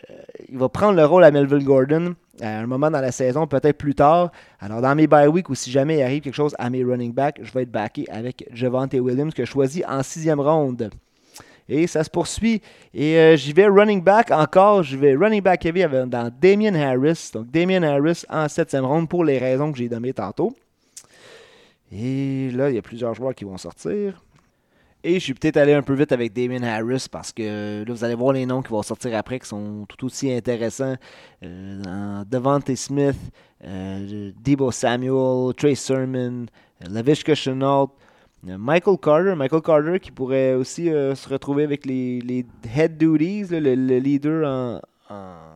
il 0.50 0.58
va 0.58 0.70
prendre 0.70 0.98
le 0.98 1.06
rôle 1.06 1.24
à 1.24 1.30
Melville 1.30 1.64
Gordon 1.64 2.16
à 2.42 2.60
un 2.60 2.66
moment 2.66 2.90
dans 2.90 3.00
la 3.00 3.12
saison, 3.12 3.46
peut-être 3.46 3.78
plus 3.78 3.94
tard. 3.94 4.32
Alors, 4.60 4.82
dans 4.82 4.96
mes 4.96 5.06
bye 5.06 5.28
week 5.28 5.50
ou 5.50 5.56
si 5.56 5.70
jamais 5.70 6.00
il 6.00 6.02
arrive 6.02 6.22
quelque 6.22 6.34
chose 6.34 6.56
à 6.58 6.70
mes 6.72 6.84
running 6.84 7.14
back, 7.14 7.40
je 7.44 7.52
vais 7.52 7.62
être 7.62 7.72
backé 7.72 8.06
avec 8.10 8.48
Javante 8.52 8.94
Williams 8.94 9.34
que 9.34 9.46
je 9.46 9.52
choisis 9.52 9.84
en 9.88 10.02
sixième 10.02 10.40
ronde. 10.40 10.90
Et 11.70 11.86
ça 11.86 12.04
se 12.04 12.10
poursuit. 12.10 12.62
Et 12.94 13.18
euh, 13.18 13.36
j'y 13.36 13.54
vais 13.54 13.68
running 13.68 14.02
back 14.02 14.32
encore. 14.32 14.82
Je 14.82 14.98
vais 14.98 15.16
running 15.16 15.42
back 15.42 15.64
heavy 15.64 15.84
dans 16.08 16.32
Damien 16.42 16.74
Harris. 16.76 17.30
Donc, 17.34 17.52
Damien 17.52 17.84
Harris 17.84 18.24
en 18.30 18.48
septième 18.48 18.86
ronde 18.86 19.08
pour 19.08 19.24
les 19.24 19.38
raisons 19.38 19.72
que 19.72 19.78
j'ai 19.78 19.90
données 19.90 20.14
tantôt. 20.14 20.56
Et 21.92 22.50
là, 22.52 22.70
il 22.70 22.76
y 22.76 22.80
a 22.80 22.82
plusieurs 22.82 23.14
joueurs 23.14 23.36
qui 23.36 23.46
vont 23.46 23.58
sortir. 23.58 24.22
Et 25.08 25.16
je 25.16 25.20
suis 25.20 25.36
peut-être 25.36 25.58
allé 25.58 25.74
un 25.74 25.84
peu 25.84 25.94
vite 25.94 26.12
avec 26.12 26.34
Damien 26.34 26.64
Harris 26.64 27.06
parce 27.12 27.32
que 27.32 27.84
là, 27.84 27.94
vous 27.94 28.04
allez 28.04 28.16
voir 28.16 28.34
les 28.34 28.44
noms 28.48 28.64
qui 28.64 28.70
vont 28.70 28.82
sortir 28.82 29.16
après 29.16 29.40
qui 29.40 29.48
sont 29.48 29.86
tout 29.88 30.04
aussi 30.04 30.34
intéressants. 30.34 30.96
Euh, 31.44 32.24
Devante 32.26 32.74
Smith, 32.74 33.16
euh, 33.64 34.32
Debo 34.44 34.72
Samuel, 34.72 35.54
Trey 35.54 35.76
Sermon, 35.76 36.48
euh, 36.82 36.86
Lavishka 36.90 37.36
Chenault, 37.36 37.92
Michael 38.42 38.98
Carter. 38.98 39.36
Michael 39.36 39.62
Carter 39.62 40.00
qui 40.00 40.10
pourrait 40.10 40.56
aussi 40.56 40.86
se 40.86 41.30
retrouver 41.30 41.66
avec 41.66 41.86
les, 41.86 42.44
head 42.76 42.98
duties, 42.98 43.46
le, 43.52 44.00
leader 44.00 44.82
en 45.08 45.55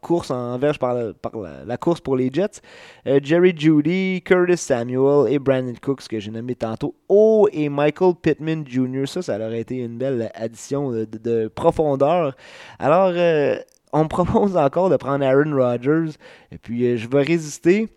course, 0.00 0.30
en 0.30 0.58
verge 0.58 0.78
par, 0.78 0.94
la, 0.94 1.76
course 1.76 2.00
pour 2.00 2.16
les 2.16 2.30
Jets. 2.32 2.60
Euh, 3.06 3.20
Jerry 3.22 3.54
Judy, 3.56 4.22
Curtis 4.24 4.56
Samuel 4.56 5.32
et 5.32 5.38
Brandon 5.38 5.74
Cooks 5.80 6.08
que 6.08 6.18
j'ai 6.18 6.30
nommé 6.30 6.54
tantôt. 6.54 6.94
Oh, 7.08 7.48
et 7.52 7.68
Michael 7.68 8.14
Pittman 8.20 8.64
Jr. 8.66 9.06
Ça, 9.06 9.22
ça 9.22 9.36
aurait 9.36 9.60
été 9.60 9.76
une 9.76 9.98
belle 9.98 10.30
addition 10.34 10.90
de, 10.90 11.48
profondeur. 11.48 12.34
Alors, 12.78 13.12
euh, 13.14 13.56
on 13.92 14.04
me 14.04 14.08
propose 14.08 14.56
encore 14.56 14.90
de 14.90 14.96
prendre 14.96 15.24
Aaron 15.24 15.54
Rodgers. 15.54 16.16
Et 16.52 16.58
puis, 16.58 16.86
euh, 16.86 16.96
je 16.96 17.08
vais 17.08 17.22
résister. 17.22 17.88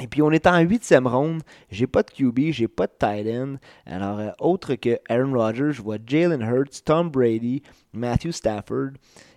Et 0.00 0.08
puis 0.08 0.22
on 0.22 0.32
est 0.32 0.46
en 0.48 0.58
huitième 0.58 1.06
ronde. 1.06 1.42
J'ai 1.70 1.86
pas 1.86 2.02
de 2.02 2.10
QB, 2.10 2.50
j'ai 2.50 2.66
pas 2.66 2.88
de 2.88 2.92
tight 2.98 3.28
end. 3.28 3.56
Alors, 3.86 4.20
autre 4.40 4.74
que 4.74 4.98
Aaron 5.08 5.32
Rodgers, 5.32 5.70
je 5.70 5.82
vois 5.82 5.98
Jalen 6.04 6.42
Hurts, 6.42 6.82
Tom 6.84 7.10
Brady, 7.10 7.62
Matthew 7.92 8.32
Stafford. 8.32 8.90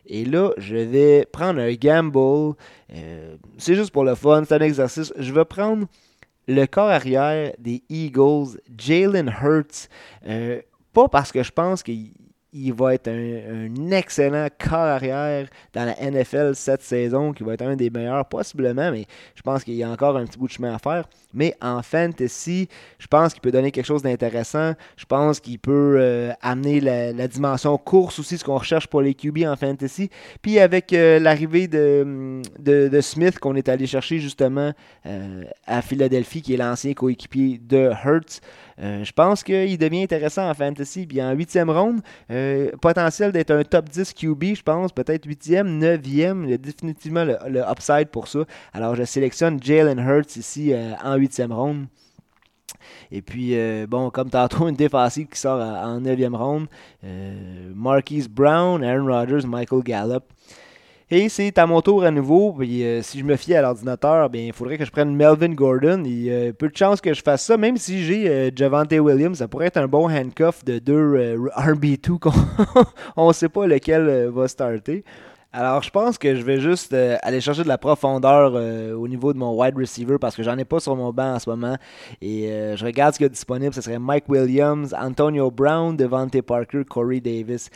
Et 0.08 0.26
là, 0.26 0.52
je 0.58 0.76
vais 0.76 1.26
prendre 1.32 1.60
un 1.60 1.74
gamble. 1.74 2.56
Euh, 2.94 3.36
c'est 3.58 3.76
juste 3.76 3.92
pour 3.92 4.04
le 4.04 4.16
fun, 4.16 4.44
c'est 4.46 4.56
un 4.56 4.60
exercice. 4.60 5.14
Je 5.18 5.34
vais 5.34 5.46
prendre 5.46 5.88
le 6.48 6.66
corps 6.66 6.90
arrière 6.90 7.54
des 7.60 7.84
Eagles, 7.90 8.60
Jalen 8.78 9.34
Hurts. 9.42 9.90
pas 10.94 11.08
parce 11.10 11.32
que 11.32 11.44
je 11.44 11.52
pense 11.52 11.84
qu'il 11.84 12.12
il 12.54 12.74
va 12.74 12.94
être 12.94 13.10
un, 13.10 13.92
excellent 13.92 14.48
corps 14.58 14.80
arrière 14.80 15.48
dans 15.74 15.86
la 15.86 15.96
NFL 16.12 16.56
cette 16.56 16.82
saison, 16.82 17.34
qui 17.34 17.44
va 17.44 17.54
être 17.54 17.64
un 17.64 17.76
des 17.76 17.90
meilleurs 17.90 18.26
possiblement, 18.26 18.92
mais 18.92 19.06
je 19.36 19.42
pense 19.42 19.64
qu'il 19.64 19.76
y 19.76 19.84
a 19.84 19.90
encore 19.90 20.18
un 20.18 20.26
petit 20.26 20.38
bout 20.38 20.48
de 20.48 20.54
chemin 20.54 20.74
à 20.74 20.80
faire. 20.80 21.06
Mais 21.34 21.54
en 21.62 21.82
fantasy, 21.84 22.70
je 23.00 23.08
pense 23.08 23.34
qu'il 23.34 23.42
peut 23.42 23.52
donner 23.52 23.72
quelque 23.72 23.86
chose 23.86 24.02
d'intéressant. 24.02 24.74
Je 24.96 25.06
pense 25.06 25.40
qu'il 25.40 25.60
peut 25.60 25.98
euh, 26.00 26.32
amener 26.42 26.80
la, 26.80 27.28
dimension 27.28 27.78
course 27.78 28.20
aussi, 28.20 28.38
ce 28.38 28.44
qu'on 28.44 28.58
recherche 28.58 28.88
pour 28.88 29.02
les 29.02 29.14
QB 29.14 29.40
en 29.46 29.56
fantasy. 29.56 30.10
Puis 30.42 30.58
avec 30.58 30.94
euh, 30.94 31.20
l'arrivée 31.20 31.68
de, 31.68 32.42
Smith 33.02 33.40
qu'on 33.40 33.56
est 33.56 33.70
allé 33.70 33.86
chercher 33.86 34.20
justement 34.20 34.72
euh, 35.06 35.44
à 35.66 35.82
Philadelphie, 35.82 36.42
qui 36.42 36.54
est 36.54 36.58
l'ancien 36.58 36.94
coéquipier 36.94 37.60
de 37.62 37.92
Hertz, 38.04 38.42
je 38.80 39.12
pense 39.12 39.44
qu'il 39.44 39.78
devient 39.78 40.04
intéressant 40.04 40.50
en 40.50 40.54
fantasy. 40.54 41.06
Puis 41.08 41.22
en 41.22 41.32
huitième 41.32 41.70
ronde, 41.70 42.02
potentiel 42.82 43.32
d'être 43.32 43.52
un 43.52 43.64
top 43.64 43.90
10 43.90 44.14
QB, 44.14 44.56
je 44.56 44.64
pense, 44.64 44.92
peut-être 44.92 45.26
huitième, 45.26 45.78
neuvième, 45.78 46.44
il 46.46 46.52
y 46.52 46.54
a 46.54 46.58
définitivement 46.58 47.26
le, 47.26 47.38
le, 47.50 47.62
upside 47.62 48.10
pour 48.10 48.28
ça. 48.28 48.40
Alors 48.74 48.96
je 48.96 49.04
sélectionne 49.04 49.62
Jalen 49.62 50.00
Hurts 50.00 50.38
ici 50.38 50.74
en 51.04 51.16
huitième 51.16 51.52
ronde. 51.52 51.88
Et 53.12 53.22
puis, 53.22 53.52
euh, 53.54 53.86
bon, 53.88 54.10
comme 54.10 54.30
tantôt, 54.30 54.68
une 54.68 54.76
défensive 54.76 55.28
qui 55.28 55.40
sort 55.40 55.62
en 55.62 56.00
neuvième 56.00 56.36
ronde. 56.36 56.68
Euh, 57.04 57.72
Marquise 57.74 58.28
Brown, 58.28 58.84
Aaron 58.84 59.06
Rodgers, 59.06 59.48
Michael 59.48 59.84
Gallup. 59.84 60.24
Et 61.10 61.30
c'est 61.30 61.58
à 61.58 61.66
mon 61.66 61.82
tour 61.82 62.04
à 62.04 62.12
nouveau. 62.12 62.52
Puis, 62.52 62.84
euh, 62.84 63.02
si 63.02 63.20
je 63.20 63.24
me 63.24 63.36
fie 63.38 63.56
à 63.56 63.62
l'ordinateur, 63.62 64.30
il 64.34 64.52
faudrait 64.52 64.78
que 64.78 64.86
je 64.86 64.92
prenne 64.92 65.16
Melvin 65.16 65.54
Gordon. 65.54 66.04
Il 66.06 66.24
y 66.24 66.34
a 66.34 66.52
peu 66.52 66.68
de 66.68 66.76
chances 66.76 67.00
que 67.00 67.14
je 67.14 67.22
fasse 67.22 67.44
ça, 67.44 67.56
même 67.56 67.78
si 67.78 68.04
j'ai 68.04 68.52
Javante 68.56 68.92
Williams. 68.92 69.38
Ça 69.38 69.48
pourrait 69.48 69.68
être 69.68 69.78
un 69.78 69.88
bon 69.88 70.10
handcuff 70.10 70.66
de 70.66 70.80
deux 70.80 71.38
RB2 71.56 72.18
on 73.16 73.30
ne 73.30 73.34
sait 73.34 73.50
pas 73.50 73.68
lequel 73.68 74.28
va 74.28 74.48
starter. 74.48 75.04
Alors, 75.54 75.82
je 75.82 75.90
pense 75.90 76.18
que 76.18 76.36
je 76.36 76.44
vais 76.44 76.60
juste 76.60 76.94
euh, 76.94 77.18
aller 77.24 77.40
chercher 77.40 77.64
de 77.64 77.68
la 77.68 77.78
profondeur 77.78 78.52
euh, 78.54 78.94
au 78.94 79.08
niveau 79.08 79.32
de 79.32 79.40
mon 79.40 79.60
wide 79.60 79.76
receiver 79.78 80.18
parce 80.20 80.36
que 80.36 80.44
j'en 80.44 80.58
ai 80.58 80.66
pas 80.66 80.80
sur 80.80 80.96
mon 80.96 81.12
banc 81.12 81.36
en 81.36 81.40
ce 81.40 81.50
moment. 81.50 81.78
Et 82.22 82.52
euh, 82.52 82.76
je 82.76 82.86
regarde 82.86 83.14
ce 83.14 83.18
qu'il 83.18 83.26
y 83.26 83.28
a 83.28 83.30
disponible. 83.30 83.74
Ce 83.74 83.82
serait 83.82 83.98
Mike 83.98 84.26
Williams, 84.28 84.94
Antonio 84.94 85.50
Brown, 85.50 85.96
Devante 85.96 86.42
Parker, 86.42 86.84
Corey 86.84 87.22
Davis. 87.22 87.70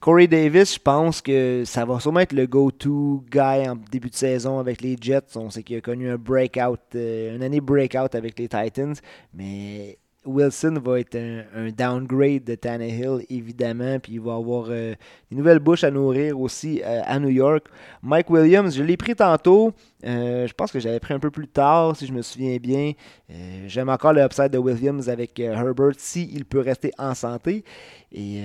Corey 0.00 0.26
Davis, 0.28 0.74
je 0.74 0.78
pense 0.78 1.20
que 1.20 1.62
ça 1.66 1.84
va 1.84 2.00
sûrement 2.00 2.20
être 2.20 2.32
le 2.32 2.46
go-to 2.46 3.22
guy 3.30 3.68
en 3.68 3.76
début 3.76 4.08
de 4.08 4.14
saison 4.14 4.58
avec 4.58 4.80
les 4.80 4.96
Jets. 4.98 5.36
On 5.36 5.50
sait 5.50 5.62
qu'il 5.62 5.76
a 5.76 5.82
connu 5.82 6.08
un 6.08 6.16
breakout, 6.16 6.80
une 6.94 7.42
année 7.42 7.60
breakout 7.60 8.14
avec 8.14 8.38
les 8.38 8.48
Titans. 8.48 8.94
Mais 9.34 9.98
Wilson 10.24 10.80
va 10.82 11.00
être 11.00 11.16
un, 11.16 11.70
downgrade 11.70 12.44
de 12.44 12.54
Tannehill, 12.54 13.26
évidemment, 13.28 13.98
puis 13.98 14.14
il 14.14 14.20
va 14.20 14.36
avoir 14.36 14.68
euh, 14.70 14.94
des 15.30 15.36
nouvelles 15.36 15.58
bouches 15.58 15.84
à 15.84 15.90
nourrir 15.90 16.40
aussi 16.40 16.80
euh, 16.82 17.02
à 17.04 17.18
New 17.18 17.28
York. 17.28 17.66
Mike 18.02 18.30
Williams, 18.30 18.74
je 18.74 18.82
l'ai 18.82 18.96
pris 18.96 19.14
tantôt. 19.14 19.74
Euh, 20.04 20.46
je 20.46 20.52
pense 20.54 20.72
que 20.72 20.80
j'avais 20.80 21.00
pris 21.00 21.14
un 21.14 21.18
peu 21.18 21.30
plus 21.30 21.48
tard, 21.48 21.96
si 21.96 22.06
je 22.06 22.12
me 22.12 22.22
souviens 22.22 22.56
bien. 22.56 22.92
J'aime 23.66 23.88
encore 23.88 24.12
le 24.12 24.22
upside 24.22 24.50
de 24.50 24.58
Williams 24.58 25.08
avec 25.08 25.38
Herbert, 25.38 25.94
s'il 25.98 26.44
peut 26.44 26.60
rester 26.60 26.90
en 26.98 27.14
santé. 27.14 27.64
Et 28.12 28.40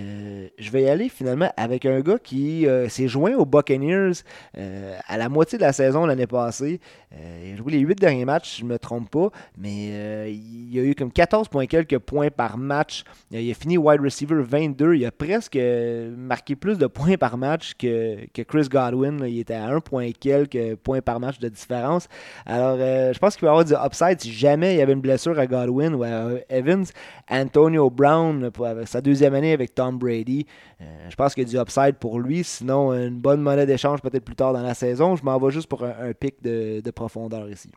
je 0.60 0.70
vais 0.70 0.84
y 0.84 0.90
aller 0.90 1.10
finalement 1.10 1.52
avec 1.58 1.86
un 1.86 2.00
gars 2.02 2.20
qui 2.20 2.68
s'est 2.90 3.08
joint 3.08 3.34
aux 3.34 3.46
Buccaneers 3.46 4.12
à 4.54 5.18
la 5.18 5.28
moitié 5.28 5.58
de 5.58 5.64
la 5.64 5.74
saison 5.74 6.06
l'année 6.06 6.28
passée. 6.28 6.80
il 7.12 7.54
a 7.54 7.56
joué 7.56 7.72
les 7.72 7.80
huit 7.80 8.00
derniers 8.00 8.26
matchs, 8.26 8.60
je 8.60 8.64
ne 8.64 8.70
me 8.70 8.78
trompe 8.78 9.10
pas, 9.10 9.32
mais 9.58 10.32
il 10.32 10.80
a 10.80 10.84
eu 10.84 10.94
comme 10.94 11.12
14 11.12 11.48
points 11.48 11.66
quelques 11.66 12.00
points 12.00 12.30
par 12.30 12.58
match. 12.58 13.04
Il 13.32 13.50
a 13.50 13.54
fini 13.54 13.78
wide 13.78 14.02
receiver 14.02 14.42
22. 14.42 14.96
Il 14.96 15.06
a 15.06 15.12
presque 15.12 15.58
marqué 15.58 16.56
plus 16.56 16.78
de 16.78 16.88
points 16.88 17.18
par 17.18 17.38
match 17.38 17.74
que, 17.78 18.26
Chris 18.44 18.68
Godwin. 18.70 19.24
Il 19.28 19.40
était 19.40 19.54
à 19.54 19.68
1 19.68 19.80
point 19.82 20.12
quelques 20.12 20.76
points 20.76 21.02
par 21.02 21.20
match 21.20 21.40
différence. 21.50 22.08
Alors, 22.46 22.78
euh, 22.80 23.14
je 23.14 23.20
pense 23.20 23.36
qu'il 23.36 23.46
va 23.46 23.48
y 23.48 23.60
avoir 23.60 23.66
du 23.66 23.74
upside 23.74 24.20
si 24.22 24.32
jamais 24.32 24.76
il 24.76 24.78
y 24.78 24.82
avait 24.82 24.94
une 24.94 25.02
blessure 25.02 25.38
à 25.40 25.48
Godwin 25.48 25.96
ou 25.96 26.04
à 26.04 26.32
Evans. 26.50 26.86
Antonio 27.30 27.90
Brown, 27.90 28.52
pour 28.52 28.68
sa 28.86 29.02
deuxième 29.02 29.34
année 29.34 29.54
avec 29.54 29.74
Tom 29.74 29.98
Brady, 29.98 30.46
euh, 30.82 30.86
je 31.10 31.16
pense 31.16 31.34
qu'il 31.34 31.44
y 31.44 31.48
a 31.48 31.50
du 31.50 31.58
upside 31.58 31.96
pour 31.96 32.20
lui. 32.20 32.44
Sinon, 32.44 32.94
une 32.94 33.20
bonne 33.20 33.42
monnaie 33.42 33.66
d'échange 33.66 34.02
peut-être 34.02 34.26
plus 34.26 34.36
tard 34.36 34.54
dans 34.54 34.64
la 34.64 34.74
saison. 34.74 35.16
Je 35.16 35.24
m'en 35.24 35.38
vais 35.40 35.52
juste 35.52 35.68
pour 35.68 35.84
un, 35.84 36.14
pic 36.14 36.42
de 36.44 36.92
profondeur 36.92 37.50
ici. 37.50 37.72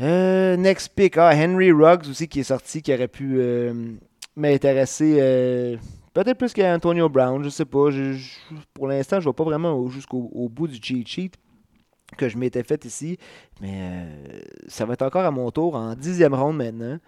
Euh, 0.00 0.56
next 0.56 0.94
pick, 0.94 1.16
ah, 1.16 1.32
Henry 1.34 1.70
Ruggs 1.70 2.08
aussi 2.08 2.26
qui 2.26 2.40
est 2.40 2.44
sorti, 2.44 2.82
qui 2.82 2.92
aurait 2.92 3.08
pu 3.08 3.40
m'intéresser 4.36 5.78
peut-être 6.14 6.38
plus 6.38 6.52
qu'Antonio 6.52 7.08
Brown, 7.08 7.42
je 7.42 7.48
sais 7.48 7.64
pas. 7.64 7.88
pour 8.74 8.88
l'instant, 8.88 9.20
je 9.20 9.26
ne 9.26 9.30
vais 9.30 9.34
pas 9.34 9.44
vraiment 9.44 9.88
jusqu'au 9.88 10.48
bout 10.50 10.68
du 10.68 10.78
cheat 10.82 11.08
sheet 11.08 11.32
que 12.16 12.28
je 12.28 12.36
m'étais 12.36 12.62
fait 12.62 12.84
ici, 12.84 13.18
mais 13.60 14.06
ça 14.68 14.84
va 14.84 14.94
être 14.94 15.02
encore 15.02 15.24
à 15.24 15.30
mon 15.30 15.50
tour 15.50 15.74
en 15.74 15.94
dixième 15.94 16.34
ronde 16.34 16.56
maintenant. 16.56 16.98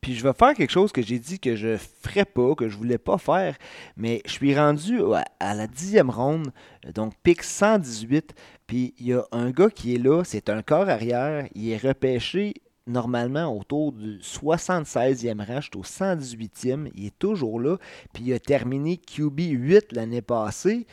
Puis 0.00 0.14
je 0.14 0.22
vais 0.22 0.32
faire 0.32 0.54
quelque 0.54 0.70
chose 0.70 0.92
que 0.92 1.02
j'ai 1.02 1.18
dit 1.18 1.38
que 1.38 1.56
je 1.56 1.76
ferais 1.76 2.24
pas, 2.24 2.54
que 2.54 2.68
je 2.68 2.76
voulais 2.76 2.96
pas 2.96 3.18
faire, 3.18 3.56
mais 3.96 4.22
je 4.24 4.30
suis 4.30 4.58
rendu 4.58 4.98
à 5.40 5.54
la 5.54 5.66
dixième 5.66 6.08
ronde, 6.08 6.52
donc 6.94 7.12
pick 7.22 7.42
118. 7.42 8.34
Puis 8.66 8.94
il 8.98 9.08
y 9.08 9.12
a 9.12 9.24
un 9.32 9.50
gars 9.50 9.68
qui 9.68 9.94
est 9.94 9.98
là, 9.98 10.22
c'est 10.24 10.48
un 10.48 10.62
corps 10.62 10.88
arrière, 10.88 11.46
il 11.54 11.68
est 11.68 11.76
repêché 11.76 12.54
normalement 12.86 13.56
autour 13.56 13.92
du 13.92 14.18
76e 14.18 15.44
rang, 15.44 15.60
au 15.76 15.82
118e, 15.82 16.90
il 16.94 17.06
est 17.06 17.18
toujours 17.18 17.60
là, 17.60 17.76
puis 18.12 18.24
il 18.24 18.32
a 18.32 18.38
terminé 18.38 18.96
QB 18.96 19.40
8 19.40 19.92
l'année 19.92 20.22
passée. 20.22 20.86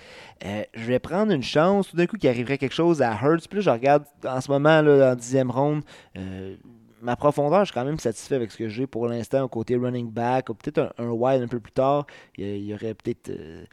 Euh, 0.45 0.63
je 0.73 0.85
vais 0.85 0.99
prendre 0.99 1.31
une 1.31 1.43
chance, 1.43 1.89
tout 1.89 1.97
d'un 1.97 2.05
coup 2.05 2.17
qu'il 2.17 2.29
arriverait 2.29 2.57
quelque 2.57 2.75
chose 2.75 3.01
à 3.01 3.11
Hertz, 3.11 3.47
puis 3.47 3.57
là, 3.57 3.61
je 3.61 3.69
regarde 3.69 4.03
en 4.25 4.41
ce 4.41 4.51
moment 4.51 4.81
là, 4.81 5.13
en 5.13 5.15
10e 5.15 5.49
ronde, 5.49 5.83
euh, 6.17 6.55
ma 7.01 7.15
profondeur, 7.15 7.61
je 7.61 7.71
suis 7.71 7.73
quand 7.73 7.85
même 7.85 7.99
satisfait 7.99 8.35
avec 8.35 8.51
ce 8.51 8.57
que 8.57 8.69
j'ai 8.69 8.87
pour 8.87 9.07
l'instant 9.07 9.47
côté 9.47 9.75
running 9.75 10.11
back, 10.11 10.49
ou 10.49 10.53
peut-être 10.53 10.93
un, 10.97 11.09
wide 11.09 11.41
un 11.41 11.47
peu 11.47 11.59
plus 11.59 11.71
tard. 11.71 12.05
Il 12.37 12.65
y, 12.65 12.73
aurait 12.73 12.93
peut-être 12.93 13.29
euh, 13.29 13.65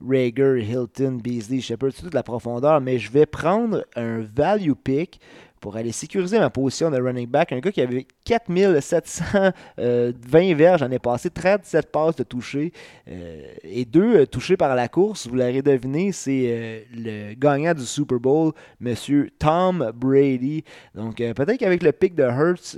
Rager, 0.00 0.62
Hilton, 0.62 1.18
Beasley, 1.22 1.60
Shepard, 1.60 1.92
toute 1.92 2.14
la 2.14 2.22
profondeur, 2.22 2.80
mais 2.80 2.98
je 2.98 3.10
vais 3.10 3.26
prendre 3.26 3.84
un 3.96 4.20
value 4.20 4.72
pick 4.72 5.20
pour 5.66 5.76
aller 5.76 5.90
sécuriser 5.90 6.38
ma 6.38 6.48
position 6.48 6.92
de 6.92 6.96
running 6.96 7.26
back. 7.26 7.50
Un 7.50 7.58
gars 7.58 7.72
qui 7.72 7.80
avait 7.80 8.06
4720 8.24 9.52
euh, 9.80 10.12
verges 10.54 10.80
l'année 10.80 11.00
passée, 11.00 11.28
37 11.28 11.90
passes 11.90 12.14
de 12.14 12.22
toucher 12.22 12.72
euh, 13.08 13.42
et 13.64 13.84
deux 13.84 14.18
euh, 14.20 14.26
touchés 14.26 14.56
par 14.56 14.76
la 14.76 14.86
course. 14.86 15.26
Vous 15.26 15.34
l'aurez 15.34 15.62
deviné, 15.62 16.12
c'est 16.12 16.86
le 16.94 17.34
gagnant 17.34 17.74
du 17.74 17.84
Super 17.84 18.20
Bowl, 18.20 18.52
Monsieur 18.78 19.28
Tom 19.40 19.90
Brady. 19.92 20.62
Donc 20.94 21.16
peut-être 21.16 21.56
qu'avec 21.56 21.82
le 21.82 21.90
pick 21.90 22.14
de 22.14 22.22
Hurts, 22.22 22.76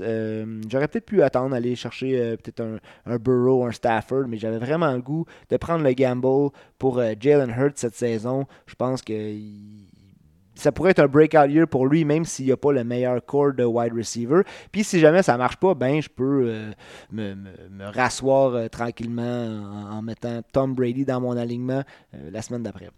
j'aurais 0.71 0.89
peut-être 0.89 1.05
pu 1.05 1.23
attendre, 1.23 1.55
aller 1.55 1.77
chercher 1.77 2.39
peut-être 2.43 2.61
un, 2.61 2.79
un, 3.05 3.19
Burrow, 3.19 3.67
un 3.67 3.73
Stafford, 3.73 4.29
mais 4.29 4.39
j'avais 4.39 4.57
vraiment 4.57 4.95
le 4.95 5.03
goût 5.03 5.27
de 5.51 5.59
prendre 5.59 5.85
le 5.85 5.93
gamble 5.93 6.53
pour 6.79 7.03
Jalen 7.21 7.51
Hurts 7.51 7.77
cette 7.77 7.97
saison. 7.97 8.47
Je 8.67 8.75
pense 8.77 9.03
que 9.03 9.13
ça 10.59 10.73
pourrait 10.73 10.91
être 10.91 10.99
un 10.99 11.07
breakout 11.07 11.49
year 11.49 11.69
pour 11.69 11.87
lui, 11.87 12.05
même 12.05 12.25
s'il 12.25 12.47
n'y 12.47 12.53
a 12.53 12.57
pas 12.57 12.73
le 12.73 12.83
meilleur 12.83 13.25
core 13.25 13.55
de 13.55 13.65
wide 13.65 13.95
receiver. 13.95 14.43
Puis 14.73 14.83
si 14.85 14.99
jamais 14.99 15.23
ça 15.23 15.35
ne 15.35 15.39
marche 15.39 15.57
pas, 15.57 15.75
ben 15.75 16.03
je 16.03 16.09
peux 16.09 16.47
euh, 16.47 16.73
me, 17.13 17.37
rasseoir 17.95 18.55
euh, 18.55 18.69
tranquillement 18.69 19.89
en, 19.91 20.03
mettant 20.03 20.43
Tom 20.53 20.75
Brady 20.75 21.05
dans 21.05 21.21
mon 21.21 21.37
alignement 21.37 21.83
euh, 22.15 22.31
la 22.33 22.43
semaine 22.43 22.63
d'après. 22.65 22.91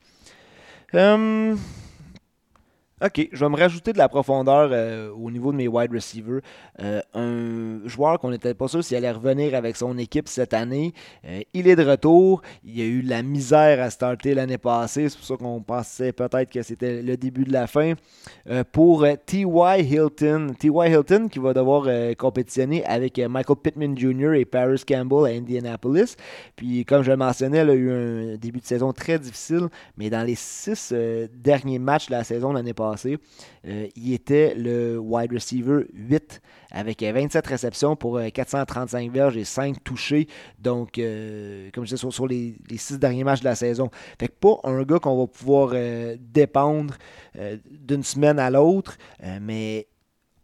OK, 3.03 3.31
je 3.33 3.43
vais 3.43 3.49
me 3.49 3.57
rajouter 3.57 3.95
de 3.95 3.99
la 3.99 4.11
profondeur 4.11 4.69
euh, 4.73 5.11
au 5.13 5.31
niveau 5.31 5.53
de 5.53 5.57
mes 5.57 5.69
wide 5.69 5.91
receivers. 5.91 6.43
Euh, 6.83 7.01
un 7.15 7.89
joueur 7.89 8.19
qu'on 8.19 8.31
n'était 8.31 8.53
pas 8.53 8.69
sûr 8.69 8.85
s'il 8.85 8.99
allait 8.99 9.11
revenir 9.11 9.55
avec 9.55 9.77
son 9.77 9.97
équipe 9.97 10.29
cette 10.29 10.53
année. 10.53 10.93
Euh, 11.25 11.41
il 11.55 11.67
est 11.67 11.77
de 11.77 11.83
retour. 11.83 12.43
Il 12.63 12.79
y 12.79 12.83
a 12.83 12.85
eu 12.85 13.01
la 13.01 13.23
misère 13.23 13.83
à 13.83 13.89
starter 13.89 14.35
l'année 14.35 14.59
passée. 14.59 15.09
C'est 15.09 15.17
pour 15.17 15.27
ça 15.27 15.37
qu'on 15.39 15.63
pensait 15.63 16.13
peut-être 16.13 16.51
que 16.51 16.61
c'était 16.61 17.01
le 17.01 17.17
début 17.17 17.45
de 17.45 17.53
la 17.55 17.67
fin. 17.67 17.95
pour 18.71 19.07
T.Y. 19.25 19.81
Hilton. 19.91 20.55
T.Y. 20.59 20.91
Hilton 20.91 21.29
qui 21.29 21.39
va 21.39 21.55
devoir 21.55 21.89
compétitionner 22.19 22.85
avec 22.85 23.19
Michael 23.19 23.57
Pittman 23.63 23.97
Jr. 23.97 24.35
et 24.35 24.45
Paris 24.45 24.83
Campbell 24.87 25.25
à 25.25 25.37
Indianapolis. 25.37 26.17
Puis 26.55 26.85
comme 26.85 27.03
je 27.03 27.11
le 27.11 27.17
mentionnais, 27.17 27.63
il 27.63 27.71
a 27.71 27.75
eu 27.75 27.91
un 27.91 28.37
début 28.37 28.61
de 28.61 28.67
saison 28.67 28.93
très 28.93 29.19
difficile. 29.19 29.69
Mais 29.97 30.11
dans 30.11 30.23
les 30.23 30.35
six 30.35 30.93
derniers 31.33 31.79
matchs 31.79 32.09
de 32.09 32.13
la 32.13 32.25
saison 32.25 32.53
l'année 32.53 32.75
passée, 32.75 32.90
euh, 33.67 33.89
il 33.97 34.13
était 34.13 34.55
le 34.55 34.99
wide 34.99 35.33
receiver 35.33 35.87
8 35.95 36.41
avec 36.71 37.03
27 37.03 37.47
réceptions 37.47 37.97
pour 37.97 38.21
435 38.33 39.09
euh, 39.09 39.13
verges 39.13 39.37
et 39.37 39.45
5 39.45 39.83
touchés. 39.83 40.29
Donc, 40.59 40.99
euh, 40.99 41.71
comme 41.73 41.85
je 41.85 41.95
disais, 41.95 42.11
sur, 42.11 42.27
les, 42.27 42.57
les, 42.69 42.77
6 42.77 42.99
derniers 42.99 43.25
matchs 43.25 43.41
de 43.41 43.47
la 43.47 43.55
saison. 43.55 43.91
Fait 44.19 44.29
que 44.29 44.35
pas 44.41 44.61
un 44.65 44.83
gars 44.83 44.99
qu'on 44.99 45.19
va 45.19 45.27
pouvoir 45.27 45.75
dépendre 46.19 46.95
d'une 47.71 48.03
semaine 48.03 48.39
à 48.39 48.51
l'autre, 48.51 48.97
mais 49.41 49.87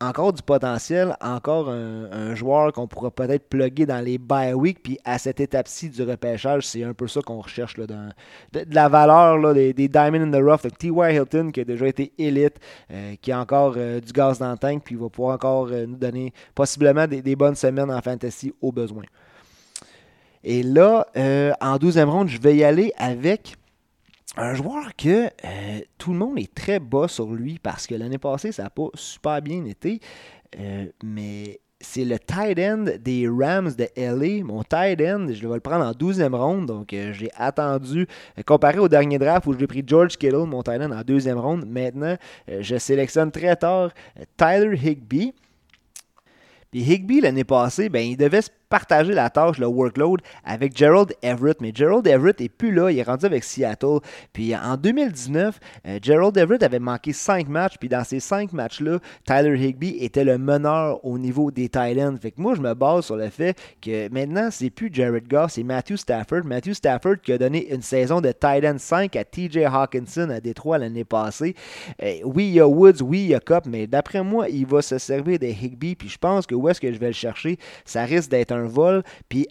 encore 0.01 0.33
du 0.33 0.43
potentiel, 0.43 1.17
encore 1.21 1.71
un, 1.71 2.35
joueur 2.35 2.73
qu'on 2.73 2.87
pourra 2.87 3.11
peut-être 3.11 3.49
plugger 3.49 3.87
dans 3.87 4.05
les 4.05 4.19
bye 4.19 4.53
week. 4.53 4.83
Puis 4.83 4.99
à 5.05 5.19
cette 5.19 5.41
étape-ci 5.41 5.89
du 5.89 6.03
repêchage, 6.03 6.67
c'est 6.67 6.83
un 6.83 6.93
peu 6.93 7.09
ça 7.09 7.21
qu'on 7.23 7.41
recherche 7.41 7.79
là, 7.79 7.87
de, 7.87 7.95
la 8.71 8.89
valeur 8.89 9.55
des, 9.55 9.73
des 9.73 9.89
Diamonds 9.89 10.23
in 10.23 10.31
the 10.31 10.43
Rough. 10.43 10.71
T.Y. 10.79 11.15
Hilton 11.15 11.51
qui 11.51 11.61
a 11.61 11.65
déjà 11.65 11.87
été 11.87 12.13
élite, 12.19 12.57
euh, 12.91 13.15
qui 13.21 13.33
a 13.33 13.41
encore 13.41 13.75
euh, 13.77 14.01
du 14.01 14.13
gaz 14.13 14.39
dans 14.39 14.51
le 14.51 14.59
tank, 14.59 14.83
puis 14.85 14.97
va 14.97 15.09
pouvoir 15.09 15.35
encore 15.35 15.69
euh, 15.71 15.87
nous 15.87 15.97
donner 15.97 16.33
possiblement 16.55 17.07
des, 17.07 17.23
des, 17.23 17.37
bonnes 17.37 17.55
semaines 17.55 17.91
en 17.91 18.03
fantasy 18.03 18.53
au 18.61 18.73
besoin. 18.73 19.05
Et 20.45 20.63
là, 20.63 21.07
en 21.61 21.77
12e 21.77 22.05
ronde, 22.05 22.29
je 22.29 22.41
vais 22.41 22.55
y 22.55 22.63
aller 22.63 22.93
avec 22.99 23.57
un 24.37 24.55
joueur 24.55 24.95
que 24.97 25.27
euh, 25.27 25.81
tout 25.99 26.13
le 26.13 26.19
monde 26.19 26.39
est 26.39 26.55
très 26.55 26.79
bas 26.79 27.09
sur 27.09 27.33
lui 27.33 27.59
parce 27.59 27.87
que 27.87 27.95
l'année 27.95 28.19
passée, 28.19 28.53
ça 28.53 28.65
n'a 28.65 28.71
pas 28.71 28.89
super 28.95 29.41
bien 29.41 29.65
été. 29.65 30.01
Euh, 30.59 30.87
mais 31.03 31.61
c'est 31.81 32.05
le 32.05 32.19
tight 32.19 32.59
end 32.59 32.85
des 33.01 33.29
Rams 33.29 33.73
de 33.73 33.89
LA. 33.97 34.45
Mon 34.45 34.63
tight 34.63 35.01
end, 35.01 35.29
je 35.33 35.47
vais 35.47 35.55
le 35.55 35.61
prendre 35.61 35.85
en 35.85 35.93
12e 35.93 36.35
ronde. 36.35 36.67
Donc, 36.67 36.93
euh, 36.93 37.13
j'ai 37.13 37.31
attendu, 37.37 38.07
comparé 38.47 38.79
au 38.79 38.89
dernier 38.89 39.19
draft 39.19 39.47
où 39.47 39.59
j'ai 39.59 39.67
pris 39.67 39.83
George 39.87 40.17
Kittle, 40.17 40.47
mon 40.47 40.63
tight 40.63 40.81
end, 40.83 40.93
en 40.93 41.03
deuxième 41.03 41.39
ronde. 41.39 41.67
Maintenant, 41.67 42.17
je 42.49 42.77
sélectionne 42.77 43.31
très 43.31 43.57
tard 43.57 43.91
Tyler 44.37 44.77
Higbee. 44.77 45.35
Puis 46.71 46.81
Higby, 46.81 47.21
l'année 47.21 47.45
passée, 47.45 47.89
ben, 47.89 48.05
il 48.05 48.17
devait 48.17 48.43
se 48.43 48.51
partager 48.69 49.13
la 49.13 49.31
tâche, 49.31 49.59
le 49.59 49.67
workload, 49.67 50.21
avec 50.45 50.77
Gerald 50.77 51.15
Everett. 51.23 51.61
Mais 51.61 51.73
Gerald 51.75 52.07
Everett 52.07 52.41
n'est 52.41 52.49
plus 52.49 52.73
là, 52.73 52.91
il 52.91 52.99
est 52.99 53.03
rendu 53.03 53.27
avec 53.27 53.45
Seattle. 53.45 53.99
Puis 54.33 54.55
en 54.57 54.77
2019, 54.77 55.59
euh, 55.87 55.99
Gerald 56.03 56.37
Everett 56.37 56.63
avait 56.63 56.79
manqué 56.79 57.13
5 57.13 57.49
matchs, 57.49 57.75
puis 57.79 57.89
dans 57.89 58.05
ces 58.05 58.21
5 58.21 58.53
matchs-là, 58.53 58.99
Tyler 59.25 59.59
Higby 59.59 59.97
était 60.01 60.25
le 60.25 60.39
meneur 60.39 61.05
au 61.05 61.19
niveau 61.19 61.51
des 61.51 61.69
Titans. 61.69 62.19
Fait 62.21 62.31
que 62.31 62.41
moi, 62.41 62.55
je 62.55 62.61
me 62.61 62.75
base 62.75 63.07
sur 63.07 63.17
le 63.17 63.29
fait 63.29 63.57
que 63.81 64.09
maintenant, 64.11 64.49
c'est 64.51 64.71
plus 64.71 64.91
Jared 64.93 65.29
Goff, 65.29 65.53
c'est 65.53 65.63
Matthew 65.63 65.97
Stafford. 65.97 66.45
Matthew 66.45 66.73
Stafford 66.73 67.17
qui 67.23 67.33
a 67.33 67.39
donné 67.39 67.73
une 67.73 67.83
saison 67.83 68.21
de 68.21 68.33
Titan 68.33 68.77
5 68.79 69.15
à 69.17 69.25
TJ 69.25 69.59
Hawkinson 69.67 70.31
à 70.31 70.41
Détroit 70.41 70.79
l'année 70.79 71.05
passée. 71.05 71.55
Euh, 72.03 72.19
oui, 72.25 72.49
il 72.49 72.55
y 72.55 72.61
a 72.61 72.69
Woods, 72.69 73.03
oui, 73.03 73.21
il 73.21 73.29
y 73.29 73.35
a 73.35 73.41
Cup, 73.41 73.65
mais 73.67 73.87
d'après 73.87 74.23
moi, 74.23 74.49
il 74.49 74.67
va 74.67 74.83
se 74.83 74.99
servir 74.99 75.39
de 75.39 75.47
Higby, 75.47 75.95
puis 75.95 76.09
je 76.09 76.19
pense 76.19 76.47
que 76.47 76.55
où 76.55 76.69
est-ce 76.69 76.81
que 76.81 76.93
je 76.93 76.99
vais 76.99 77.09
le 77.09 77.13
chercher, 77.13 77.59
ça 77.85 78.05
risque 78.05 78.31
d'être 78.31 78.53
un 78.53 78.56
vol. 78.65 79.03
Puis 79.29 79.47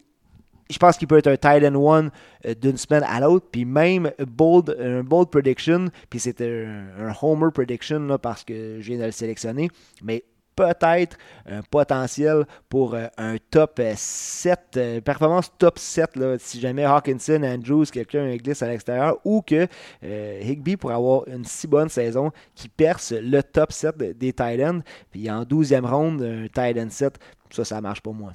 je 0.69 0.77
pense 0.77 0.97
qu'il 0.97 1.07
peut 1.07 1.17
être 1.17 1.27
un 1.27 1.37
Titan 1.37 1.75
one 1.75 2.11
euh, 2.45 2.55
d'une 2.55 2.77
semaine 2.77 3.03
à 3.03 3.19
l'autre. 3.19 3.47
Puis 3.51 3.65
même 3.65 4.11
bold, 4.19 4.75
un 4.79 5.03
bold 5.03 5.29
prediction, 5.29 5.87
puis 6.09 6.19
c'était 6.19 6.65
un, 6.65 7.13
homer 7.21 7.51
prediction 7.53 8.17
parce 8.17 8.43
que 8.43 8.77
je 8.79 8.87
viens 8.87 8.99
de 8.99 9.05
le 9.05 9.11
sélectionner. 9.11 9.69
Mais 10.03 10.23
peut-être 10.55 11.17
un 11.47 11.61
potentiel 11.63 12.45
pour 12.69 12.95
euh, 12.95 13.07
un 13.17 13.35
top 13.51 13.81
7, 13.93 14.59
euh, 14.77 15.01
performance 15.01 15.51
top 15.57 15.77
7, 15.77 16.15
là, 16.15 16.37
si 16.39 16.61
jamais 16.61 16.85
Hawkinson, 16.85 17.43
Andrews, 17.43 17.85
quelqu'un 17.91 18.33
glisse 18.37 18.63
à 18.63 18.69
l'extérieur, 18.69 19.17
ou 19.25 19.41
que 19.41 19.67
Higby 20.01 20.77
pourrait 20.77 20.95
avoir 20.95 21.27
une 21.27 21.43
si 21.43 21.67
bonne 21.67 21.89
saison 21.89 22.31
qui 22.55 22.69
perce 22.69 23.11
le 23.11 23.43
top 23.43 23.71
7 23.71 23.97
des 24.17 24.31
Titans. 24.31 24.81
Puis 25.11 25.29
en 25.29 25.43
12e 25.43 25.85
ronde, 25.85 26.21
un 26.23 26.43
Titan 26.47 26.89
7, 26.89 27.19
ça, 27.51 27.65
ça 27.65 27.81
marche 27.81 28.01
pour 28.01 28.13
moi. 28.13 28.31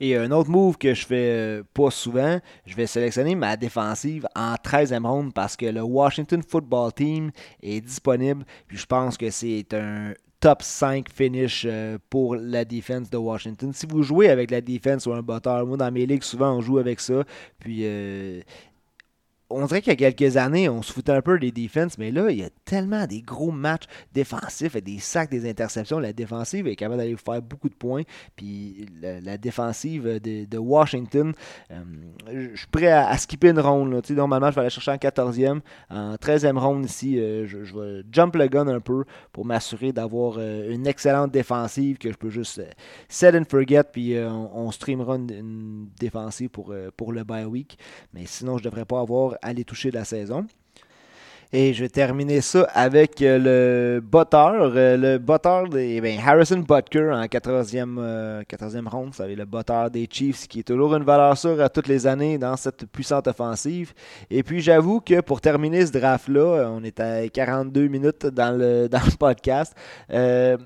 Et 0.00 0.16
un 0.16 0.30
autre 0.30 0.50
move 0.50 0.78
que 0.78 0.94
je 0.94 1.06
fais 1.06 1.30
euh, 1.36 1.62
pas 1.74 1.90
souvent, 1.90 2.40
je 2.66 2.74
vais 2.74 2.86
sélectionner 2.86 3.34
ma 3.34 3.56
défensive 3.56 4.26
en 4.36 4.54
13e 4.54 5.06
ronde 5.06 5.34
parce 5.34 5.56
que 5.56 5.66
le 5.66 5.82
Washington 5.82 6.42
Football 6.46 6.92
Team 6.92 7.30
est 7.62 7.80
disponible. 7.80 8.44
Puis 8.66 8.76
je 8.76 8.86
pense 8.86 9.16
que 9.16 9.30
c'est 9.30 9.66
un 9.74 10.14
top 10.40 10.62
5 10.62 11.08
finish 11.12 11.66
euh, 11.66 11.98
pour 12.10 12.36
la 12.36 12.64
défense 12.64 13.10
de 13.10 13.16
Washington. 13.16 13.72
Si 13.72 13.86
vous 13.86 14.02
jouez 14.02 14.28
avec 14.28 14.50
la 14.50 14.60
défense 14.60 15.06
ou 15.06 15.12
un 15.12 15.22
botteur, 15.22 15.66
moi 15.66 15.76
dans 15.76 15.90
mes 15.90 16.06
ligues 16.06 16.22
souvent 16.22 16.52
on 16.52 16.60
joue 16.60 16.78
avec 16.78 17.00
ça. 17.00 17.24
Puis 17.58 17.80
euh, 17.82 18.40
on 19.50 19.64
dirait 19.64 19.80
qu'il 19.80 19.98
y 19.98 20.04
a 20.04 20.12
quelques 20.12 20.36
années, 20.36 20.68
on 20.68 20.82
se 20.82 20.92
foutait 20.92 21.12
un 21.12 21.22
peu 21.22 21.38
des 21.38 21.52
défenses, 21.52 21.96
mais 21.96 22.10
là, 22.10 22.30
il 22.30 22.38
y 22.38 22.44
a 22.44 22.50
tellement 22.66 23.06
des 23.06 23.22
gros 23.22 23.50
matchs 23.50 23.84
défensifs 24.12 24.76
et 24.76 24.82
des 24.82 24.98
sacs, 24.98 25.30
des 25.30 25.48
interceptions. 25.48 25.98
La 25.98 26.12
défensive 26.12 26.66
est 26.66 26.76
capable 26.76 26.98
d'aller 26.98 27.16
faire 27.16 27.40
beaucoup 27.40 27.70
de 27.70 27.74
points. 27.74 28.02
Puis 28.36 28.86
la, 29.00 29.38
défensive 29.38 30.20
de, 30.20 30.58
Washington, 30.58 31.32
euh, 31.70 31.76
je 32.52 32.56
suis 32.56 32.66
prêt 32.66 32.88
à, 32.88 33.16
skipper 33.16 33.48
une 33.50 33.60
ronde. 33.60 34.02
Normalement, 34.10 34.50
je 34.50 34.56
vais 34.56 34.60
aller 34.62 34.70
chercher 34.70 34.90
en 34.90 34.96
14e. 34.96 35.60
En 35.88 36.14
13e 36.16 36.58
ronde 36.58 36.84
ici, 36.84 37.18
euh, 37.18 37.46
je, 37.46 37.58
vais 37.58 38.02
jump 38.12 38.36
le 38.36 38.48
gun 38.48 38.68
un 38.68 38.80
peu 38.80 39.04
pour 39.32 39.46
m'assurer 39.46 39.92
d'avoir 39.92 40.34
euh, 40.38 40.70
une 40.70 40.86
excellente 40.86 41.32
défensive 41.32 41.96
que 41.96 42.12
je 42.12 42.16
peux 42.16 42.30
juste 42.30 42.60
set 43.08 43.34
and 43.34 43.44
forget. 43.48 43.84
Puis 43.92 44.14
on, 44.18 44.70
streamera 44.72 45.16
une, 45.16 45.88
défensive 45.98 46.50
pour, 46.50 46.74
pour 46.96 47.12
le 47.12 47.24
bye 47.24 47.46
week. 47.46 47.78
Mais 48.12 48.26
sinon, 48.26 48.58
je 48.58 48.64
ne 48.64 48.68
devrais 48.68 48.84
pas 48.84 49.00
avoir 49.00 49.37
aller 49.42 49.64
toucher 49.64 49.90
la 49.90 50.04
saison. 50.04 50.46
Et 51.50 51.72
je 51.72 51.80
vais 51.80 51.88
terminer 51.88 52.42
ça 52.42 52.68
avec 52.74 53.22
euh, 53.22 53.38
le 53.96 54.00
botteur. 54.00 54.52
Euh, 54.76 54.98
le 54.98 55.18
botteur 55.18 55.66
des 55.66 55.94
eh 55.96 56.00
ben, 56.02 56.18
Harrison 56.22 56.58
Butker 56.58 57.10
en 57.10 57.24
14e, 57.24 58.44
14e 58.44 58.86
ronde. 58.86 59.06
Vous 59.08 59.14
savez, 59.14 59.34
le 59.34 59.46
botteur 59.46 59.90
des 59.90 60.06
Chiefs 60.10 60.46
qui 60.46 60.60
est 60.60 60.62
toujours 60.64 60.94
une 60.94 61.04
valeur 61.04 61.38
sûre 61.38 61.58
à 61.62 61.70
toutes 61.70 61.88
les 61.88 62.06
années 62.06 62.36
dans 62.36 62.54
cette 62.56 62.84
puissante 62.92 63.28
offensive. 63.28 63.94
Et 64.28 64.42
puis 64.42 64.60
j'avoue 64.60 65.00
que 65.00 65.22
pour 65.22 65.40
terminer 65.40 65.86
ce 65.86 65.92
draft-là, 65.92 66.70
on 66.70 66.84
est 66.84 67.00
à 67.00 67.26
42 67.26 67.88
minutes 67.88 68.26
dans 68.26 68.54
le, 68.54 68.86
dans 68.90 69.04
le 69.06 69.16
podcast. 69.16 69.74
Euh, 70.12 70.58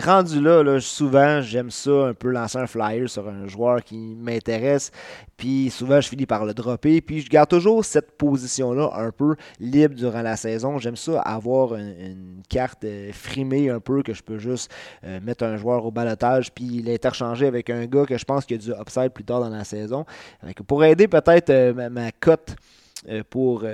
rendu 0.00 0.40
là, 0.40 0.80
souvent, 0.80 1.40
j'aime 1.40 1.70
ça 1.70 1.90
un 1.90 2.14
peu 2.14 2.30
lancer 2.30 2.58
un 2.58 2.66
flyer 2.66 3.08
sur 3.08 3.28
un 3.28 3.46
joueur 3.46 3.82
qui 3.82 3.96
m'intéresse. 4.16 4.90
Puis 5.36 5.70
souvent, 5.70 6.00
je 6.00 6.08
finis 6.08 6.26
par 6.26 6.44
le 6.44 6.54
dropper. 6.54 7.00
Puis 7.00 7.20
je 7.20 7.28
garde 7.28 7.48
toujours 7.48 7.84
cette 7.84 8.16
position-là 8.16 8.90
un 8.94 9.10
peu 9.10 9.36
libre 9.60 9.94
durant 9.94 10.22
la 10.22 10.36
saison. 10.36 10.78
J'aime 10.78 10.96
ça 10.96 11.20
avoir 11.20 11.74
une, 11.74 12.42
carte 12.48 12.84
euh, 12.84 13.10
frimée 13.12 13.70
un 13.70 13.80
peu 13.80 14.02
que 14.02 14.12
je 14.12 14.22
peux 14.22 14.38
juste 14.38 14.70
euh, 15.04 15.18
mettre 15.20 15.44
un 15.44 15.56
joueur 15.56 15.84
au 15.86 15.90
balotage 15.90 16.52
puis 16.52 16.82
l'interchanger 16.82 17.46
avec 17.46 17.70
un 17.70 17.86
gars 17.86 18.04
que 18.04 18.18
je 18.18 18.24
pense 18.24 18.44
qu'il 18.44 18.56
y 18.56 18.60
a 18.60 18.74
du 18.74 18.80
upside 18.80 19.10
plus 19.10 19.24
tard 19.24 19.40
dans 19.40 19.48
la 19.48 19.64
saison. 19.64 20.04
pour 20.66 20.84
aider 20.84 21.08
peut-être 21.08 21.50
euh, 21.50 21.88
ma 21.90 22.12
cote 22.12 22.56
pour, 23.30 23.64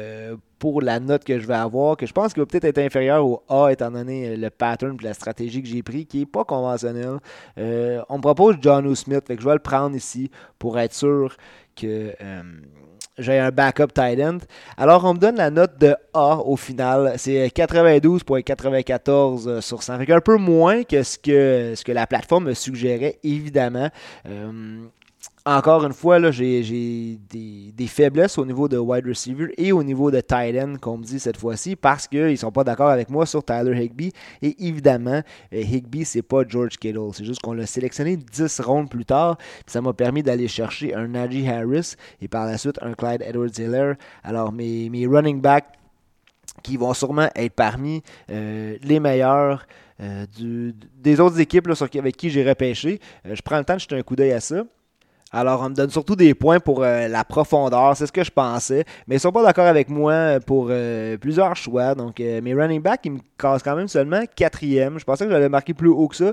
pour 0.61 0.81
la 0.83 1.01
note 1.01 1.25
que 1.25 1.41
je 1.41 1.47
vais 1.47 1.55
avoir, 1.55 1.97
que 1.97 2.07
je 2.07 2.13
pense 2.13 2.35
qu'il 2.35 2.43
va 2.43 2.47
peut-être 2.47 2.67
être 2.67 2.79
inférieur 2.79 3.27
au 3.27 3.43
A 3.49 3.73
étant 3.73 3.91
donné 3.91 4.29
euh, 4.29 4.37
le 4.37 4.51
pattern 4.51 4.97
et 5.01 5.05
la 5.05 5.15
stratégie 5.15 5.63
que 5.63 5.69
j'ai 5.69 5.83
pris, 5.83 6.07
qui 6.07 6.21
n'est 6.21 6.27
pas 6.27 6.45
conventionnel. 6.45 7.19
on 7.57 8.17
me 8.17 8.21
propose 8.21 8.57
John 8.61 8.95
Smith, 8.95 9.25
fait 9.27 9.35
que 9.37 9.43
je 9.43 9.49
vais 9.49 9.55
le 9.55 9.61
prendre 9.61 9.97
ici 9.97 10.31
pour 10.59 10.79
être 10.79 10.95
sûr 10.95 11.35
que 11.75 12.15
j'ai 13.19 13.39
un 13.39 13.51
backup 13.51 13.89
tight 13.95 14.21
end. 14.21 14.39
Alors, 14.77 15.05
on 15.05 15.15
me 15.15 15.19
donne 15.19 15.37
la 15.37 15.51
note 15.51 15.79
de 15.79 15.97
A 16.13 16.37
au 16.39 16.57
final. 16.57 17.15
C'est 17.17 17.47
92.94 17.49 19.61
sur 19.61 19.83
100. 19.83 19.99
Fait 19.99 20.13
un 20.13 20.21
peu 20.21 20.37
moins 20.37 20.85
que 20.85 21.03
ce 21.03 21.19
que, 21.19 21.73
ce 21.75 21.83
que 21.85 21.93
la 21.93 22.07
plateforme 22.07 22.45
me 22.45 22.55
suggérait, 22.55 23.19
évidemment 23.23 23.91
encore 25.47 25.85
une 25.85 25.93
fois, 25.93 26.31
j'ai 26.31 27.19
des, 27.31 27.87
faiblesses 27.87 28.37
au 28.37 28.45
niveau 28.45 28.69
de 28.69 28.77
wide 28.77 29.07
receiver 29.07 29.53
et 29.57 29.73
au 29.73 29.83
niveau 29.83 30.11
de 30.11 30.21
tight 30.21 30.57
end, 30.57 30.75
qu'on 30.81 30.99
me 30.99 31.05
dit 31.05 31.19
cette 31.19 31.39
fois-ci, 31.39 31.77
parce 31.77 32.07
qu'ils 32.07 32.27
ne 32.27 32.37
sont 32.37 32.53
pas 32.53 32.63
d'accord 32.63 32.91
avec 32.91 33.09
moi 33.09 33.25
sur 33.25 33.43
Tyler 33.43 33.85
Higby. 33.85 34.13
Et 34.43 34.55
évidemment, 34.67 35.23
euh, 35.53 35.61
Higby, 35.61 36.05
c'est 36.05 36.23
pas 36.23 36.43
George 36.47 36.77
Kittle. 36.77 37.11
C'est 37.15 37.25
juste 37.25 37.41
qu'on 37.41 37.55
l'a 37.55 37.67
sélectionné 37.67 38.17
10 38.17 38.61
rondes 38.61 38.91
plus 38.91 39.05
tard. 39.05 39.39
Ça 39.67 39.81
m'a 39.81 39.93
permis 39.93 40.23
d'aller 40.23 40.47
chercher 40.47 40.95
un 40.95 41.09
Najee 41.09 41.49
Harris 41.49 41.95
et 42.21 42.29
par 42.29 42.45
la 42.47 42.59
suite 42.59 42.79
un 42.83 42.93
Clyde 42.93 43.23
Edwards-Hiller. 43.23 43.95
Alors, 44.23 44.53
mes, 44.53 44.91
mes 44.91 45.07
running 45.07 45.41
backs 45.41 45.73
qui 46.63 46.77
vont 46.77 46.93
sûrement 46.93 47.29
être 47.35 47.55
parmi 47.55 48.03
euh, 48.31 48.77
les 48.83 49.01
meilleurs 49.01 49.67
euh, 50.03 50.27
des 50.99 51.21
autres 51.21 51.41
équipes 51.41 51.69
avec 51.99 52.17
qui 52.17 52.29
j'ai 52.31 52.47
repêché. 52.47 53.01
je 53.25 53.41
prends 53.43 53.59
le 53.59 53.65
temps 53.65 53.75
de 53.75 53.81
jeter 53.81 53.97
un 53.97 54.03
coup 54.03 54.17
d'œil 54.17 54.33
à 54.33 54.41
ça. 54.41 54.65
Alors, 55.33 55.63
on 55.63 55.69
me 55.69 55.75
donne 55.75 55.91
surtout 55.91 56.17
des 56.17 56.35
points 56.35 56.59
pour 56.59 56.83
euh, 56.83 57.07
la 57.07 57.23
profondeur, 57.23 57.97
c'est 57.97 58.07
ce 58.07 58.13
que 58.13 58.25
je 58.25 58.33
pensais. 58.33 58.85
Mais 59.07 59.17
ils 59.17 59.21
sont 59.21 59.31
pas 59.31 59.45
d'accord 59.45 59.67
avec 59.67 59.89
moi 59.89 60.41
pour 60.45 60.69
euh, 60.71 61.17
plusieurs 61.19 61.55
choix. 61.55 61.95
Donc, 61.95 62.19
euh, 62.19 62.41
mes 62.41 62.53
running 62.53 62.83
backs, 62.83 63.03
ils 63.05 63.13
me 63.13 63.21
cassent 63.39 63.63
quand 63.63 63.77
même 63.77 63.87
seulement 63.87 64.23
quatrième. 64.35 64.99
Je 64.99 65.05
pensais 65.05 65.25
que 65.25 65.31
j'allais 65.31 65.49
marquer 65.49 65.73
plus 65.73 65.89
haut 65.89 66.09
que 66.09 66.17
ça. 66.17 66.33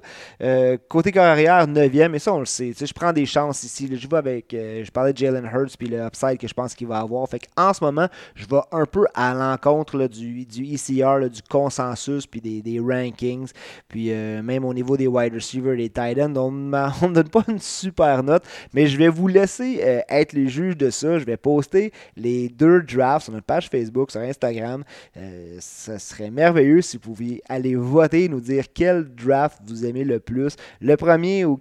côté 0.87 1.11
carrière, 1.11 1.67
neuvième. 1.67 2.15
Et 2.15 2.19
ça, 2.19 2.33
on 2.33 2.39
le 2.39 2.45
sait. 2.45 2.73
je 2.73 2.93
prends 2.93 3.13
des 3.13 3.27
chances 3.27 3.61
ici. 3.63 3.87
je 3.91 4.07
vais 4.07 4.17
avec. 4.17 4.47
je 4.51 4.89
parlais 4.89 5.13
de 5.13 5.17
Jalen 5.17 5.45
Hurts 5.45 5.77
puis 5.77 5.89
le 5.89 5.99
upside 5.99 6.37
que 6.39 6.47
je 6.47 6.53
pense 6.53 6.73
qu'il 6.73 6.87
va 6.87 6.97
avoir. 6.99 7.27
Fait 7.29 7.41
en 7.55 7.73
ce 7.73 7.83
moment, 7.83 8.07
je 8.33 8.45
vais 8.47 8.61
un 8.71 8.85
peu 8.85 9.05
à 9.13 9.33
l'encontre 9.33 10.07
du, 10.07 10.45
du 10.45 10.73
ECR, 10.73 11.29
du 11.29 11.41
consensus 11.43 12.25
puis 12.25 12.41
des, 12.41 12.79
rankings. 12.79 13.51
Puis 13.87 14.09
même 14.09 14.65
au 14.65 14.73
niveau 14.73 14.97
des 14.97 15.07
wide 15.07 15.35
receivers, 15.35 15.77
des 15.77 15.89
tight 15.89 16.19
ends, 16.19 16.35
on 16.35 16.51
ne 16.51 17.07
me 17.07 17.13
donne 17.13 17.29
pas 17.29 17.43
une 17.47 17.59
super 17.59 18.23
note. 18.23 18.43
Mais 18.73 18.86
Je 18.87 18.97
vais 18.97 19.09
vous 19.09 19.27
laisser 19.27 19.81
euh, 19.83 20.01
être 20.07 20.33
les 20.33 20.47
juges 20.47 20.77
de 20.77 20.89
ça. 20.89 21.19
Je 21.19 21.25
vais 21.25 21.37
poster 21.37 21.91
les 22.15 22.49
deux 22.49 22.81
drafts 22.81 23.25
sur 23.25 23.33
notre 23.33 23.45
page 23.45 23.69
Facebook, 23.69 24.11
sur 24.11 24.21
Instagram. 24.21 24.83
Euh, 25.17 25.57
ça 25.59 25.99
serait 25.99 26.31
merveilleux 26.31 26.81
si 26.81 26.97
vous 26.97 27.01
pouviez 27.01 27.41
aller 27.49 27.75
voter, 27.75 28.29
nous 28.29 28.39
dire 28.39 28.65
quel 28.73 29.03
draft 29.03 29.59
vous 29.65 29.85
aimez 29.85 30.03
le 30.03 30.19
plus. 30.19 30.55
Le 30.79 30.95
premier 30.95 31.45
où 31.45 31.59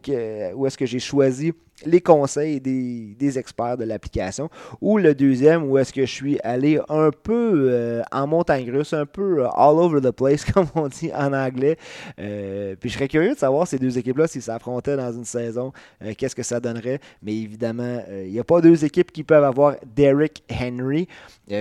est-ce 0.67 0.79
que 0.79 0.87
j'ai 0.87 1.01
choisi 1.01 1.53
les 1.85 2.01
conseils 2.01 2.61
des, 2.61 3.39
experts 3.39 3.77
de 3.77 3.85
l'application. 3.85 4.49
Ou 4.81 4.99
le 4.99 5.15
deuxième, 5.15 5.65
où 5.65 5.77
est-ce 5.77 5.93
que 5.93 6.07
je 6.07 6.11
suis 6.11 6.39
allé 6.43 6.81
un 6.89 7.11
peu 7.11 7.69
euh, 7.69 8.03
en 8.13 8.27
montagne 8.27 8.71
russe, 8.71 8.95
un 8.95 9.05
peu 9.05 9.43
euh, 9.43 9.49
all 9.51 9.79
over 9.79 10.01
the 10.01 10.11
place, 10.11 10.45
comme 10.53 10.67
on 10.75 10.89
dit 10.89 11.11
en 11.15 11.33
anglais. 11.33 11.77
Euh, 12.19 12.77
puis 12.81 12.89
je 12.89 12.95
serais 12.95 13.09
curieux 13.09 13.35
de 13.35 13.39
savoir 13.39 13.67
ces 13.67 13.79
deux 13.79 13.99
équipes-là, 13.99 14.27
s'ils 14.27 14.43
s'affrontaient 14.43 14.97
dans 14.97 15.13
une 15.13 15.25
saison, 15.25 15.73
qu'est-ce 16.17 16.35
que 16.35 16.43
ça 16.43 16.61
donnerait. 16.61 17.01
Mais 17.23 17.35
évidemment, 17.35 18.03
il 18.11 18.31
n'y 18.31 18.41
a 18.41 18.45
pas 18.45 18.61
deux 18.61 18.85
équipes 18.85 19.13
qui 19.13 19.23
peuvent 19.23 19.45
avoir 19.45 19.75
Derrick 19.95 20.45
Henry, 20.51 21.09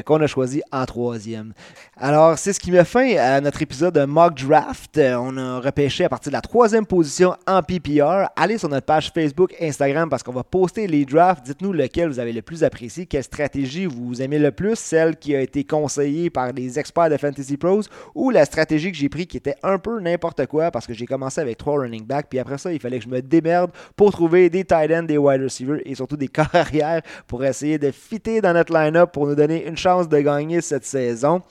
qu'on 0.05 0.21
a 0.21 0.27
choisi 0.27 0.61
en 0.71 0.85
troisième. 0.85 1.53
Alors, 1.97 2.37
c'est 2.37 2.53
ce 2.53 2.59
qui 2.59 2.71
met 2.71 2.85
fin 2.85 3.15
à 3.17 3.41
notre 3.41 3.61
épisode 3.61 3.95
de 3.95 4.05
Mock 4.05 4.35
Draft. 4.35 4.97
on 4.97 5.37
a 5.37 5.59
repêché 5.59 6.05
à 6.05 6.09
partir 6.09 6.31
de 6.31 6.35
la 6.35 6.41
troisième 6.41 6.85
position 6.85 7.35
en 7.47 7.61
PPR. 7.61 8.29
Allez 8.35 8.57
sur 8.57 8.69
notre 8.69 8.85
page 8.85 9.11
Facebook, 9.13 9.55
Instagram, 9.61 10.04
parce 10.09 10.23
qu'on 10.23 10.31
va 10.31 10.43
poster 10.43 10.87
les 10.87 11.05
drafts. 11.05 11.45
Dites-nous 11.45 11.73
lequel 11.73 12.09
vous 12.09 12.19
avez 12.19 12.33
le 12.33 12.41
plus 12.41 12.63
apprécié, 12.63 13.05
quelle 13.05 13.23
stratégie 13.23 13.85
vous 13.85 14.21
aimez 14.21 14.39
le 14.39 14.51
plus, 14.51 14.75
celle 14.75 15.15
qui 15.17 15.35
a 15.35 15.41
été 15.41 15.63
conseillée 15.63 16.29
par 16.29 16.53
des 16.53 16.79
experts 16.79 17.09
de 17.09 17.17
Fantasy 17.17 17.57
Pros 17.57 17.81
ou 18.13 18.29
la 18.29 18.45
stratégie 18.45 18.91
que 18.91 18.97
j'ai 18.97 19.09
pris 19.09 19.27
qui 19.27 19.37
était 19.37 19.55
un 19.63 19.77
peu 19.77 19.99
n'importe 19.99 20.45
quoi 20.47 20.71
parce 20.71 20.87
que 20.87 20.93
j'ai 20.93 21.05
commencé 21.05 21.41
avec 21.41 21.57
trois 21.57 21.79
running 21.79 22.05
backs, 22.05 22.27
puis 22.29 22.39
après 22.39 22.57
ça, 22.57 22.71
il 22.71 22.79
fallait 22.79 22.99
que 22.99 23.05
je 23.05 23.09
me 23.09 23.21
démerde 23.21 23.71
pour 23.95 24.11
trouver 24.11 24.49
des 24.49 24.63
tight 24.63 24.91
ends, 24.91 25.03
des 25.03 25.17
wide 25.17 25.41
receivers 25.41 25.79
et 25.85 25.95
surtout 25.95 26.17
des 26.17 26.27
carrières 26.27 27.01
pour 27.27 27.43
essayer 27.43 27.77
de 27.77 27.91
fitter 27.91 28.41
dans 28.41 28.53
notre 28.53 28.73
line-up 28.73 29.11
pour 29.11 29.27
nous 29.27 29.35
donner 29.35 29.67
une 29.67 29.77
chance 29.77 30.07
de 30.09 30.19
gagner 30.19 30.61
cette 30.61 30.85
saison. 30.85 31.41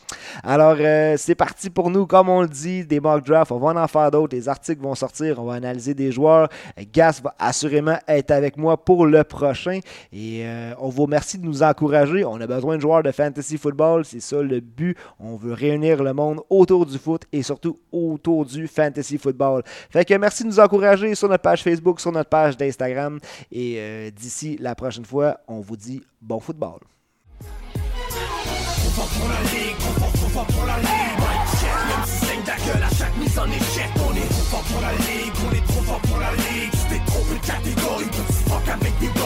Alors, 0.42 0.76
euh, 0.78 1.14
c'est 1.16 1.34
parti 1.34 1.70
pour 1.70 1.90
nous, 1.90 2.06
comme 2.06 2.28
on 2.28 2.42
le 2.42 2.48
dit, 2.48 2.84
des 2.84 3.00
mock 3.00 3.24
drafts. 3.24 3.52
On 3.52 3.58
va 3.58 3.80
en 3.80 3.88
faire 3.88 4.10
d'autres. 4.10 4.36
Les 4.36 4.48
articles 4.48 4.82
vont 4.82 4.94
sortir. 4.94 5.38
On 5.38 5.44
va 5.44 5.54
analyser 5.54 5.94
des 5.94 6.12
joueurs. 6.12 6.48
Gas 6.92 7.20
va 7.22 7.34
assurément 7.38 7.98
être 8.06 8.30
avec 8.30 8.43
moi 8.56 8.76
pour 8.76 9.06
le 9.06 9.24
prochain. 9.24 9.80
Et 10.12 10.42
euh, 10.44 10.72
on 10.78 10.88
vous 10.88 11.02
remercie 11.02 11.38
de 11.38 11.44
nous 11.44 11.62
encourager. 11.62 12.24
On 12.24 12.40
a 12.40 12.46
besoin 12.46 12.76
de 12.76 12.80
joueurs 12.80 13.02
de 13.02 13.10
fantasy 13.10 13.58
football. 13.58 14.04
C'est 14.04 14.20
ça 14.20 14.40
le 14.42 14.60
but. 14.60 14.96
On 15.18 15.36
veut 15.36 15.52
réunir 15.52 16.02
le 16.02 16.12
monde 16.12 16.40
autour 16.50 16.86
du 16.86 16.98
foot 16.98 17.22
et 17.32 17.42
surtout 17.42 17.78
autour 17.92 18.44
du 18.44 18.66
fantasy 18.66 19.18
football. 19.18 19.62
Fait 19.90 20.04
que 20.04 20.14
merci 20.14 20.42
de 20.42 20.48
nous 20.48 20.60
encourager 20.60 21.14
sur 21.14 21.28
notre 21.28 21.42
page 21.42 21.62
Facebook, 21.62 22.00
sur 22.00 22.12
notre 22.12 22.30
page 22.30 22.56
d'Instagram. 22.56 23.18
Et 23.50 23.76
euh, 23.78 24.10
d'ici 24.10 24.56
la 24.60 24.74
prochaine 24.74 25.04
fois, 25.04 25.38
on 25.48 25.60
vous 25.60 25.76
dit 25.76 26.02
bon 26.20 26.40
football. 26.40 26.78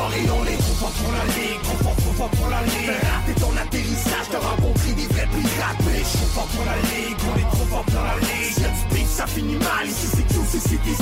Paris, 0.08 0.26
on 0.30 0.44
est 0.46 0.56
trop 0.56 0.74
fort 0.74 0.90
pour 0.90 1.12
la 1.12 1.24
ligue, 1.36 1.62
trop 1.62 1.76
fort, 1.84 1.96
trop 1.96 2.12
fort 2.12 2.30
pour 2.30 2.48
la 2.48 2.62
ligue. 2.62 2.88
Raté 2.88 3.40
ton 3.40 3.56
atterrissage, 3.56 4.28
t'auras 4.30 4.56
compris 4.56 4.92
des 4.94 5.06
vrais 5.06 5.26
pirates. 5.26 5.80
Mais 5.84 6.00
trop 6.00 6.28
fort 6.32 6.46
pour 6.46 6.64
la 6.64 6.76
ligue, 6.76 7.18
on 7.28 7.38
est 7.38 7.50
trop 7.56 7.66
fort 7.66 7.84
pour 7.84 8.02
la 8.02 8.16
ligue. 8.16 8.54
Si 8.54 8.96
tu 8.96 9.06
ça 9.06 9.26
finit 9.26 9.56
mal, 9.56 9.86
ici 9.86 10.06
c'est 10.06 10.34
tout, 10.34 10.44
c'est 10.48 10.82
des 10.82 10.98